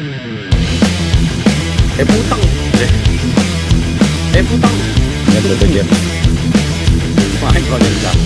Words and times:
Eh 0.00 0.08
putang. 2.08 2.40
Eh, 2.80 2.88
eh 4.32 4.44
putang. 4.48 4.76
Ganito 5.28 5.54
ba 5.60 5.66
dyan? 5.68 5.88
Kumain 7.36 7.64
ko 7.68 7.76
lang 7.76 7.96
lang. 8.00 8.18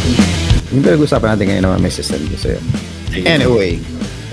Yung 0.71 0.87
pinag-usapan 0.87 1.35
natin 1.35 1.45
ngayon 1.51 1.65
naman 1.67 1.83
may 1.83 1.91
system 1.91 2.23
ko 2.31 2.39
sa'yo. 2.39 2.63
Anyway, 3.27 3.83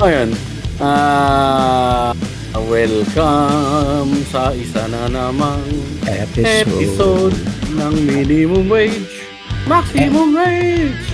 Ayan. 0.06 0.38
Ah, 0.78 2.14
welcome 2.70 4.22
sa 4.30 4.54
isa 4.54 4.86
na 4.86 5.10
namang 5.10 5.66
episode, 6.06 6.46
episode 6.46 7.38
ng 7.74 7.94
Minimum 8.06 8.70
Wage, 8.70 9.26
Maximum 9.66 10.38
Wage. 10.38 11.11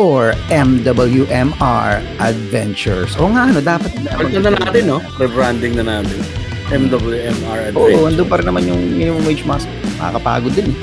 Or 0.00 0.32
MWMR 0.48 1.92
Adventures. 2.18 3.12
O 3.20 3.28
nga, 3.28 3.52
ano, 3.52 3.60
dapat 3.60 3.92
Palitan 4.08 4.48
na 4.48 4.56
natin, 4.56 4.82
no? 4.88 4.98
Rebranding 5.20 5.76
na 5.76 6.00
natin. 6.00 6.16
MWMR 6.72 7.76
Oo, 7.76 7.84
Adventures. 7.84 8.08
andun 8.08 8.26
pa 8.26 8.36
rin 8.40 8.46
naman 8.48 8.62
yung 8.64 8.80
minimum 8.96 9.20
wage 9.28 9.44
mask. 9.44 9.68
Nakakapagod 10.00 10.56
din. 10.56 10.72
eh. 10.72 10.78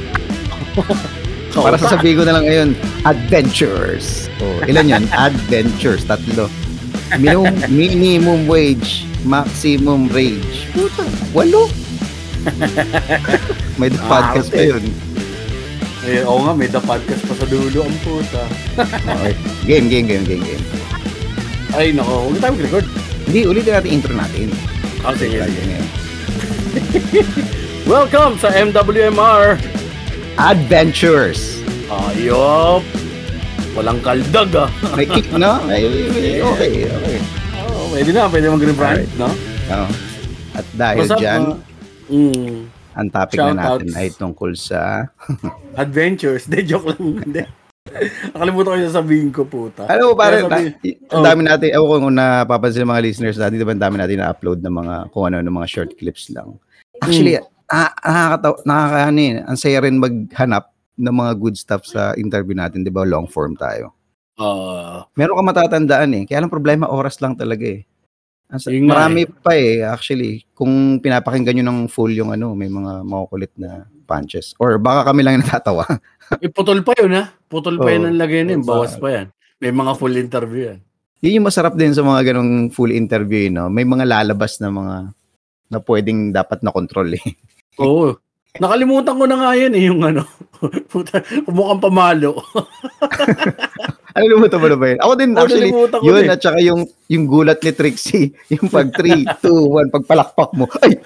Oo, 1.57 1.65
Para 1.65 1.81
sasabihin 1.81 2.21
ko 2.21 2.23
na 2.23 2.37
lang 2.37 2.45
ngayon, 2.45 2.69
Adventures. 3.01 4.29
Oh, 4.37 4.61
ilan 4.69 4.85
yan? 4.85 5.03
Adventures, 5.27 6.05
tatlo. 6.05 6.45
Minimum, 7.17 7.49
minimum 7.71 8.39
wage, 8.45 9.09
maximum 9.25 10.05
rage. 10.11 10.69
Puta, 10.69 11.01
walo. 11.33 11.65
May 13.79 13.89
podcast 14.05 14.53
pa 14.53 14.61
yun. 14.61 14.83
Eh, 16.07 16.23
oo 16.23 16.39
nga, 16.39 16.55
may 16.55 16.71
the 16.71 16.79
podcast 16.79 17.19
pa 17.27 17.35
sa 17.35 17.43
dulo 17.51 17.83
ang 17.83 17.99
puta. 17.99 18.47
Okay. 18.79 19.35
Game, 19.67 19.91
game, 19.91 20.07
game, 20.07 20.23
game, 20.23 20.39
game. 20.39 20.63
Ay, 21.75 21.91
nako, 21.91 22.31
huwag 22.31 22.39
tayo 22.39 22.55
mag-record. 22.55 22.87
Hindi, 23.27 23.39
ulitin 23.43 23.75
natin 23.75 23.91
intro 23.91 24.13
natin. 24.15 24.47
Ah, 25.03 25.11
sige. 25.11 25.43
Welcome 27.91 28.39
sa 28.39 28.55
MWMR. 28.55 29.59
Adventures. 30.39 31.59
Ayop. 31.91 32.87
Walang 33.75 33.99
kaldag, 33.99 34.47
ah. 34.55 34.71
May 34.95 35.11
kick, 35.11 35.27
no? 35.35 35.59
May, 35.67 35.91
may- 36.07 36.39
okay, 36.39 36.87
okay. 36.87 37.19
Oh, 37.67 37.91
pwede 37.91 38.15
na, 38.15 38.31
pwede 38.31 38.47
mag-rebrand, 38.47 39.03
Alright. 39.03 39.11
no? 39.19 39.27
Oh. 39.75 39.91
At 40.55 40.63
dahil 40.71 41.03
What's 41.03 41.11
up, 41.11 41.19
dyan, 41.19 41.41
uh, 41.51 41.59
mm, 42.07 42.76
ang 42.97 43.07
topic 43.07 43.37
na 43.37 43.53
natin 43.53 43.87
shoutouts. 43.87 43.95
ay 43.95 44.07
tungkol 44.11 44.51
sa... 44.53 45.05
adventures. 45.77 46.49
De, 46.49 46.65
joke 46.65 46.89
lang. 46.89 47.21
Hindi. 47.21 47.43
Nakalimutan 48.33 48.67
ko 48.67 48.77
yung 48.77 48.89
sasabihin 48.89 49.29
ko, 49.31 49.41
puta. 49.45 49.87
Mo, 49.87 50.11
pare, 50.11 50.43
Kaya 50.43 50.49
sabi- 50.49 50.75
na, 50.99 51.15
ang 51.15 51.21
Oh. 51.21 51.23
dami 51.23 51.41
natin, 51.45 51.67
ewan 51.71 51.87
ko 51.87 51.95
kung 52.01 52.17
napapansin 52.17 52.81
ng 52.83 52.91
mga 52.91 53.03
listeners 53.05 53.37
natin, 53.37 53.55
di 53.55 53.63
ba 53.63 53.71
ang 53.71 53.83
dami 53.83 53.95
natin 53.95 54.17
na-upload 54.19 54.59
ng 54.59 54.73
mga, 54.75 54.95
kung 55.13 55.23
ano, 55.23 55.37
ng 55.39 55.55
mga 55.55 55.67
short 55.67 55.91
clips 55.95 56.27
lang. 56.29 56.57
Actually, 56.99 57.39
ah, 57.69 57.93
nakakataw, 57.95 58.53
nakakaano 58.65 59.19
eh, 59.21 59.33
ang 59.39 59.57
saya 59.57 59.77
rin 59.79 59.95
maghanap 59.95 60.65
ng 60.97 61.15
mga 61.15 61.31
good 61.37 61.55
stuff 61.55 61.85
sa 61.85 62.11
interview 62.17 62.57
natin, 62.57 62.81
di 62.81 62.91
ba, 62.91 63.05
long 63.05 63.29
form 63.29 63.53
tayo. 63.55 63.93
Ah, 64.35 65.07
Meron 65.15 65.37
ka 65.37 65.43
matatandaan 65.45 66.11
eh, 66.13 66.23
kaya 66.25 66.43
lang 66.43 66.51
problema, 66.51 66.89
oras 66.89 67.17
lang 67.21 67.33
talaga 67.33 67.63
eh. 67.63 67.85
Ang 68.47 68.59
sa- 68.59 68.71
Yun 68.71 68.87
nga 68.87 68.93
marami 68.95 69.27
pa 69.27 69.51
eh, 69.53 69.83
actually, 69.83 70.47
kung 70.55 71.03
pinapakinggan 71.03 71.59
nyo 71.59 71.65
ng 71.67 71.79
full 71.91 72.15
yung 72.15 72.31
ano, 72.31 72.55
may 72.55 72.71
mga 72.71 73.03
makukulit 73.03 73.51
na 73.59 73.83
punches. 74.07 74.55
Or 74.55 74.79
baka 74.79 75.11
kami 75.11 75.19
lang 75.21 75.35
yung 75.35 75.43
natatawa. 75.47 75.83
eh, 76.39 76.47
putol 76.47 76.79
pa 76.79 76.95
yun, 76.95 77.11
ha? 77.11 77.27
Putol 77.45 77.75
pa 77.75 77.87
Oo. 77.87 77.93
yun 77.93 78.07
ang 78.07 78.17
lagay. 78.17 78.47
Oo, 78.47 78.63
Bawas 78.63 78.95
pa 78.95 79.11
yan. 79.11 79.27
May 79.59 79.71
mga 79.71 79.91
full 79.99 80.15
interview 80.15 80.71
yan. 80.71 80.79
Yun 81.19 81.35
yung 81.41 81.47
masarap 81.49 81.73
din 81.73 81.91
sa 81.91 82.05
mga 82.05 82.31
ganong 82.31 82.71
full 82.71 82.93
interview, 82.93 83.47
eh, 83.47 83.51
no? 83.51 83.67
May 83.67 83.83
mga 83.83 84.07
lalabas 84.07 84.63
na 84.63 84.71
mga 84.71 84.95
na 85.67 85.77
pwedeng 85.83 86.31
dapat 86.31 86.63
na 86.63 86.71
control 86.71 87.11
eh. 87.11 87.23
Oo. 87.83 88.15
Nakalimutan 88.57 89.13
ko 89.13 89.25
na 89.27 89.37
nga 89.37 89.51
yan 89.53 89.73
eh, 89.75 89.83
yung 89.85 90.01
ano. 90.01 90.23
Puta, 90.89 91.19
mukhang 91.45 91.83
pamalo. 91.83 92.41
Ano 94.17 94.33
mo 94.35 94.45
ito 94.45 94.57
ba 94.57 94.67
na 94.67 94.75
ba 94.75 94.87
yun? 94.87 94.99
Ako 94.99 95.13
din 95.13 95.31
actually, 95.33 95.69
ko 95.69 95.85
yun 96.01 96.25
eh. 96.25 96.33
at 96.33 96.41
saka 96.41 96.57
yung, 96.59 96.81
yung 97.05 97.25
gulat 97.25 97.61
ni 97.61 97.71
Trixie, 97.71 98.33
yung 98.53 98.65
pag 98.67 98.89
3, 98.89 99.37
2, 99.39 99.45
1, 99.45 99.93
pagpalakpak 99.93 100.49
mo, 100.51 100.65
ay, 100.81 100.97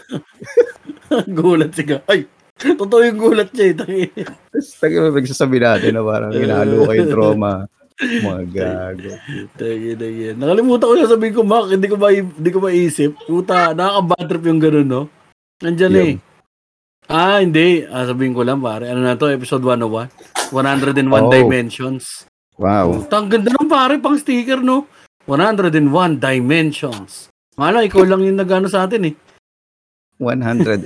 gulat 1.38 1.75
siya. 1.75 2.00
Ay, 2.05 2.23
totoo 2.55 3.03
yung 3.03 3.19
gulat 3.19 3.51
niya 3.51 3.66
eh. 3.67 3.75
Tangi- 3.75 4.11
tapos 4.16 4.67
tayo 4.79 4.95
mo 5.03 5.07
nagsasabi 5.13 5.57
natin 5.59 5.91
na 5.91 6.01
parang 6.01 6.31
hinalo 6.31 6.88
ka 6.88 6.94
yung 6.95 7.11
trauma. 7.11 7.51
Mga 8.01 8.44
gago. 8.50 9.11
Tangi 9.59 9.91
na 9.94 10.07
yan. 10.07 10.35
Nakalimutan 10.39 10.88
ko 10.88 10.95
na 10.95 11.05
sabihin 11.05 11.35
ko, 11.35 11.41
Mac, 11.44 11.69
hindi 11.69 11.85
ko, 11.85 11.95
ma 12.00 12.09
hindi 12.09 12.50
ko 12.50 12.59
maisip. 12.59 13.11
Puta, 13.27 13.75
nakaka-bad 13.75 14.25
trip 14.25 14.44
yung 14.47 14.57
gano'n, 14.57 14.88
no? 14.88 15.01
Nandyan 15.59 15.91
Yun. 15.91 16.07
eh. 16.07 16.16
Ah, 17.05 17.44
hindi. 17.44 17.83
Ah, 17.83 18.07
sabihin 18.07 18.31
ko 18.31 18.41
lang, 18.41 18.63
pare. 18.63 18.88
Ano 18.88 19.03
na 19.03 19.13
to? 19.13 19.27
Episode 19.27 19.61
101? 19.61 20.09
101 20.50 21.11
Oh. 21.11 21.29
Dimensions. 21.29 22.31
Wow. 22.61 23.09
Ang 23.09 23.27
ganda 23.27 23.49
ng 23.49 23.66
pare, 23.66 23.97
pang 23.97 24.13
sticker, 24.16 24.61
no? 24.61 24.85
101 25.25 25.73
Dimensions. 26.16 27.27
Mala, 27.57 27.81
ikaw 27.81 28.05
lang 28.05 28.22
yung 28.22 28.38
nagano 28.38 28.69
sa 28.69 28.85
atin 28.85 29.09
eh. 29.09 29.13
101 30.22 30.85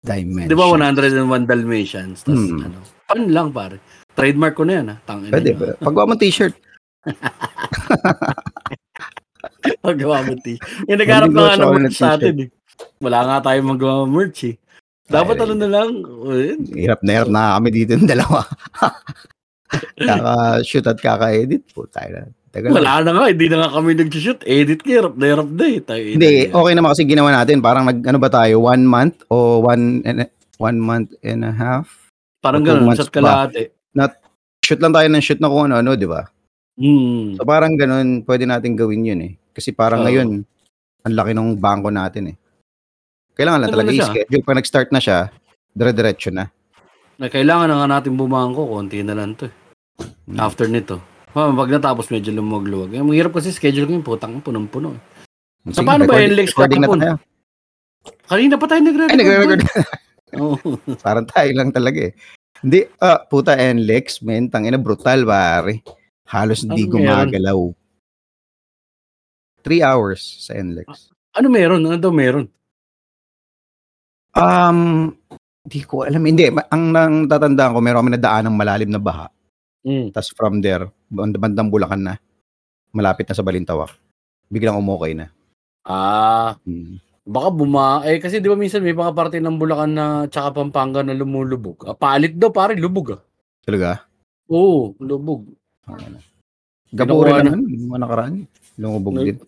dimension. 0.00 0.46
Di 0.46 0.54
ba 0.54 0.70
101 0.70 1.18
Dalmatians? 1.44 2.22
Tapos 2.22 2.46
Hmm. 2.46 2.62
ano, 2.62 2.78
pan 3.04 3.20
lang 3.26 3.50
pare. 3.50 3.82
Trademark 4.14 4.54
ko 4.54 4.62
na 4.62 4.72
yan 4.72 4.86
ha. 4.88 4.96
Tangin 5.02 5.28
Pwede. 5.28 5.50
pwede. 5.52 5.74
Paggawa 5.78 6.06
mo 6.06 6.14
t-shirt. 6.14 6.54
Paggawa 9.82 10.22
mo, 10.22 10.32
T. 10.36 10.58
Yung 10.86 10.98
nagharap 10.98 11.28
na 11.28 11.40
nga 11.44 11.56
ng 11.56 11.72
merch 11.72 11.96
sa 11.96 12.14
atin 12.14 12.46
eh. 12.46 12.48
Wala 12.98 13.18
nga 13.24 13.42
tayong 13.42 13.68
magawa 13.68 14.06
merch 14.06 14.44
eh. 14.44 14.56
Dapat 15.06 15.34
Ay. 15.34 15.42
ano 15.44 15.54
na 15.56 15.68
lang. 15.68 15.88
eh, 16.30 16.54
Hirap 16.78 17.00
na 17.02 17.12
hirap 17.12 17.28
na 17.28 17.58
kami 17.58 17.68
dito 17.70 17.90
yung 17.94 18.06
dalawa. 18.06 18.46
Kaka-shoot 20.08 20.86
at 20.86 20.98
kaka-edit 21.00 21.62
po 21.72 21.88
tayo 21.88 22.10
na. 22.12 22.22
Tagal. 22.52 22.68
Wala 22.68 23.00
na 23.00 23.10
nga. 23.16 23.24
Hindi 23.32 23.46
na 23.48 23.64
nga 23.64 23.70
kami 23.80 23.96
nag-shoot. 23.96 24.44
Edit 24.44 24.84
ka. 24.84 24.88
Hirap 24.92 25.16
na 25.16 25.24
hirap 25.24 25.48
na 25.48 25.64
eh. 25.64 25.80
Tayo, 25.80 26.02
Hindi, 26.04 26.32
okay 26.52 26.72
naman 26.76 26.92
kasi 26.92 27.08
ginawa 27.08 27.32
natin. 27.32 27.64
Parang 27.64 27.88
nag, 27.88 28.04
ano 28.04 28.18
ba 28.20 28.28
tayo, 28.28 28.60
one 28.60 28.84
month 28.84 29.24
o 29.32 29.64
one, 29.64 30.04
and, 30.04 30.28
one 30.60 30.76
month 30.76 31.16
and 31.24 31.48
a 31.48 31.52
half? 31.52 31.88
Parang 32.44 32.60
ganun. 32.60 32.92
Shot 32.92 33.08
kalahati. 33.08 33.72
Shoot 34.62 34.78
lang 34.78 34.94
tayo 34.94 35.08
ng 35.10 35.24
shoot 35.24 35.40
na 35.42 35.50
kung 35.50 35.66
ano-ano, 35.66 35.98
di 35.98 36.06
ba? 36.06 36.22
Hmm. 36.78 37.34
So 37.34 37.42
parang 37.42 37.74
ganun, 37.74 38.22
pwede 38.22 38.46
natin 38.46 38.78
gawin 38.78 39.02
yun 39.04 39.20
eh. 39.26 39.32
Kasi 39.50 39.74
parang 39.74 40.00
Oo. 40.00 40.06
ngayon, 40.06 40.28
ang 41.02 41.14
laki 41.18 41.32
ng 41.34 41.58
bangko 41.58 41.90
natin 41.90 42.32
eh. 42.32 42.36
Kailangan 43.34 43.58
lang 43.66 43.72
talaga 43.74 43.90
i-schedule. 43.90 44.44
Pag 44.46 44.58
nag-start 44.62 44.88
na 44.94 45.00
siya, 45.02 45.18
dire-diretso 45.74 46.30
na. 46.30 46.46
Na 47.18 47.26
kailangan 47.26 47.66
na 47.68 47.76
nga 47.82 47.88
natin 47.98 48.14
bumangko. 48.14 48.70
Konti 48.70 49.02
na 49.02 49.18
lang 49.18 49.34
to 49.34 49.50
eh. 49.50 49.61
After 50.38 50.66
nito. 50.70 51.00
Oh, 51.32 51.48
pag 51.56 51.72
natapos 51.72 52.12
medyo 52.12 52.28
lumag-luwag. 52.32 52.92
Eh, 52.92 53.00
mahirap 53.00 53.32
kasi 53.32 53.52
schedule 53.52 53.88
ko 53.88 53.92
yung 53.96 54.06
putang 54.06 54.40
punong-puno. 54.44 54.96
Sige, 55.72 55.86
paano 55.86 56.04
ba 56.04 56.20
yung 56.20 56.36
Lex 56.36 56.52
Recording 56.52 56.84
na. 56.84 57.16
Kanina 58.28 58.56
pa 58.58 58.66
tayo 58.68 58.80
nagre-record. 58.84 59.12
Ay, 59.12 59.18
nagre-record. 59.20 59.62
Oo. 60.42 60.76
Parang 61.00 61.28
tayo 61.28 61.50
lang 61.56 61.70
talaga 61.72 62.08
eh. 62.08 62.12
Hindi, 62.62 62.86
ah, 63.02 63.20
puta 63.26 63.58
NLEX, 63.58 64.22
men, 64.22 64.46
tangina 64.52 64.78
brutal 64.78 65.26
pare. 65.26 65.82
Halos 66.28 66.62
hindi 66.64 66.86
Ano 66.86 66.96
meron? 66.96 67.04
gumagalaw. 67.28 67.60
Three 69.62 69.82
hours 69.82 70.22
sa 70.46 70.56
NLEX. 70.58 71.12
Ano 71.36 71.48
meron? 71.48 71.80
Ano 71.84 71.96
daw 71.96 72.12
meron? 72.12 72.46
Um, 74.32 75.12
hindi 75.64 75.80
ko 75.84 76.04
alam. 76.08 76.22
Hindi, 76.24 76.48
ang 76.48 76.84
nang 76.92 77.14
tatandaan 77.28 77.72
ko, 77.76 77.78
meron 77.84 78.00
kami 78.04 78.12
nadaan 78.16 78.44
ng 78.48 78.56
malalim 78.56 78.90
na 78.90 79.00
baha. 79.02 79.26
Mm. 79.82 80.10
Tapos 80.10 80.30
from 80.32 80.58
there, 80.58 80.86
band- 81.08 81.36
bandang 81.36 81.68
Bulacan 81.68 82.02
na. 82.02 82.14
Malapit 82.90 83.26
na 83.26 83.34
sa 83.34 83.42
Balintawak. 83.42 83.90
Biglang 84.46 84.76
umukay 84.76 85.12
na. 85.12 85.32
Ah, 85.82 86.54
Hmm. 86.62 87.02
baka 87.22 87.48
buma... 87.50 88.04
Eh, 88.04 88.18
kasi 88.18 88.38
di 88.38 88.46
ba 88.46 88.54
minsan 88.54 88.78
may 88.78 88.92
mga 88.92 89.10
parte 89.10 89.36
ng 89.36 89.56
Bulacan 89.56 89.90
na 89.90 90.06
tsaka 90.26 90.54
Pampanga 90.54 91.02
na 91.02 91.10
lumulubog. 91.12 91.82
Ah, 91.82 91.96
palit 91.96 92.36
daw, 92.36 92.50
pare, 92.50 92.76
lubog 92.76 93.16
ah. 93.16 93.20
Talaga? 93.62 94.06
Oo, 94.46 94.94
lubog. 94.98 95.50
Ano. 95.86 96.18
Gapuri 96.92 97.32
Ginawa 97.32 97.42
naman, 97.42 97.60
yung 97.66 97.90
mga 97.90 98.00
nakaraan. 98.00 98.34
Lumubog 98.76 99.14
Nag- 99.16 99.26
din. 99.26 99.38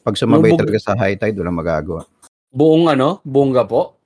Pag 0.00 0.16
sumabay 0.16 0.50
Lumubog. 0.50 0.60
talaga 0.64 0.78
sa 0.80 0.96
high 0.96 1.14
tide, 1.14 1.36
walang 1.36 1.60
magagawa. 1.60 2.02
Buong 2.50 2.88
ano? 2.88 3.20
Bongga 3.22 3.62
po? 3.62 4.00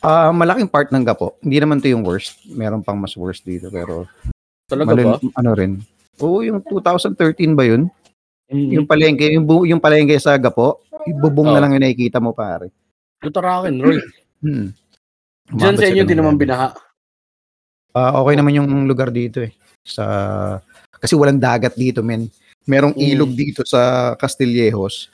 Ah, 0.00 0.32
malaking 0.32 0.64
part 0.66 0.88
ng 0.88 1.04
gapo. 1.04 1.36
Hindi 1.40 1.60
naman 1.60 1.78
'to 1.78 1.92
yung 1.92 2.00
worst. 2.00 2.40
Meron 2.46 2.80
pang 2.80 2.96
mas 2.96 3.12
worst 3.12 3.44
dito 3.44 3.68
pero 3.68 4.08
Talaga 4.64 4.96
ba? 4.96 5.20
malul- 5.20 5.34
ano 5.34 5.50
rin. 5.52 5.72
Oo, 6.18 6.40
yung 6.40 6.64
2013 6.64 7.52
ba 7.52 7.64
'yun? 7.64 7.92
Mm. 8.48 8.70
Yung 8.74 8.86
palengke, 8.86 9.30
yung, 9.30 9.46
bu- 9.46 9.62
yung 9.64 9.78
palengke 9.78 10.16
sa 10.16 10.34
gapo, 10.34 10.82
ibubong 11.06 11.46
na 11.46 11.58
Oh. 11.58 11.62
lang 11.62 11.70
yung 11.72 11.84
nakikita 11.84 12.18
mo 12.18 12.32
pare. 12.32 12.72
Lutarakin, 13.20 13.76
Roy. 13.78 14.00
Hmm. 14.40 14.72
Diyan 15.52 15.76
sa 15.76 15.84
inyo, 15.84 16.02
sila 16.02 16.08
di 16.08 16.14
ng 16.14 16.18
naman 16.18 16.34
binaha. 16.34 16.68
Ah, 17.92 18.16
okay 18.16 18.34
naman 18.34 18.56
yung 18.56 18.68
lugar 18.86 19.10
dito 19.10 19.38
eh. 19.38 19.52
Sa 19.82 20.04
kasi 20.92 21.12
walang 21.14 21.38
dagat 21.38 21.74
dito, 21.74 22.00
men. 22.00 22.26
Merong 22.64 22.92
Mm. 22.92 23.04
ilog 23.06 23.32
dito 23.32 23.62
sa 23.64 24.12
Castillejos. 24.16 25.12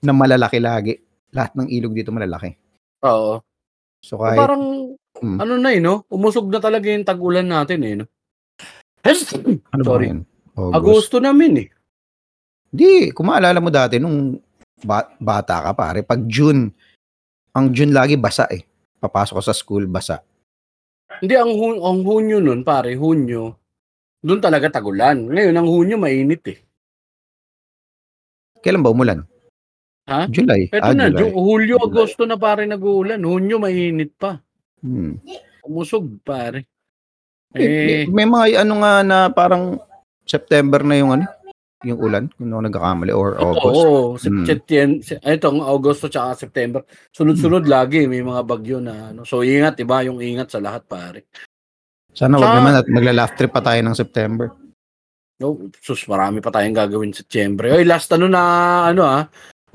na 0.00 0.12
malalaki 0.12 0.60
lagi. 0.60 1.00
Lahat 1.32 1.56
ng 1.56 1.64
ilog 1.66 1.96
dito 1.96 2.12
malalaki. 2.12 2.52
Oo. 3.00 3.40
So 4.04 4.20
So, 4.20 4.20
kahit 4.20 4.36
parang, 4.36 4.92
Hmm. 5.14 5.38
ano 5.40 5.56
na 5.56 5.72
eh, 5.72 5.80
no? 5.80 6.04
Umusog 6.12 6.52
na 6.52 6.60
talaga 6.60 6.90
yung 6.92 7.06
tag-ulan 7.06 7.48
natin 7.48 7.80
eh, 7.80 7.94
no? 7.96 8.06
ano 9.72 9.82
Sorry. 9.82 10.12
August. 10.54 10.76
Agosto 10.76 11.16
namin 11.18 11.64
eh. 11.64 11.68
Di, 12.68 13.08
kung 13.14 13.30
maalala 13.32 13.62
mo 13.62 13.70
dati 13.72 13.96
nung 13.96 14.36
ba- 14.84 15.08
bata 15.16 15.64
ka 15.64 15.72
pare, 15.72 16.04
pag 16.04 16.26
June, 16.28 16.68
ang 17.54 17.70
June 17.72 17.94
lagi 17.94 18.18
basa 18.18 18.44
eh. 18.50 18.66
Papasok 19.00 19.40
ka 19.40 19.44
sa 19.48 19.56
school, 19.56 19.86
basa. 19.88 20.20
Hindi, 21.22 21.34
ang, 21.38 21.54
Hu- 21.54 21.80
ang 21.80 22.02
Hunyo 22.02 22.42
nun, 22.42 22.66
pare, 22.66 22.98
Hunyo, 22.98 23.54
doon 24.20 24.40
talaga 24.42 24.68
tagulan. 24.68 25.30
Ngayon, 25.30 25.54
ang 25.54 25.68
Hunyo 25.70 25.96
mainit 25.96 26.42
eh. 26.50 26.58
Kailan 28.60 28.82
ba 28.82 28.90
umulan? 28.90 29.22
Ha? 30.04 30.28
July. 30.28 30.68
Ito 30.68 30.84
ah, 30.84 30.92
na, 30.92 31.08
July. 31.08 31.20
Ju- 31.24 31.32
Hulyo, 31.34 31.76
July. 31.80 31.86
Agosto 31.88 32.22
na 32.28 32.36
pare 32.36 32.68
nag-uulan. 32.68 33.20
Hunyo, 33.24 33.56
mainit 33.56 34.12
pa. 34.14 34.36
Hmm. 34.84 35.16
Umusog, 35.64 36.20
pare. 36.20 36.68
Eh, 37.56 38.04
Eh, 38.04 38.04
may 38.10 38.28
mga 38.28 38.66
ano 38.66 38.74
nga 38.84 38.92
na 39.00 39.18
parang 39.32 39.80
September 40.26 40.84
na 40.84 40.94
yung 41.00 41.10
ano, 41.16 41.24
yung 41.84 42.00
ulan, 42.00 42.24
kung 42.34 42.48
ako 42.48 42.62
nagkakamali, 42.64 43.12
or 43.12 43.36
August. 43.36 43.76
Oo, 43.76 44.00
Mm. 44.16 44.44
September, 44.48 44.96
ito 45.20 45.46
ang 45.48 45.60
Agosto 45.62 46.08
tsaka 46.08 46.32
September. 46.36 46.80
Sunod-sunod 47.12 47.68
lagi 47.68 48.08
may 48.08 48.24
mga 48.24 48.42
bagyo 48.42 48.80
na 48.80 49.12
ano. 49.12 49.22
So 49.28 49.44
ingat, 49.44 49.76
iba 49.80 50.00
yung 50.02 50.18
ingat 50.20 50.48
sa 50.48 50.64
lahat 50.64 50.88
pare. 50.88 51.28
Sana 52.16 52.40
wag 52.40 52.56
naman 52.56 52.74
at 52.74 52.88
magla-laugh 52.88 53.36
trip 53.36 53.52
pa 53.52 53.60
tayo 53.60 53.80
ng 53.84 53.96
September. 53.96 54.48
No, 55.38 55.66
sus 55.82 56.06
marami 56.06 56.38
pa 56.40 56.48
tayong 56.48 56.72
gagawin 56.72 57.12
sa 57.12 57.20
September. 57.20 57.74
Oy, 57.74 57.84
last 57.84 58.08
ano 58.14 58.30
na 58.30 58.42
ano 58.88 59.02
ah. 59.04 59.22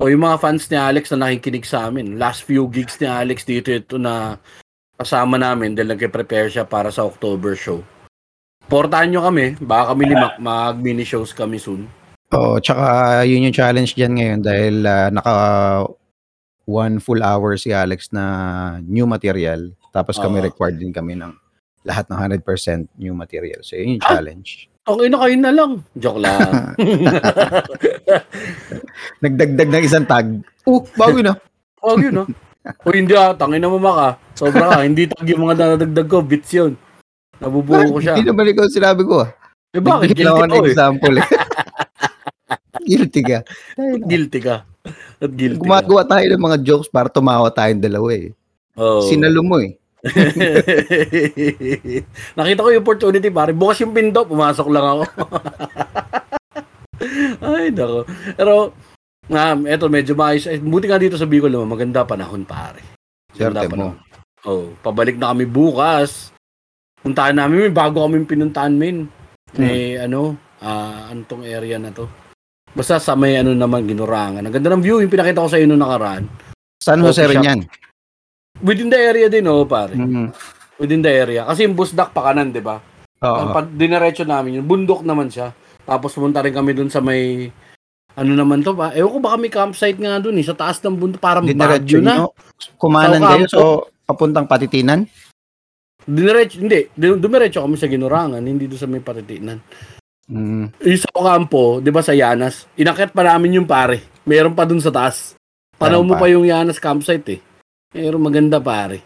O 0.00 0.08
yung 0.08 0.24
mga 0.24 0.40
fans 0.40 0.64
ni 0.72 0.80
Alex 0.80 1.12
na 1.12 1.28
nakikinig 1.28 1.68
sa 1.68 1.92
amin. 1.92 2.16
Last 2.16 2.48
few 2.48 2.64
gigs 2.72 2.96
ni 2.96 3.04
Alex 3.04 3.44
dito 3.44 3.68
ito 3.68 4.00
na 4.00 4.40
kasama 4.96 5.36
namin 5.36 5.76
dahil 5.76 5.92
nagpe-prepare 5.92 6.48
siya 6.48 6.64
para 6.64 6.88
sa 6.88 7.04
October 7.04 7.52
show. 7.52 7.84
Portahan 8.64 9.12
nyo 9.12 9.28
kami. 9.28 9.60
Baka 9.60 9.92
kami 9.92 10.08
limak. 10.08 10.40
Mag-mini 10.40 11.04
shows 11.04 11.36
kami 11.36 11.60
soon. 11.60 11.84
Oo, 12.32 12.56
tsaka 12.62 13.20
yun 13.28 13.44
yung 13.44 13.52
challenge 13.52 13.92
dyan 13.92 14.16
ngayon 14.16 14.40
dahil 14.40 14.74
ah, 14.88 15.12
naka 15.12 15.34
one 16.64 16.96
full 16.96 17.20
hour 17.20 17.60
si 17.60 17.74
Alex 17.74 18.08
na 18.08 18.24
new 18.80 19.04
material. 19.04 19.68
Tapos 19.92 20.16
kami 20.16 20.40
Oo. 20.40 20.48
required 20.48 20.80
din 20.80 20.96
kami 20.96 21.12
ng 21.18 21.34
lahat 21.84 22.08
ng 22.08 22.40
100% 22.40 22.88
new 22.96 23.12
material. 23.12 23.60
So 23.60 23.76
yun 23.76 24.00
yung 24.00 24.04
Ah! 24.08 24.16
challenge. 24.16 24.69
Okay 24.88 25.06
na 25.12 25.18
kayo 25.20 25.34
na 25.36 25.52
lang. 25.52 25.72
Joke 25.92 26.20
lang. 26.24 26.40
Nagdagdag 29.24 29.68
ng 29.68 29.84
isang 29.84 30.08
tag. 30.08 30.40
Oh, 30.64 30.80
bago 30.96 31.20
na. 31.20 31.36
Oh, 31.84 32.00
yun, 32.00 32.12
no? 32.12 32.24
O 32.84 32.92
hindi 32.92 33.16
ah, 33.16 33.32
tangin 33.32 33.60
na 33.60 33.72
mama 33.72 33.92
ka. 33.96 34.08
Sobra 34.36 34.76
ka. 34.76 34.84
Hindi 34.84 35.08
tag 35.08 35.24
yung 35.28 35.48
mga 35.48 35.76
dadagdag 35.76 36.08
ko. 36.08 36.20
Bits 36.20 36.52
yun. 36.52 36.76
Nabubuo 37.40 37.96
ko 37.96 37.98
siya. 38.00 38.20
Hindi 38.20 38.28
naman 38.28 38.52
ikaw 38.52 38.68
sinabi 38.68 39.02
ko. 39.04 39.24
ah. 39.24 39.30
Eh 39.72 39.80
bakit? 39.80 40.12
Lang 40.18 40.36
ako 40.36 40.36
Guilty 40.36 40.44
ng 40.44 40.52
ko 40.52 40.60
eh. 40.60 40.68
example 40.68 41.14
eh. 41.16 41.28
Guilty 42.88 43.20
ka. 43.24 43.38
Guilty 44.04 44.40
ka. 44.44 44.56
At 45.20 45.32
guilty. 45.32 45.60
Gumagawa 45.60 46.02
tayo 46.04 46.24
ng 46.28 46.42
mga 46.42 46.58
jokes 46.64 46.88
para 46.92 47.08
tumawa 47.08 47.48
tayong 47.52 47.80
dalawa 47.80 48.12
eh. 48.12 48.32
Oh. 48.76 49.04
Sinalo 49.08 49.40
mo 49.40 49.56
eh. 49.60 49.79
Nakita 52.38 52.64
ko 52.64 52.68
yung 52.72 52.84
opportunity 52.84 53.28
pare. 53.28 53.52
Bukas 53.52 53.84
yung 53.84 53.92
pinto, 53.92 54.24
pumasok 54.24 54.68
lang 54.72 54.86
ako. 54.86 55.02
Ay, 57.44 57.72
nako. 57.72 58.04
Pero, 58.36 58.72
nga, 59.28 59.56
eto 59.68 59.88
medyo 59.88 60.12
maayos. 60.16 60.48
Eh, 60.48 60.60
buti 60.60 60.88
nga 60.88 61.00
dito 61.00 61.16
sa 61.16 61.28
Bicol 61.28 61.52
naman, 61.52 61.76
maganda 61.76 62.04
panahon 62.04 62.44
pare. 62.44 62.80
Maganda 63.36 63.64
Swerte 63.64 63.68
mo. 63.68 63.72
panahon. 63.76 63.96
Oh, 64.48 64.72
pabalik 64.80 65.20
na 65.20 65.36
kami 65.36 65.44
bukas. 65.44 66.32
Puntahan 67.00 67.36
namin, 67.36 67.68
may 67.68 67.72
bago 67.72 68.04
kami 68.04 68.24
pinuntahan 68.24 68.72
min. 68.72 69.08
May 69.56 70.00
ano, 70.00 70.36
ah, 70.64 71.12
ano 71.12 71.20
tong 71.28 71.44
area 71.44 71.76
na 71.76 71.92
to. 71.92 72.08
Basta 72.72 73.02
sa 73.02 73.18
may 73.18 73.36
ano 73.36 73.52
naman, 73.52 73.84
ginurangan. 73.84 74.46
Ang 74.46 74.54
ganda 74.54 74.72
ng 74.72 74.84
view, 74.84 75.02
yung 75.02 75.12
pinakita 75.12 75.44
ko 75.44 75.50
sa 75.50 75.58
inyo 75.58 75.74
nung 75.74 75.84
nakaraan. 75.84 76.24
San 76.80 77.04
Jose 77.04 77.28
rin 77.28 77.44
yan. 77.44 77.60
Within 78.60 78.88
the 78.88 79.00
area 79.00 79.26
din, 79.26 79.46
oh, 79.46 79.64
pare. 79.64 79.96
Mhm. 79.96 80.30
Within 80.76 81.00
the 81.00 81.12
area. 81.12 81.44
Kasi 81.44 81.68
yung 81.68 81.76
busdak 81.76 82.12
pa 82.12 82.30
kanan, 82.30 82.52
di 82.52 82.60
ba? 82.60 82.80
Oo. 83.20 83.52
Pag 83.52 83.68
dinerecho 83.72 84.24
namin 84.24 84.60
yun, 84.60 84.66
bundok 84.66 85.04
naman 85.04 85.28
siya. 85.28 85.52
Tapos 85.84 86.12
pumunta 86.12 86.40
rin 86.40 86.52
kami 86.52 86.72
dun 86.72 86.88
sa 86.88 87.00
may 87.00 87.48
ano 88.10 88.32
naman 88.34 88.60
to 88.60 88.74
ba? 88.74 88.90
Ewan 88.92 89.12
ko 89.12 89.18
baka 89.22 89.36
may 89.38 89.52
campsite 89.52 89.96
nga 89.96 90.18
dun 90.18 90.36
eh. 90.36 90.44
Sa 90.44 90.56
taas 90.56 90.80
ng 90.80 90.96
bundok. 90.96 91.20
Parang 91.20 91.44
Dinerecho 91.44 91.84
Baguio 91.84 92.00
na. 92.00 92.14
nyo. 92.16 92.26
Kumanan 92.76 93.20
Sa 93.20 93.28
kayo, 93.28 93.44
kampo. 93.44 93.52
so 93.52 93.60
papuntang 94.04 94.48
patitinan. 94.48 95.06
Dinerecho, 96.02 96.58
hindi. 96.58 96.88
Di- 96.90 97.20
Dumiretso 97.20 97.60
kami 97.60 97.76
sa 97.76 97.86
Ginurangan, 97.86 98.40
hindi 98.40 98.66
doon 98.66 98.80
sa 98.80 98.88
may 98.88 99.04
patitinan. 99.04 99.60
Mm. 100.30 100.70
Yung 100.80 101.00
sa 101.00 101.10
Ocampo, 101.12 101.82
di 101.82 101.90
ba 101.90 102.00
sa 102.00 102.14
Yanas, 102.14 102.70
inakit 102.74 103.10
pa 103.10 103.26
namin 103.26 103.62
yung 103.62 103.68
pare. 103.68 104.22
Meron 104.22 104.54
pa 104.54 104.62
dun 104.64 104.78
sa 104.78 104.94
taas. 104.94 105.34
Panaw 105.74 106.00
mo 106.00 106.14
pa. 106.14 106.22
pa 106.22 106.32
yung 106.32 106.46
Yanas 106.46 106.78
campsite 106.78 107.26
eh. 107.28 107.40
Meron 107.90 108.22
maganda 108.22 108.62
pare. 108.62 109.02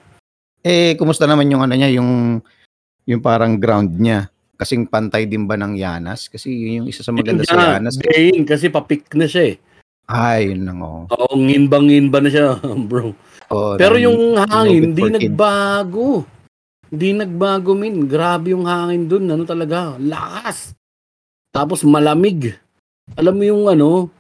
Eh, 0.61 0.93
kumusta 0.97 1.25
naman 1.25 1.49
yung 1.49 1.65
ano 1.65 1.73
niya, 1.73 1.89
yung 1.93 2.41
yung 3.09 3.21
parang 3.21 3.57
ground 3.57 3.97
niya? 3.97 4.29
Kasing 4.55 4.89
pantay 4.89 5.25
din 5.25 5.49
ba 5.49 5.57
ng 5.57 5.73
Yanas? 5.73 6.29
Kasi 6.29 6.53
yun 6.53 6.85
yung 6.85 6.89
isa 6.89 7.01
sa 7.01 7.13
maganda 7.13 7.45
sa 7.45 7.77
Yanas. 7.77 7.97
Gain, 7.97 8.45
kasi 8.45 8.69
papik 8.69 9.09
na 9.17 9.25
siya 9.25 9.53
eh. 9.53 9.57
Ay, 10.05 10.53
yun 10.53 10.69
lang 10.69 10.85
oh. 10.85 11.09
Oo, 11.09 11.33
nginbang-nginba 11.33 12.21
na 12.21 12.29
siya, 12.29 12.61
bro. 12.89 13.17
Oh, 13.49 13.77
Pero 13.77 13.97
yung 13.97 14.37
hangin, 14.37 14.93
hindi 14.93 15.05
nagbago. 15.09 16.25
Hindi 16.93 17.09
nagbago, 17.17 17.73
min. 17.73 18.05
Grabe 18.05 18.53
yung 18.53 18.69
hangin 18.69 19.09
dun. 19.09 19.25
Ano 19.27 19.49
talaga? 19.49 19.97
Lakas. 19.97 20.77
Tapos 21.49 21.81
malamig. 21.85 22.53
Alam 23.17 23.35
mo 23.37 23.45
yung 23.45 23.65
ano, 23.67 24.13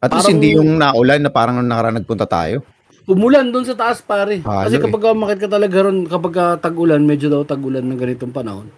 At 0.00 0.10
least 0.10 0.26
parang- 0.26 0.32
hindi 0.32 0.48
yung 0.56 0.80
naulan 0.80 1.20
na 1.22 1.30
parang 1.30 1.54
nung 1.60 1.68
nakaraan 1.68 2.00
nagpunta 2.00 2.24
tayo. 2.24 2.64
Umulan 3.06 3.50
dun 3.50 3.66
sa 3.66 3.74
taas, 3.74 4.02
pare. 4.02 4.42
Halo 4.42 4.66
Kasi 4.68 4.76
eh. 4.78 4.82
kapag 4.82 5.02
umakit 5.10 5.38
ka 5.42 5.48
talaga 5.50 5.76
ron, 5.86 6.06
kapag 6.06 6.34
ah, 6.38 6.54
tag-ulan, 6.58 7.02
medyo 7.02 7.26
daw 7.32 7.42
tag-ulan 7.42 7.82
ng 7.86 7.98
ganitong 7.98 8.34
panahon, 8.34 8.68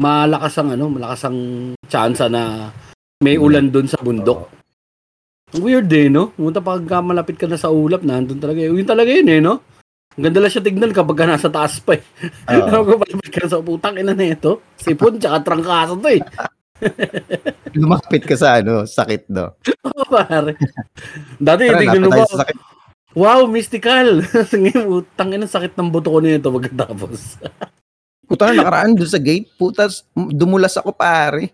malakas 0.00 0.56
ang 0.60 0.74
ano, 0.74 0.88
malakas 0.88 1.28
ang 1.28 1.38
tsansa 1.88 2.28
na 2.28 2.72
may 3.20 3.36
ulan 3.36 3.68
dun 3.68 3.88
sa 3.88 4.00
bundok. 4.00 4.48
Ang 5.50 5.62
Weird 5.66 5.90
eh, 5.90 6.06
no? 6.06 6.30
Pumunta 6.32 6.62
pag 6.62 6.84
ah, 6.94 7.02
malapit 7.02 7.36
ka 7.36 7.44
na 7.50 7.60
sa 7.60 7.72
ulap, 7.72 8.04
nandun 8.04 8.40
talaga. 8.40 8.64
Yun 8.64 8.86
talaga 8.86 9.10
yun 9.10 9.28
eh, 9.28 9.40
no? 9.42 9.60
Ang 10.18 10.24
ganda 10.26 10.42
lang 10.42 10.52
siya 10.52 10.66
tignan 10.66 10.92
kapag 10.92 11.16
ka 11.16 11.24
nasa 11.26 11.48
taas 11.48 11.78
pa 11.80 11.94
eh. 11.96 12.02
Ano 12.50 12.82
ko 12.86 12.98
malapit 12.98 13.30
ka 13.30 13.46
sa 13.46 13.62
putang 13.62 13.96
ina 13.98 14.14
na 14.14 14.26
ito? 14.34 14.62
Sipon 14.78 15.22
tsaka 15.22 15.46
trangkaso 15.46 15.96
to 15.98 16.10
eh. 16.10 16.22
Lumapit 17.76 18.24
ka 18.24 18.34
sa 18.34 18.58
ano, 18.58 18.88
sakit 18.88 19.28
do. 19.28 19.54
Oo, 19.86 20.04
pare. 20.08 20.56
Dati, 21.36 21.62
Tara, 21.68 21.78
tignan 21.78 22.08
mo 22.08 22.10
ba? 22.10 22.24
sa 22.26 22.42
sakit. 22.42 22.56
Wow, 23.14 23.50
mystical. 23.50 24.22
Ngayon, 24.54 24.86
utang 25.02 25.34
ina 25.34 25.46
sakit 25.50 25.74
ng 25.74 25.90
buto 25.90 26.14
ko 26.14 26.18
nito 26.22 26.50
pagkatapos. 26.54 27.42
Puta 28.30 28.46
na 28.46 28.62
nakaraan 28.62 28.94
doon 28.94 29.10
sa 29.10 29.18
gate. 29.18 29.50
Putas, 29.58 30.06
dumulas 30.14 30.78
ako 30.78 30.94
pare. 30.94 31.50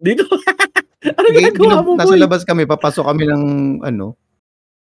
Dito. 0.00 0.24
ano 1.20 1.26
Gate, 1.28 1.52
ginagawa 1.52 1.84
mo, 1.84 1.90
nasa 2.00 2.16
boy? 2.16 2.20
labas 2.24 2.42
kami, 2.48 2.64
papasok 2.64 3.04
kami 3.04 3.28
ng 3.28 3.44
ano, 3.84 4.16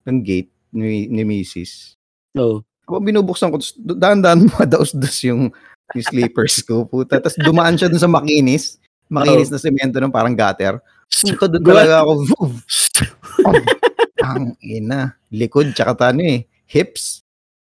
ng 0.03 0.19
gate 0.19 0.51
ni, 0.75 1.07
ni 1.07 1.23
Mrs. 1.23 1.95
Oo. 2.35 2.59
Ako 2.83 2.99
binubuksan 2.99 3.47
ko, 3.47 3.63
daan-daan 3.79 4.51
madaos-dos 4.59 5.15
yung, 5.23 5.47
yung 5.95 6.05
sleepers 6.11 6.59
ko, 6.67 6.83
puta. 6.83 7.23
Tapos 7.23 7.39
dumaan 7.39 7.79
siya 7.79 7.87
dun 7.87 8.03
sa 8.03 8.11
makinis. 8.11 8.75
Makinis 9.07 9.47
na 9.47 9.59
semento 9.59 9.95
ng 10.03 10.11
parang 10.11 10.35
gutter. 10.35 10.83
Puta, 11.07 11.47
doon 11.47 11.63
talaga 11.63 12.03
ako! 12.03 12.11
Oh, 13.47 13.55
ang 14.23 14.55
ina. 14.59 14.99
Likod, 15.27 15.73
tsaka 15.73 15.93
tano 15.93 16.21
eh. 16.21 16.45
Hips. 16.65 17.21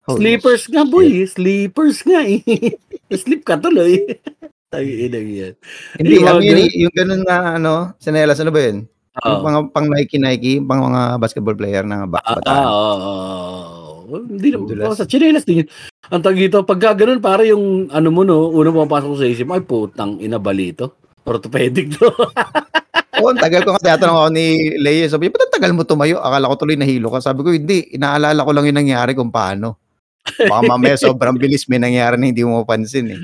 Holy 0.04 0.36
Sleepers 0.36 0.62
nga, 0.68 0.82
shit. 0.84 0.92
boy. 0.92 1.08
Sleepers 1.24 1.98
nga 2.02 2.20
eh. 2.22 2.40
Sleep 3.24 3.42
ka 3.42 3.56
tuloy. 3.56 4.04
Tayo 4.72 4.84
ina 4.84 5.16
yan. 5.16 5.54
Hindi, 5.96 6.14
Yung 6.18 6.26
ano 6.26 6.40
yun, 6.40 6.58
eh, 6.60 6.70
yung 6.76 6.92
ganun 6.92 7.22
na, 7.22 7.36
ano, 7.56 7.72
sinelas, 7.96 8.36
ano 8.38 8.50
ba 8.50 8.60
yun? 8.60 8.84
Yung 9.14 9.38
Oo. 9.38 9.46
mga 9.46 9.58
pang 9.70 9.86
Nike-Nike, 9.86 10.58
pang 10.60 10.82
mga 10.84 11.02
basketball 11.16 11.54
player 11.54 11.86
na 11.86 12.04
ba- 12.04 12.18
Ah, 12.20 12.34
bataan. 12.36 12.66
oo, 12.66 12.94
oo. 12.98 14.18
Hindi 14.26 14.48
naman. 14.50 14.66
Dulas. 14.68 14.98
Sa 14.98 15.06
chinelas 15.06 15.46
din 15.46 15.64
yun. 15.64 15.68
Ang 16.10 16.20
tag 16.20 16.36
dito, 16.36 16.60
pagka 16.62 16.92
ganun, 16.98 17.22
para 17.22 17.46
yung 17.46 17.88
ano 17.88 18.08
mo 18.10 18.20
no, 18.20 18.50
unang 18.50 18.74
pumapasok 18.74 19.08
ko 19.08 19.16
sa 19.16 19.24
isip, 19.24 19.48
ay 19.48 19.62
putang 19.62 20.18
ina 20.18 20.36
balito. 20.36 20.98
Orthopedic 21.24 21.96
to. 21.96 22.10
Oo, 23.24 23.32
ang 23.32 23.40
tagal 23.40 23.64
ko 23.64 23.72
kasi 23.72 23.88
tatanong 23.88 24.18
ako 24.20 24.28
ni 24.36 24.46
Leia. 24.76 25.08
Sabi 25.08 25.26
niya, 25.26 25.32
ba't 25.32 25.44
ang 25.48 25.54
tagal 25.56 25.72
mo 25.72 25.82
tumayo? 25.88 26.20
Akala 26.20 26.52
ko 26.52 26.60
tuloy 26.60 26.76
nahilo 26.76 27.08
ka. 27.08 27.24
Sabi 27.24 27.40
ko, 27.40 27.56
hindi. 27.56 27.88
Inaalala 27.96 28.44
ko 28.44 28.52
lang 28.52 28.68
yung 28.68 28.76
nangyari 28.84 29.16
kung 29.16 29.32
paano. 29.32 29.80
Baka 30.24 30.60
mamaya 30.64 30.96
sobrang 30.96 31.36
bilis 31.36 31.68
may 31.68 31.80
nangyari 31.80 32.16
na 32.20 32.28
hindi 32.28 32.44
mo 32.44 32.60
mapansin 32.60 33.16
eh. 33.16 33.20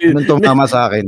Yun. 0.00 0.16
Anong 0.16 0.28
tumama 0.28 0.64
sa 0.64 0.88
akin? 0.88 1.04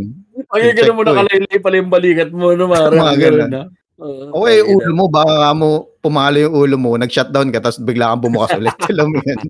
Pag 0.49 0.77
ganun 0.77 0.97
mo 0.97 1.03
eh. 1.05 1.09
nakalaylay 1.09 1.59
pala 1.61 1.77
yung 1.81 1.93
balikat 1.93 2.31
mo, 2.33 2.53
no, 2.53 2.69
Mara. 2.69 2.93
Mga 2.93 3.17
Ganun 3.21 3.49
na. 3.49 3.63
Oo, 3.95 4.43
Okay, 4.43 4.59
tangina. 4.59 4.75
ulo 4.75 4.93
mo, 4.93 5.05
baka 5.07 5.33
nga 5.39 5.51
mo 5.55 5.69
pumalo 6.03 6.37
yung 6.37 6.55
ulo 6.55 6.77
mo, 6.81 6.91
nag-shutdown 6.99 7.49
ka, 7.55 7.63
tapos 7.63 7.79
bigla 7.79 8.11
kang 8.11 8.25
bumukas 8.27 8.51
ulit. 8.59 8.75
Alam 8.91 9.15
mo 9.15 9.19
yun. 9.23 9.41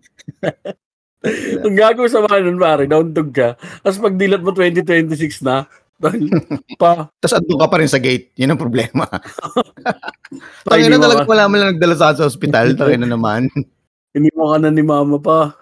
Ang 1.65 1.77
gagawin 1.81 2.13
sa 2.13 2.21
mga 2.21 2.45
nun, 2.45 2.61
pare, 2.61 2.85
nauntog 2.85 3.33
ka. 3.33 3.57
Tapos 3.81 3.99
pag 4.03 4.15
dilat 4.21 4.45
mo 4.45 4.53
2026 4.53 5.47
na, 5.49 5.65
dahil 5.99 6.27
pa, 6.81 7.09
Tapos 7.23 7.35
andun 7.39 7.61
ka 7.61 7.69
pa 7.71 7.77
rin 7.81 7.91
sa 7.91 8.03
gate. 8.03 8.35
Yun 8.37 8.55
ang 8.55 8.61
problema. 8.61 9.07
hindi 10.75 10.91
mo 10.91 11.03
talaga 11.03 11.27
wala 11.27 11.45
mo 11.47 11.55
lang 11.59 11.71
nagdala 11.77 11.97
sa 11.97 12.17
sa 12.17 12.29
ospital. 12.29 12.73
Tangina 12.79 13.07
naman. 13.07 13.49
hindi 14.15 14.31
mo 14.35 14.55
ka 14.55 14.57
na 14.63 14.71
ni 14.71 14.83
mama 14.83 15.19
pa. 15.19 15.55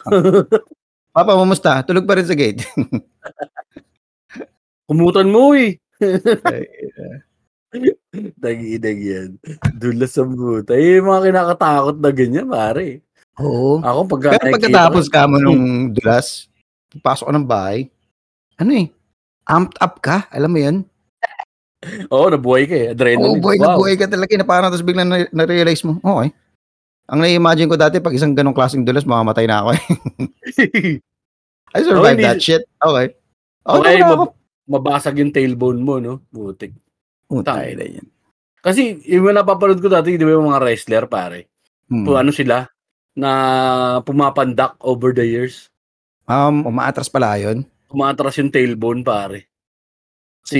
Papa, 1.12 1.32
mamusta? 1.36 1.84
Tulog 1.84 2.08
pa 2.08 2.16
rin 2.16 2.28
sa 2.28 2.36
gate. 2.36 2.64
Kumutan 4.88 5.28
mo 5.28 5.56
eh. 5.56 5.80
Ay, 6.44 6.68
Nag-iinag 8.12 8.98
yan. 9.00 9.30
Dulas 9.80 10.12
sa 10.12 10.28
buta. 10.28 10.76
Eh, 10.76 11.00
yung 11.00 11.08
mga 11.08 11.32
kinakatakot 11.32 11.96
na 11.96 12.10
ganyan, 12.12 12.44
pare. 12.44 13.00
Oo. 13.40 13.80
Ako, 13.80 14.00
pagka 14.12 14.36
Pero 14.36 14.60
pagkatapos 14.60 15.08
ka 15.08 15.24
mo 15.24 15.40
nung 15.40 15.88
dulas, 15.96 16.52
pasok 17.00 17.32
ka 17.32 17.36
ng 17.36 17.48
bahay, 17.48 17.88
ano 18.60 18.70
eh, 18.76 18.86
amped 19.46 19.78
up 19.78 19.99
ka, 19.99 20.26
alam 20.28 20.50
mo 20.50 20.58
yun? 20.58 20.76
Oo, 22.14 22.30
nabuhay 22.30 22.64
ka 22.64 22.75
eh. 22.75 22.87
Adrenaline. 22.92 23.38
Oo, 23.38 23.42
buhay 23.42 23.58
na 23.58 23.75
Wow. 23.75 23.78
buhay 23.78 23.94
ka 23.96 24.06
talaga, 24.06 24.32
na 24.34 24.46
parang 24.46 24.70
tapos 24.70 24.87
biglang 24.87 25.08
na- 25.08 25.30
na-realize 25.30 25.82
mo, 25.82 25.99
okay. 25.99 26.30
Ang 27.11 27.20
na-imagine 27.20 27.66
ko 27.66 27.76
dati, 27.76 27.99
pag 27.99 28.14
isang 28.14 28.32
ganong 28.32 28.54
klaseng 28.54 28.87
dulas, 28.87 29.02
mamamatay 29.02 29.44
na 29.44 29.61
ako 29.61 29.68
eh. 29.75 29.82
I 31.75 31.80
survived 31.82 32.20
hindi- 32.20 32.26
that 32.28 32.38
shit. 32.38 32.62
Okay. 32.78 33.16
Okay, 33.62 33.78
Okay, 33.78 33.94
na 33.99 34.06
ako. 34.06 34.14
mab- 34.18 34.37
mabasag 34.64 35.18
yung 35.18 35.34
tailbone 35.34 35.80
mo, 35.82 35.99
no? 35.99 36.22
Butik. 36.28 36.72
Utay 37.26 37.75
na 37.75 37.84
yan. 37.88 38.06
Kasi, 38.62 39.02
yung 39.04 39.26
napapanood 39.28 39.82
ko 39.82 39.90
dati, 39.90 40.14
di 40.14 40.22
ba 40.22 40.38
yung 40.38 40.46
mga 40.46 40.62
wrestler, 40.62 41.04
pare? 41.06 41.50
Hmm. 41.90 42.06
Kung 42.06 42.16
ano 42.16 42.30
sila, 42.30 42.62
na 43.12 43.30
pumapandak 44.00 44.78
over 44.80 45.12
the 45.12 45.26
years. 45.26 45.68
Um, 46.25 46.64
umaatras 46.64 47.11
pala 47.11 47.37
yun. 47.37 47.66
Tumatras 47.92 48.40
yung 48.40 48.49
tailbone, 48.49 49.04
pare. 49.04 49.52
Si 50.42 50.58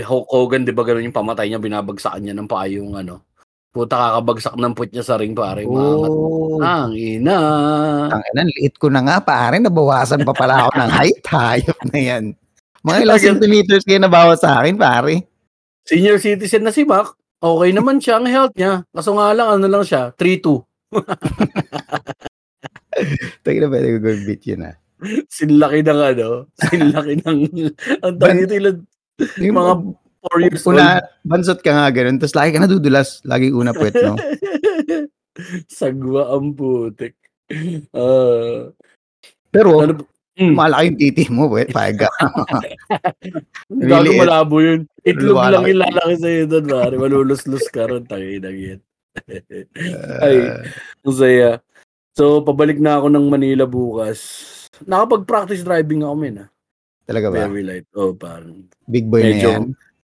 Hulk 0.00 0.30
Hogan, 0.30 0.62
di 0.62 0.70
ba 0.70 0.86
ganun 0.86 1.10
yung 1.10 1.18
pamatay 1.18 1.50
niya, 1.50 1.58
binabagsakan 1.58 2.22
niya 2.22 2.34
ng 2.38 2.46
paa 2.46 2.70
yung 2.70 2.94
ano. 2.94 3.26
Puta 3.70 3.94
kakabagsak 3.94 4.54
ng 4.54 4.74
put 4.74 4.90
niya 4.90 5.02
sa 5.02 5.18
ring, 5.18 5.34
pare. 5.34 5.66
Oh, 5.66 6.58
Ang 6.62 6.94
ina. 6.94 7.38
ang 8.06 8.22
ina, 8.22 8.42
liit 8.46 8.78
ko 8.78 8.86
na 8.90 9.02
nga, 9.02 9.18
pare. 9.22 9.58
Nabawasan 9.58 10.22
pa 10.22 10.34
pala 10.34 10.66
ako 10.66 10.78
ng 10.78 10.90
height. 10.94 11.22
Hayop 11.34 11.78
na 11.90 11.98
yan. 11.98 12.24
Mga 12.86 12.98
ilang 13.02 13.20
centimeters 13.20 13.84
kayo 13.84 13.98
nabawas 13.98 14.40
sa 14.42 14.62
akin, 14.62 14.74
pare. 14.78 15.26
Senior 15.86 16.18
citizen 16.22 16.62
na 16.62 16.70
si 16.70 16.86
Mac. 16.86 17.14
Okay 17.40 17.70
naman 17.72 17.98
siya 17.98 18.18
ang 18.18 18.26
health 18.30 18.54
niya. 18.54 18.86
Kaso 18.90 19.10
nga 19.14 19.30
lang, 19.34 19.58
ano 19.58 19.66
lang 19.66 19.82
siya, 19.82 20.10
3-2. 20.14 20.60
Tayo 23.42 23.58
na 23.58 23.68
pwede 23.70 23.86
ko 23.94 23.98
gawin 24.02 24.22
beat 24.26 24.42
yun 24.44 24.66
ah. 24.66 24.74
Sinlaki 25.28 25.80
ng 25.84 26.00
ano, 26.00 26.28
sinlaki 26.68 27.14
ng, 27.24 27.38
ang 28.04 28.14
tawag 28.20 28.44
ito, 28.44 28.54
ilan, 28.56 28.76
Yung 29.40 29.56
mga 29.56 29.72
4 30.20 30.44
years 30.44 30.62
old. 30.68 30.76
una, 30.76 31.00
bansot 31.24 31.60
ka 31.64 31.72
nga 31.72 31.88
ganun, 31.88 32.20
tapos 32.20 32.36
lagi 32.36 32.50
ka 32.52 32.60
nadudulas, 32.60 33.24
lagi 33.24 33.48
una 33.48 33.72
puwet, 33.72 33.96
no? 34.04 34.16
Sagwa 35.72 36.36
ang 36.36 36.52
putik. 36.52 37.16
Ah, 37.96 38.68
Pero, 39.48 39.80
ano, 39.80 40.04
mm, 40.36 40.52
malaki 40.52 40.84
yung 40.92 40.98
titi 41.00 41.24
mo, 41.32 41.48
puwet, 41.48 41.72
paga. 41.72 42.12
gago 43.88 44.10
malabo 44.20 44.60
yun. 44.60 44.84
Itlog 45.00 45.40
lang 45.40 45.64
ilalaki 45.64 46.14
sa'yo 46.20 46.44
doon, 46.44 46.66
pare. 46.68 46.94
Malulos-lus 47.00 47.66
ka 47.72 47.88
ron, 47.88 48.04
tangin 48.04 48.44
na 48.44 48.52
yan. 48.52 48.80
Ay, 50.24 50.36
ang 51.02 51.16
saya. 51.16 51.64
So, 52.12 52.44
pabalik 52.44 52.76
na 52.76 53.00
ako 53.00 53.08
ng 53.08 53.26
Manila 53.32 53.64
bukas. 53.64 54.20
Nakapag-practice 54.86 55.64
driving 55.64 56.04
ako, 56.04 56.14
men. 56.16 56.36
Ah. 56.46 56.48
talaga 57.10 57.26
ba? 57.26 57.50
Very 57.50 57.64
light. 57.66 57.86
Oh, 57.98 58.14
parang. 58.14 58.70
Big 58.86 59.10
boy 59.10 59.20
Medyo- 59.26 59.34
na 59.34 59.54
yan. 59.58 59.64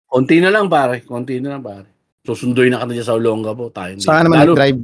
Konti 0.09 0.35
na 0.41 0.49
lang, 0.49 0.65
pare. 0.65 1.05
Konti 1.05 1.37
na 1.37 1.57
lang, 1.57 1.61
pare. 1.61 1.85
Susunduin 2.25 2.73
na 2.73 2.81
ka 2.81 2.89
na 2.89 3.05
sa 3.05 3.13
Olonga 3.13 3.53
po. 3.53 3.69
Tayo. 3.69 3.93
Saan 4.01 4.25
naman 4.25 4.41
Lalo, 4.41 4.57
nag-drive? 4.57 4.81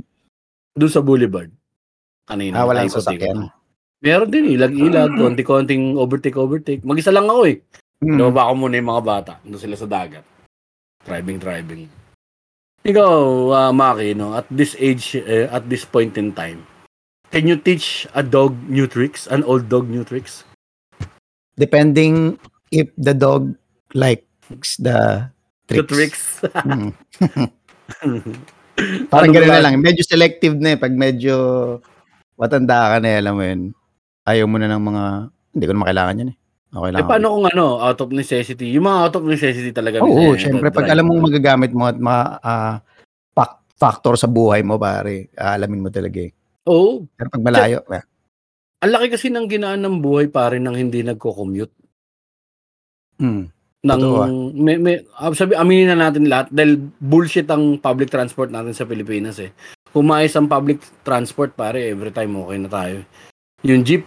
doon 0.78 0.92
sa 0.94 1.02
Boulevard. 1.02 1.50
Kanina. 2.30 2.62
Ah, 2.62 2.70
walang 2.70 2.94
sasakyan. 2.94 3.50
Meron 4.02 4.30
din, 4.30 4.54
ilag-ilag, 4.54 5.14
konti-konting 5.14 5.98
overtake-overtake. 5.98 6.86
Mag-isa 6.86 7.10
lang 7.10 7.26
ako 7.26 7.42
eh. 7.50 7.58
Hmm. 8.02 8.18
Pinababa 8.18 8.50
ko 8.50 8.54
muna 8.58 8.78
yung 8.78 8.90
mga 8.90 9.04
bata. 9.06 9.34
Doon 9.46 9.62
sila 9.62 9.78
sa 9.78 9.90
dagat. 9.90 10.26
Driving, 11.06 11.38
driving. 11.42 11.82
Ikaw, 12.82 13.14
uh, 13.54 13.72
Maki, 13.74 14.18
no, 14.18 14.34
at 14.34 14.50
this 14.50 14.74
age, 14.82 15.14
eh, 15.18 15.46
at 15.46 15.70
this 15.70 15.86
point 15.86 16.18
in 16.18 16.34
time, 16.34 16.66
can 17.32 17.48
you 17.48 17.56
teach 17.56 18.06
a 18.14 18.22
dog 18.22 18.54
new 18.68 18.86
tricks? 18.86 19.26
An 19.28 19.44
old 19.48 19.72
dog 19.72 19.88
new 19.88 20.04
tricks? 20.04 20.44
Depending 21.56 22.38
if 22.70 22.92
the 23.00 23.16
dog 23.16 23.56
likes 23.96 24.76
the 24.78 25.28
The 25.72 25.84
tricks. 25.88 26.44
tricks. 26.44 26.52
Hmm. 26.68 26.92
Parang 29.12 29.32
Ano 29.32 29.36
gano'n 29.40 29.52
na 29.52 29.64
lang. 29.64 29.76
Medyo 29.80 30.04
selective 30.04 30.60
na 30.60 30.76
eh. 30.76 30.80
Pag 30.80 30.92
medyo 30.96 31.36
matanda 32.36 32.96
ka 32.96 32.98
na, 33.00 33.08
eh, 33.08 33.18
alam 33.24 33.34
mo 33.38 33.44
yun. 33.46 33.62
Ayaw 34.28 34.46
mo 34.52 34.58
na 34.60 34.68
ng 34.68 34.84
mga, 34.84 35.04
hindi 35.56 35.66
ko 35.68 35.72
na 35.72 35.84
makailangan 35.88 36.20
yan 36.24 36.32
eh. 36.34 36.38
Okay 36.72 36.90
lang. 36.96 37.00
Eh, 37.04 37.08
paano 37.08 37.28
kung 37.36 37.48
ano, 37.52 37.66
out 37.84 38.00
of 38.00 38.10
necessity? 38.16 38.72
Yung 38.72 38.88
mga 38.88 39.00
out 39.08 39.16
of 39.20 39.28
necessity 39.28 39.72
talaga. 39.76 40.00
Oo, 40.00 40.32
oh, 40.32 40.36
syempre. 40.40 40.72
Pag 40.72 40.88
alam 40.88 41.04
mong 41.08 41.28
magagamit 41.28 41.72
mo 41.76 41.84
at 41.88 42.00
mga 42.00 42.22
ah, 42.42 42.76
fac- 43.36 43.64
factor 43.76 44.16
sa 44.16 44.32
buhay 44.32 44.64
mo, 44.64 44.80
pare, 44.80 45.32
aalamin 45.36 45.84
mo 45.84 45.90
talaga 45.92 46.24
eh. 46.24 46.32
Oo. 46.70 47.08
Pero 47.18 47.30
pag 47.32 47.44
malayo, 47.44 47.82
eh, 47.90 48.04
Ang 48.82 48.92
laki 48.98 49.08
kasi 49.14 49.30
ng 49.30 49.46
ginaan 49.46 49.82
ng 49.86 50.02
buhay 50.02 50.26
pare 50.30 50.58
nang 50.58 50.74
hindi 50.74 51.06
nagko-commute. 51.06 51.74
hmm, 53.22 53.44
Nang, 53.82 53.98
Totoo, 53.98 54.18
ah. 54.22 54.30
may, 54.54 54.78
may, 54.78 55.02
ah, 55.18 55.34
sabi, 55.34 55.58
aminin 55.58 55.90
na 55.90 56.10
natin 56.10 56.30
lahat 56.30 56.54
dahil 56.54 56.78
bullshit 57.02 57.50
ang 57.50 57.82
public 57.82 58.14
transport 58.14 58.54
natin 58.54 58.78
sa 58.78 58.86
Pilipinas 58.86 59.42
eh. 59.42 59.54
Kumayos 59.90 60.38
ang 60.38 60.46
public 60.46 60.82
transport 61.02 61.54
pare, 61.58 61.90
every 61.90 62.14
time 62.14 62.38
okay 62.38 62.58
na 62.62 62.70
tayo. 62.70 62.98
Yung 63.66 63.82
jeep, 63.82 64.06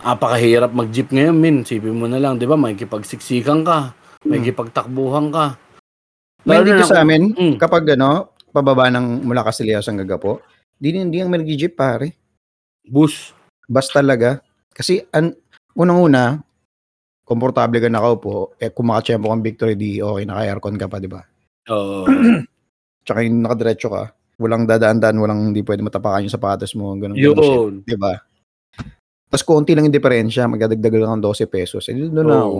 apakahirap 0.00 0.72
mag-jeep 0.72 1.12
ngayon, 1.12 1.36
min. 1.36 1.56
Sipin 1.68 1.96
mo 2.00 2.08
na 2.08 2.16
lang, 2.16 2.40
di 2.40 2.48
ba? 2.48 2.56
May 2.56 2.76
kipagsiksikan 2.76 3.60
ka, 3.64 3.92
may 4.24 4.40
hmm. 4.40 4.48
kipagtakbuhan 4.52 5.32
ka. 5.32 5.56
May 6.48 6.60
Lalo 6.60 6.64
dito 6.64 6.80
na 6.80 6.88
sa 6.88 7.04
amin, 7.04 7.34
Mm. 7.36 7.56
kapag 7.60 7.84
ano, 7.92 8.32
pababa 8.54 8.88
ng 8.88 9.26
mula 9.26 9.44
Casilias 9.44 9.84
hanggang 9.84 10.08
Gagapo, 10.08 10.40
di 10.78 10.94
hindi 10.94 11.18
ang 11.18 11.34
mag-jeep 11.34 11.74
pare. 11.74 12.14
Bus. 12.86 13.34
Bus 13.66 13.90
talaga. 13.90 14.38
Kasi 14.72 15.02
an 15.10 15.34
unang-una, 15.74 16.38
komportable 17.26 17.82
ka 17.82 17.90
nakaupo, 17.92 18.56
eh 18.56 18.72
kung 18.72 18.88
makachempo 18.88 19.28
kang 19.28 19.44
victory, 19.44 19.74
di 19.76 20.00
okay, 20.00 20.24
naka-aircon 20.24 20.78
ka 20.80 20.86
pa, 20.88 20.96
di 21.02 21.10
ba? 21.10 21.20
Oo. 21.68 22.08
Tsaka 23.04 23.20
yung 23.20 23.44
nakadiretso 23.44 23.92
ka, 23.92 24.14
walang 24.40 24.64
dadaan-daan, 24.64 25.18
walang 25.20 25.52
hindi 25.52 25.60
pwede 25.66 25.84
matapakan 25.84 26.24
yung 26.24 26.32
sapatos 26.32 26.72
mo, 26.72 26.96
ganun, 26.96 27.18
yun. 27.18 27.82
di 27.84 27.98
ba? 27.98 28.16
Tapos 29.28 29.44
konti 29.44 29.76
lang 29.76 29.84
yung 29.84 29.96
diferensya, 29.98 30.48
magdadagdag 30.48 31.04
lang 31.04 31.20
ng 31.20 31.24
12 31.26 31.44
pesos. 31.52 31.84
Eh, 31.92 31.94
doon 31.94 32.24
na 32.24 32.38
Oo. 32.40 32.40
ako. 32.40 32.58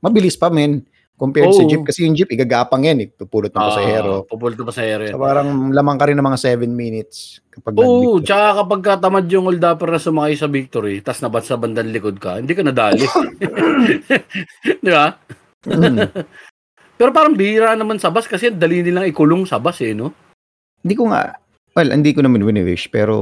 Mabilis 0.00 0.40
pa, 0.40 0.48
men. 0.48 0.80
Compared 1.22 1.54
sa 1.54 1.62
Oo. 1.62 1.70
jeep. 1.70 1.86
Kasi 1.86 2.02
yung 2.02 2.18
jeep, 2.18 2.34
igagapang 2.34 2.82
yan, 2.82 2.98
eh. 3.06 3.08
Pupulot 3.14 3.54
ng 3.54 3.62
pasahero. 3.62 4.26
Ah, 4.26 4.26
pupulto 4.26 4.66
pa 4.66 4.74
sa 4.74 4.82
area. 4.82 5.14
So 5.14 5.22
parang 5.22 5.70
lamang 5.70 5.94
ka 5.94 6.10
rin 6.10 6.18
ng 6.18 6.26
mga 6.26 6.58
7 6.58 6.66
minutes 6.66 7.38
kapag 7.46 7.78
Oo, 7.78 8.18
nag-victory. 8.18 8.26
tsaka 8.26 8.46
kapag 8.58 8.80
katamad 8.82 9.26
yung 9.30 9.46
old 9.46 9.62
upper 9.62 9.88
na 9.94 10.02
sumakay 10.02 10.34
sa 10.34 10.50
victory, 10.50 10.98
tas 10.98 11.22
nabat 11.22 11.46
sa 11.46 11.54
bandang 11.54 11.94
likod 11.94 12.18
ka, 12.18 12.42
hindi 12.42 12.58
ka 12.58 12.66
nadali. 12.66 13.06
Di 14.82 14.90
ba? 14.90 15.14
Mm. 15.62 16.10
Pero 16.98 17.10
parang 17.14 17.38
bihira 17.38 17.78
naman 17.78 18.02
sa 18.02 18.10
bus 18.10 18.26
kasi 18.26 18.50
dali 18.50 18.82
nilang 18.82 19.06
ikulong 19.06 19.46
sa 19.46 19.62
bus 19.62 19.78
eh, 19.78 19.94
no? 19.94 20.10
Hindi 20.82 20.98
ko 20.98 21.06
nga, 21.06 21.38
well, 21.78 21.90
hindi 21.94 22.10
ko 22.10 22.26
naman 22.26 22.42
wini-wish, 22.42 22.90
pero 22.90 23.14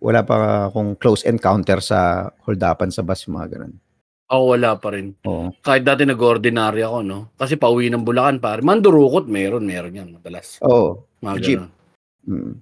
wala 0.00 0.20
pa 0.20 0.68
akong 0.68 1.00
close 1.00 1.24
encounter 1.24 1.80
sa 1.80 2.28
holdapan 2.44 2.92
sa 2.92 3.00
bus, 3.00 3.24
mga 3.24 3.56
ganun. 3.56 3.72
Ako 4.28 4.42
wala 4.52 4.76
pa 4.76 4.92
rin. 4.92 5.16
Oo. 5.24 5.56
Kahit 5.64 5.88
dati 5.88 6.04
nag-ordinary 6.04 6.84
ako, 6.84 6.98
no? 7.00 7.32
Kasi 7.34 7.56
pauwi 7.56 7.88
ng 7.88 8.04
Bulacan, 8.04 8.38
pare. 8.44 8.60
Mandurukot, 8.60 9.24
meron, 9.24 9.64
meron 9.64 9.96
yan, 9.96 10.08
madalas. 10.12 10.60
Oo. 10.60 11.08
Mga 11.24 11.36
Jeep. 11.40 11.60
Mm. 12.28 12.54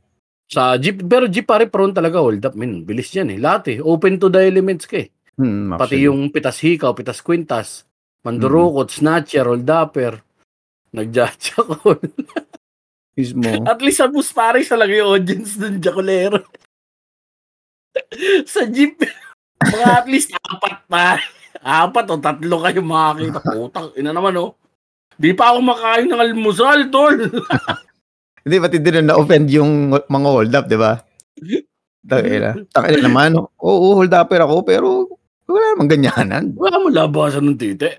Sa 0.47 0.79
jeep, 0.79 1.03
pero 1.11 1.27
jeep 1.27 1.43
pare 1.43 1.67
prone 1.67 1.91
talaga 1.91 2.23
hold 2.23 2.39
up, 2.47 2.55
min. 2.55 2.87
Bilis 2.87 3.11
yan 3.11 3.35
eh. 3.35 3.39
Lahat 3.43 3.67
eh. 3.75 3.79
Open 3.83 4.15
to 4.23 4.31
the 4.31 4.47
elements 4.47 4.87
ka 4.87 5.03
eh. 5.03 5.11
Mm, 5.37 5.75
Pati 5.75 5.83
actually. 6.01 6.07
yung 6.07 6.21
pitas 6.33 6.59
hikaw, 6.63 6.95
pitas 6.97 7.21
kwintas, 7.21 7.85
mandurukot, 8.25 8.89
snatcher, 8.89 9.45
hold 9.45 9.69
upper, 9.69 10.23
nagjaja 10.97 11.61
ko. 11.61 11.99
Mismo. 13.19 13.45
At 13.69 13.81
least 13.85 14.01
sa 14.01 14.09
bus 14.09 14.33
pare 14.33 14.65
sa 14.65 14.81
lang 14.81 14.93
yung 14.93 15.19
audience 15.19 15.61
dun, 15.61 15.77
Jacolero. 15.83 16.41
sa 18.53 18.65
jeep, 18.65 18.97
mga 19.77 19.89
at 19.93 20.09
least 20.09 20.33
apat 20.37 20.77
pa. 20.89 21.21
Apat 21.67 22.07
o 22.15 22.23
tatlo 22.23 22.63
kayo 22.63 22.81
makakita. 22.87 23.43
Putang, 23.59 23.91
ina 23.99 24.15
naman 24.15 24.39
oh. 24.39 24.55
Di 25.19 25.35
pa 25.35 25.51
ako 25.51 25.59
makain 25.67 26.07
ng 26.07 26.23
almusal, 26.23 26.87
tol. 26.95 27.17
Hindi, 28.47 28.57
pati 28.63 28.79
din 28.79 29.11
na-offend 29.11 29.51
yung 29.51 29.91
mga 29.91 30.29
hold 30.31 30.55
up, 30.55 30.71
di 30.71 30.79
ba? 30.79 30.95
Tangina. 32.07 32.55
Tangina 32.71 33.11
naman. 33.11 33.35
Oo, 33.59 33.99
hold 33.99 34.15
upper 34.15 34.47
ako, 34.47 34.63
pero 34.63 35.11
wala 35.51 35.75
namang 35.75 35.91
ganyanan. 35.91 36.55
Wala 36.55 36.79
mo 36.79 36.87
labasan 36.87 37.43
ng 37.51 37.59
tite. 37.59 37.99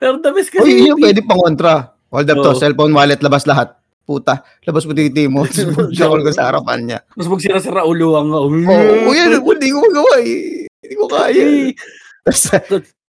Pero 0.00 0.16
the 0.24 0.30
best 0.32 0.50
kasi... 0.50 0.64
Uy, 0.64 0.88
yun 0.88 0.96
pwede 0.96 1.20
pang 1.20 1.40
kontra. 1.40 1.92
Hold 2.08 2.32
up 2.32 2.38
to, 2.40 2.50
Oo. 2.56 2.58
cellphone, 2.58 2.96
wallet, 2.96 3.20
labas 3.20 3.44
lahat. 3.44 3.76
Puta, 4.04 4.42
labas 4.66 4.84
mo 4.88 4.92
titi 4.96 5.30
mo. 5.30 5.46
Bugjakol 5.76 6.22
ko 6.26 6.30
sa 6.34 6.50
harapan 6.50 6.78
niya. 6.86 6.98
Mas 7.14 7.28
magsira-sira 7.30 7.86
uluhan 7.86 8.26
ka. 8.32 8.38
Oo, 8.42 8.50
oh, 9.06 9.14
yan. 9.14 9.38
Hindi 9.38 9.68
ko 9.70 9.78
magawa 9.84 10.14
eh. 10.24 10.66
Hindi 10.66 10.94
ko 10.96 11.06
kaya. 11.06 11.44
Tapos, 12.26 12.42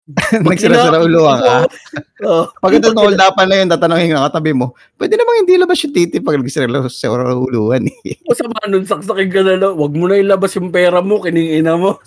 nagsira-sira 0.44 1.00
ulo 1.00 1.22
ka. 1.32 1.56
Oo. 2.28 2.44
Pag 2.60 2.74
ito 2.76 2.92
hold 2.92 3.16
upan 3.16 3.48
na 3.48 3.56
yun, 3.56 3.72
tatanungin 3.72 4.12
ka 4.20 4.28
katabi 4.28 4.52
mo, 4.52 4.76
pwede 5.00 5.16
namang 5.16 5.48
hindi 5.48 5.56
labas 5.56 5.80
yung 5.80 5.96
titi 5.96 6.20
pag 6.20 6.36
nagsira-sira 6.36 7.32
uluhan 7.32 7.88
eh. 7.88 8.20
Masama 8.28 8.60
nun, 8.68 8.84
saksakin 8.84 9.30
ka 9.32 9.42
na 9.48 9.56
lang. 9.56 9.74
Huwag 9.80 9.96
mo 9.96 10.12
na 10.12 10.20
ilabas 10.20 10.52
yung 10.60 10.76
pera 10.76 11.00
mo, 11.00 11.24
kiningina 11.24 11.80
mo. 11.80 12.04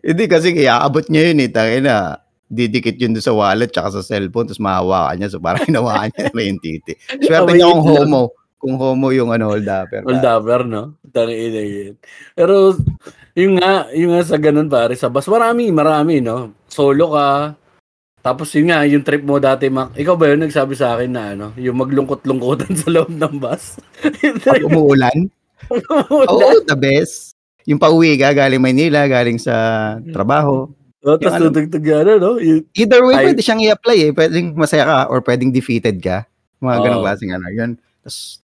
Hindi 0.00 0.24
kasi 0.24 0.56
iaabot 0.56 1.04
niya 1.12 1.32
yun 1.32 1.44
eh. 1.44 1.50
Tangina, 1.52 2.23
didikit 2.54 2.94
yun 2.94 3.18
doon 3.18 3.26
sa 3.26 3.34
wallet 3.34 3.74
tsaka 3.74 3.98
sa 3.98 4.06
cellphone 4.06 4.46
tapos 4.46 4.62
mahawakan 4.62 5.14
niya. 5.18 5.28
So 5.34 5.42
parang 5.42 5.66
hinawakan 5.68 6.10
niya 6.14 6.30
na 6.30 6.42
yung 6.46 6.60
titi. 6.62 6.92
Swerte 7.26 7.50
niya 7.52 7.74
kung 7.74 7.84
homo. 7.84 8.22
Kung 8.62 8.80
homo 8.80 9.12
yung 9.12 9.28
ano, 9.28 9.52
hold 9.52 9.68
upper. 9.68 10.00
Hold 10.08 10.24
upper, 10.24 10.64
no? 10.64 10.96
Tangina 11.12 11.60
yun. 11.60 12.00
Pero, 12.32 12.72
yung 13.36 13.60
nga, 13.60 13.92
yung 13.92 14.16
nga 14.16 14.24
sa 14.24 14.40
ganun 14.40 14.72
pare, 14.72 14.96
sa 14.96 15.12
bus, 15.12 15.28
marami, 15.28 15.68
marami, 15.68 16.24
no? 16.24 16.56
Solo 16.64 17.12
ka, 17.12 17.52
tapos 18.24 18.48
yun 18.56 18.72
nga, 18.72 18.88
yung 18.88 19.04
trip 19.04 19.20
mo 19.20 19.36
dati, 19.36 19.68
Mac, 19.68 19.92
ikaw 19.92 20.16
ba 20.16 20.32
yun 20.32 20.48
nagsabi 20.48 20.72
sa 20.72 20.96
akin 20.96 21.12
na 21.12 21.36
ano, 21.36 21.46
yung 21.60 21.76
maglungkot-lungkotan 21.76 22.72
sa 22.80 22.88
loob 22.88 23.12
ng 23.12 23.36
bus? 23.36 23.76
Pag 24.48 24.64
umuulan, 24.64 25.28
oo, 25.68 26.48
the 26.64 26.72
best. 26.72 27.36
Yung 27.68 27.76
pauwi 27.76 28.16
ka, 28.16 28.32
galing 28.32 28.64
Maynila, 28.64 29.04
galing 29.04 29.36
sa 29.36 29.52
trabaho. 30.08 30.72
Oh, 31.04 31.20
tapos 31.20 31.36
ano- 31.36 31.52
tutugtog 31.52 31.84
yan, 31.84 32.06
ano? 32.16 32.40
Yung, 32.40 32.64
Either 32.72 33.02
way, 33.04 33.14
Ay- 33.14 33.24
pwede 33.30 33.44
siyang 33.44 33.60
i-apply 33.60 33.96
eh. 34.00 34.10
Pwedeng 34.10 34.56
masaya 34.56 34.84
ka 34.84 34.98
or 35.12 35.20
pwedeng 35.20 35.52
defeated 35.52 36.00
ka. 36.00 36.24
Mga 36.58 36.76
ganong 36.80 37.00
Oo. 37.00 37.06
klaseng 37.06 37.32
ano. 37.36 37.46
Yun. 37.52 37.70
Tapos, 38.00 38.40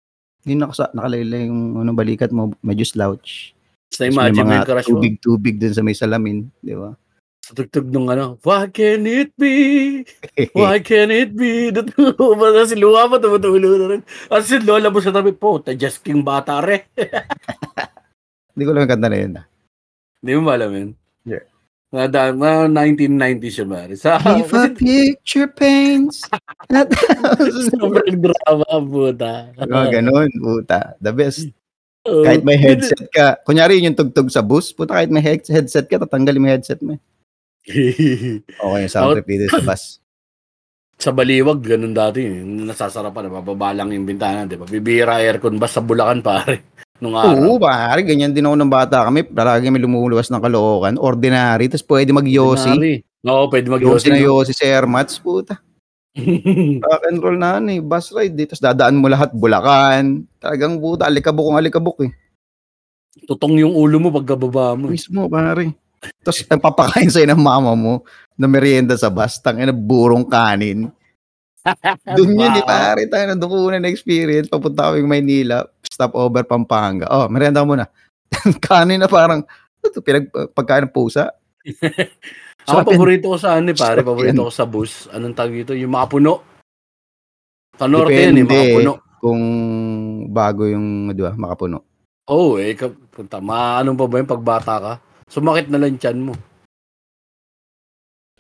hindi 0.47 0.55
nakasa, 0.55 0.87
nakalayla 0.95 1.51
yung 1.51 1.83
ano, 1.83 1.91
balikat 1.93 2.31
mo, 2.31 2.55
medyo 2.63 2.87
slouch. 2.87 3.51
Tapos 3.91 3.99
na-imagine 4.01 4.43
mo 4.43 4.49
mga 4.49 4.55
yung 4.55 4.67
crush 4.67 4.87
mo. 4.87 4.91
tubig-tubig 4.95 5.55
dun 5.59 5.75
sa 5.75 5.83
may 5.83 5.95
salamin. 5.95 6.47
Di 6.59 6.79
ba? 6.79 6.95
Sa 7.43 7.53
tugtog 7.53 7.91
nung 7.91 8.07
ano, 8.07 8.39
Why 8.41 8.71
can 8.71 9.03
it 9.05 9.35
be? 9.35 9.55
Why 10.57 10.79
can 10.79 11.11
it 11.11 11.35
be? 11.35 11.69
Natulungan 11.69 12.71
si 12.71 12.79
Luha 12.79 13.05
pa, 13.05 13.19
tumutulo 13.19 13.59
na 13.77 13.99
rin. 13.99 14.03
At 14.31 14.47
si 14.47 14.63
Lola 14.63 14.89
mo 14.89 15.03
sa 15.03 15.11
tabi 15.11 15.35
po, 15.35 15.59
just 15.75 16.01
king 16.01 16.23
bata 16.23 16.63
re. 16.63 16.87
Hindi 18.55 18.63
ko 18.63 18.71
lang 18.71 18.87
yung 18.87 18.93
kanta 18.95 19.09
na 19.11 19.19
yun. 19.19 19.33
ah. 19.37 19.47
Hindi 20.23 20.31
mo 20.39 20.49
alam 20.49 20.71
yun? 20.71 20.91
Yeah. 21.27 21.45
Mga, 21.95 22.07
da- 22.11 22.35
mga 22.35 22.59
1990s 22.99 23.55
yun, 23.55 23.69
Mari. 23.71 23.95
Sa, 23.95 24.19
If 24.35 24.51
a 24.51 24.67
picture 24.67 25.47
paints 25.47 26.27
a 26.27 26.83
thousand 26.91 27.71
sobrang 27.71 28.19
drama, 28.19 28.67
puta. 28.83 29.33
Mga 29.55 30.03
ganun, 30.03 30.27
puta. 30.35 30.99
The 30.99 31.15
best. 31.15 31.55
Oo. 32.05 32.27
Kahit 32.27 32.43
may 32.43 32.59
headset 32.59 32.99
ka. 33.09 33.39
Kunyari 33.47 33.79
yun 33.79 33.95
yung 33.95 33.99
tugtog 33.99 34.27
sa 34.27 34.43
bus, 34.43 34.75
puta 34.75 34.99
kahit 34.99 35.09
may 35.09 35.23
head- 35.23 35.47
headset 35.47 35.87
ka, 35.87 36.03
tatanggalin 36.03 36.43
mo 36.43 36.47
yung 36.51 36.57
headset 36.59 36.83
mo. 36.83 36.99
eh. 36.99 37.01
Okay, 38.43 38.81
yung 38.83 38.91
sound 38.93 39.23
dito 39.23 39.47
sa 39.49 39.63
bus. 39.63 40.03
sa 41.05 41.15
Baliwag, 41.15 41.63
ganun 41.63 41.95
dati. 41.95 42.27
Nasasarapan, 42.43 43.31
nababalang 43.31 43.95
yung 43.95 44.05
bintana, 44.05 44.45
di 44.45 44.59
ba? 44.59 44.67
Bibira 44.67 45.23
aircon 45.23 45.63
ba 45.63 45.71
sa 45.71 45.79
Bulacan, 45.79 46.21
pare? 46.21 46.75
Nung 47.03 47.19
Oo, 47.19 47.59
araw. 47.59 47.59
pare, 47.59 48.07
ganyan 48.07 48.31
din 48.31 48.47
ako 48.47 48.55
ng 48.55 48.71
bata 48.71 49.03
kami. 49.11 49.27
Palagi 49.27 49.67
may 49.67 49.83
lumuluwas 49.83 50.31
ng 50.31 50.39
kalookan. 50.39 50.95
Ordinary, 50.95 51.67
tapos 51.67 51.83
pwede 51.91 52.15
mag-yosi. 52.15 53.03
Oo, 53.27 53.51
pwede 53.51 53.67
Yosi 53.67 53.75
mag-yosi. 53.83 54.07
na 54.15 54.19
yosi 54.21 54.53
si 54.55 54.63
Air 54.63 54.87
Mats, 54.87 55.19
puta. 55.19 55.59
Rock 56.87 57.03
and 57.11 57.19
roll 57.19 57.35
na 57.35 57.59
ano 57.59 57.75
eh, 57.75 57.83
bus 57.83 58.15
ride. 58.15 58.39
Dito, 58.39 58.55
dadaan 58.55 58.95
mo 59.03 59.11
lahat, 59.11 59.35
Bulacan. 59.35 60.23
Talagang 60.39 60.79
puta, 60.79 61.11
alikabok 61.11 61.51
ang 61.51 61.59
alikabok 61.59 61.99
eh. 62.07 62.13
Tutong 63.27 63.59
yung 63.59 63.75
ulo 63.75 63.99
mo 63.99 64.15
pagkababa 64.15 64.79
mo. 64.79 64.95
Mismo, 64.95 65.27
pare. 65.27 65.75
Tapos, 66.23 66.47
papakain 66.47 67.11
sa'yo 67.11 67.27
ng 67.35 67.43
mama 67.43 67.75
mo 67.75 68.07
na 68.39 68.47
merienda 68.47 68.95
sa 68.95 69.11
bus, 69.11 69.43
tangin 69.43 69.67
na 69.67 69.75
burong 69.75 70.31
kanin. 70.31 70.95
Doon 72.17 72.39
yun 72.39 72.55
eh, 72.55 72.63
Wow. 72.63 72.71
pare. 72.71 73.03
Tayo 73.11 73.25
na 73.35 73.47
una 73.51 73.77
na 73.83 73.91
experience. 73.91 74.47
Papunta 74.47 74.95
kami 74.95 75.03
Maynila, 75.03 75.67
stop 75.95 76.19
over 76.19 76.43
Pampanga. 76.43 77.07
Oh, 77.07 77.31
merienda 77.31 77.63
muna. 77.63 77.87
kanin 78.67 78.99
na 78.99 79.07
parang, 79.07 79.47
ito, 79.79 80.03
pinag, 80.03 80.27
pagkain 80.51 80.91
ng 80.91 80.95
pusa. 80.95 81.31
Ako, 82.67 82.97
paborito 82.97 83.31
ko 83.31 83.37
sa 83.39 83.61
ano, 83.61 83.71
eh, 83.71 83.79
pare. 83.79 84.03
Paborito 84.03 84.49
ko 84.49 84.53
sa 84.53 84.67
bus. 84.67 85.07
Anong 85.15 85.37
tawag 85.37 85.53
dito? 85.53 85.77
Yung 85.77 85.93
mga 85.95 86.09
puno. 86.11 86.33
Panorte 87.77 88.11
yan 88.17 88.41
eh, 88.41 88.47
mga 88.49 88.67
puno. 88.81 88.93
Kung 89.21 89.43
bago 90.33 90.65
yung, 90.69 91.13
di 91.13 91.23
ba, 91.23 91.33
makapuno. 91.37 91.85
Oo, 92.33 92.57
oh, 92.57 92.61
eh. 92.61 92.73
Punta, 93.13 93.39
ma, 93.39 93.85
ano 93.85 93.93
pa 93.93 94.09
ba 94.09 94.17
yung 94.21 94.33
pagbata 94.33 94.75
ka? 94.81 94.93
Sumakit 95.29 95.69
na 95.69 95.81
lang 95.81 96.01
tiyan 96.01 96.25
mo. 96.25 96.35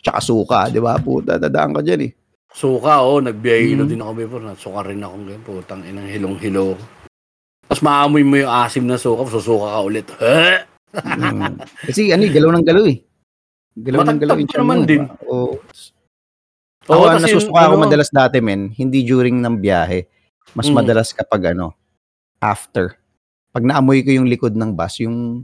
Tsaka 0.00 0.20
suka, 0.20 0.68
di 0.72 0.80
ba? 0.80 0.96
Puta, 1.00 1.36
dadaan 1.36 1.76
ka 1.76 1.80
dyan 1.84 2.08
eh. 2.08 2.12
Suka, 2.54 3.02
oo. 3.02 3.18
Oh, 3.18 3.24
nagbiyahilo 3.24 3.84
Mm. 3.84 3.90
din 3.90 4.00
ako 4.00 4.12
before. 4.14 4.44
Suka 4.56 4.80
rin 4.88 5.04
ako 5.04 5.14
ngayon. 5.20 5.42
Putang 5.42 5.82
inang 5.84 6.08
hilong-hilo. 6.08 6.78
Tapos 7.64 7.80
maamoy 7.80 8.22
mo 8.22 8.36
yung 8.36 8.50
asim 8.50 8.84
na 8.84 8.94
suka, 8.94 9.24
susuka 9.26 9.66
ka 9.66 9.80
ulit. 9.80 10.06
Eh? 10.20 10.56
Mm. 10.94 11.58
Kasi 11.82 12.12
ano, 12.12 12.22
eh, 12.22 12.30
galaw 12.30 12.50
ng 12.52 12.64
galaw 12.64 12.84
eh. 12.84 12.98
Galaw 13.74 13.98
ng 13.98 14.06
Matagtag 14.06 14.20
galaw 14.20 14.36
yung 14.36 14.52
naman 14.54 14.76
mo, 14.76 14.84
din. 14.84 15.02
diba? 15.02 15.16
Oo. 15.26 15.54
Ako, 16.84 17.02
tas 17.08 17.22
nasusuka 17.24 17.60
ako 17.62 17.74
ano- 17.74 17.82
madalas 17.82 18.10
dati, 18.12 18.36
men. 18.38 18.68
Hindi 18.70 19.00
during 19.02 19.40
ng 19.40 19.56
biyahe. 19.56 20.04
Mas 20.52 20.68
Mm. 20.68 20.76
madalas 20.76 21.10
kapag 21.10 21.50
ano, 21.50 21.72
after. 22.38 22.94
Pag 23.50 23.64
naamoy 23.64 24.04
ko 24.04 24.12
yung 24.12 24.28
likod 24.28 24.52
ng 24.52 24.70
bus, 24.70 25.00
yung 25.00 25.42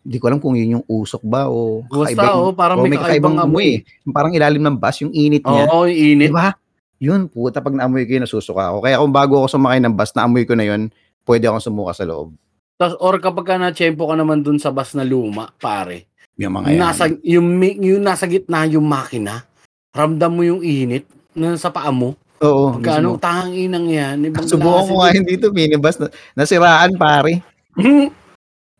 hindi 0.00 0.16
ko 0.16 0.30
alam 0.30 0.38
kung 0.38 0.54
yun 0.54 0.78
yung 0.78 0.86
usok 0.86 1.18
ba 1.20 1.50
o 1.50 1.82
Basta, 1.82 2.14
kakaibang- 2.14 2.36
oo, 2.38 2.50
parang 2.54 2.76
o 2.78 2.86
may 2.86 2.94
kakaibang 2.94 3.36
amoy. 3.36 3.66
eh. 3.66 3.78
Yung 4.06 4.14
Parang 4.14 4.30
ilalim 4.30 4.62
ng 4.62 4.78
bus, 4.78 5.02
yung 5.02 5.10
init 5.10 5.42
Oo, 5.42 5.50
niya. 5.50 5.64
yung 5.66 5.90
init. 5.90 6.30
Di 6.30 6.32
ba? 6.32 6.54
Yun, 6.96 7.26
puta, 7.26 7.58
pag 7.58 7.74
naamoy 7.74 8.06
ko 8.06 8.14
yun, 8.14 8.22
nasusuka 8.22 8.70
ako. 8.70 8.78
Kaya 8.80 9.02
kung 9.02 9.10
bago 9.10 9.34
ako 9.36 9.46
sumakay 9.52 9.82
ng 9.82 9.92
bus, 9.92 10.14
naamoy 10.14 10.46
ko 10.46 10.54
na 10.54 10.64
yun, 10.64 10.88
pwede 11.26 11.50
akong 11.50 11.66
sumuka 11.66 11.92
sa 11.92 12.06
loob. 12.06 12.32
Tas, 12.78 12.94
or 13.02 13.18
kapag 13.18 13.44
ka 13.44 13.54
na-tempo 13.58 14.06
ka 14.06 14.14
naman 14.14 14.40
dun 14.46 14.62
sa 14.62 14.70
bus 14.70 14.94
na 14.94 15.02
luma, 15.02 15.50
pare. 15.58 16.08
Yung 16.38 16.54
mga 16.54 16.76
yan. 16.76 16.80
nasa, 16.80 17.04
yung, 17.24 17.48
yung 17.82 18.04
nasa 18.04 18.28
gitna 18.28 18.68
yung 18.68 18.84
makina, 18.84 19.44
ramdam 19.90 20.30
mo 20.30 20.44
yung 20.44 20.60
init 20.62 21.08
na 21.34 21.56
sa 21.58 21.72
paa 21.72 21.90
mo. 21.90 22.14
Oo, 22.44 22.76
Pagka 22.76 23.00
ano, 23.00 23.16
tanginang 23.16 23.88
yan. 23.88 24.16
Ibang 24.28 24.44
Subukan 24.44 24.84
ko 24.92 24.94
nga 25.00 25.08
yun 25.16 25.24
dito, 25.24 25.48
minibus. 25.56 25.96
Na, 25.96 26.12
nasiraan, 26.36 27.00
pare. 27.00 27.40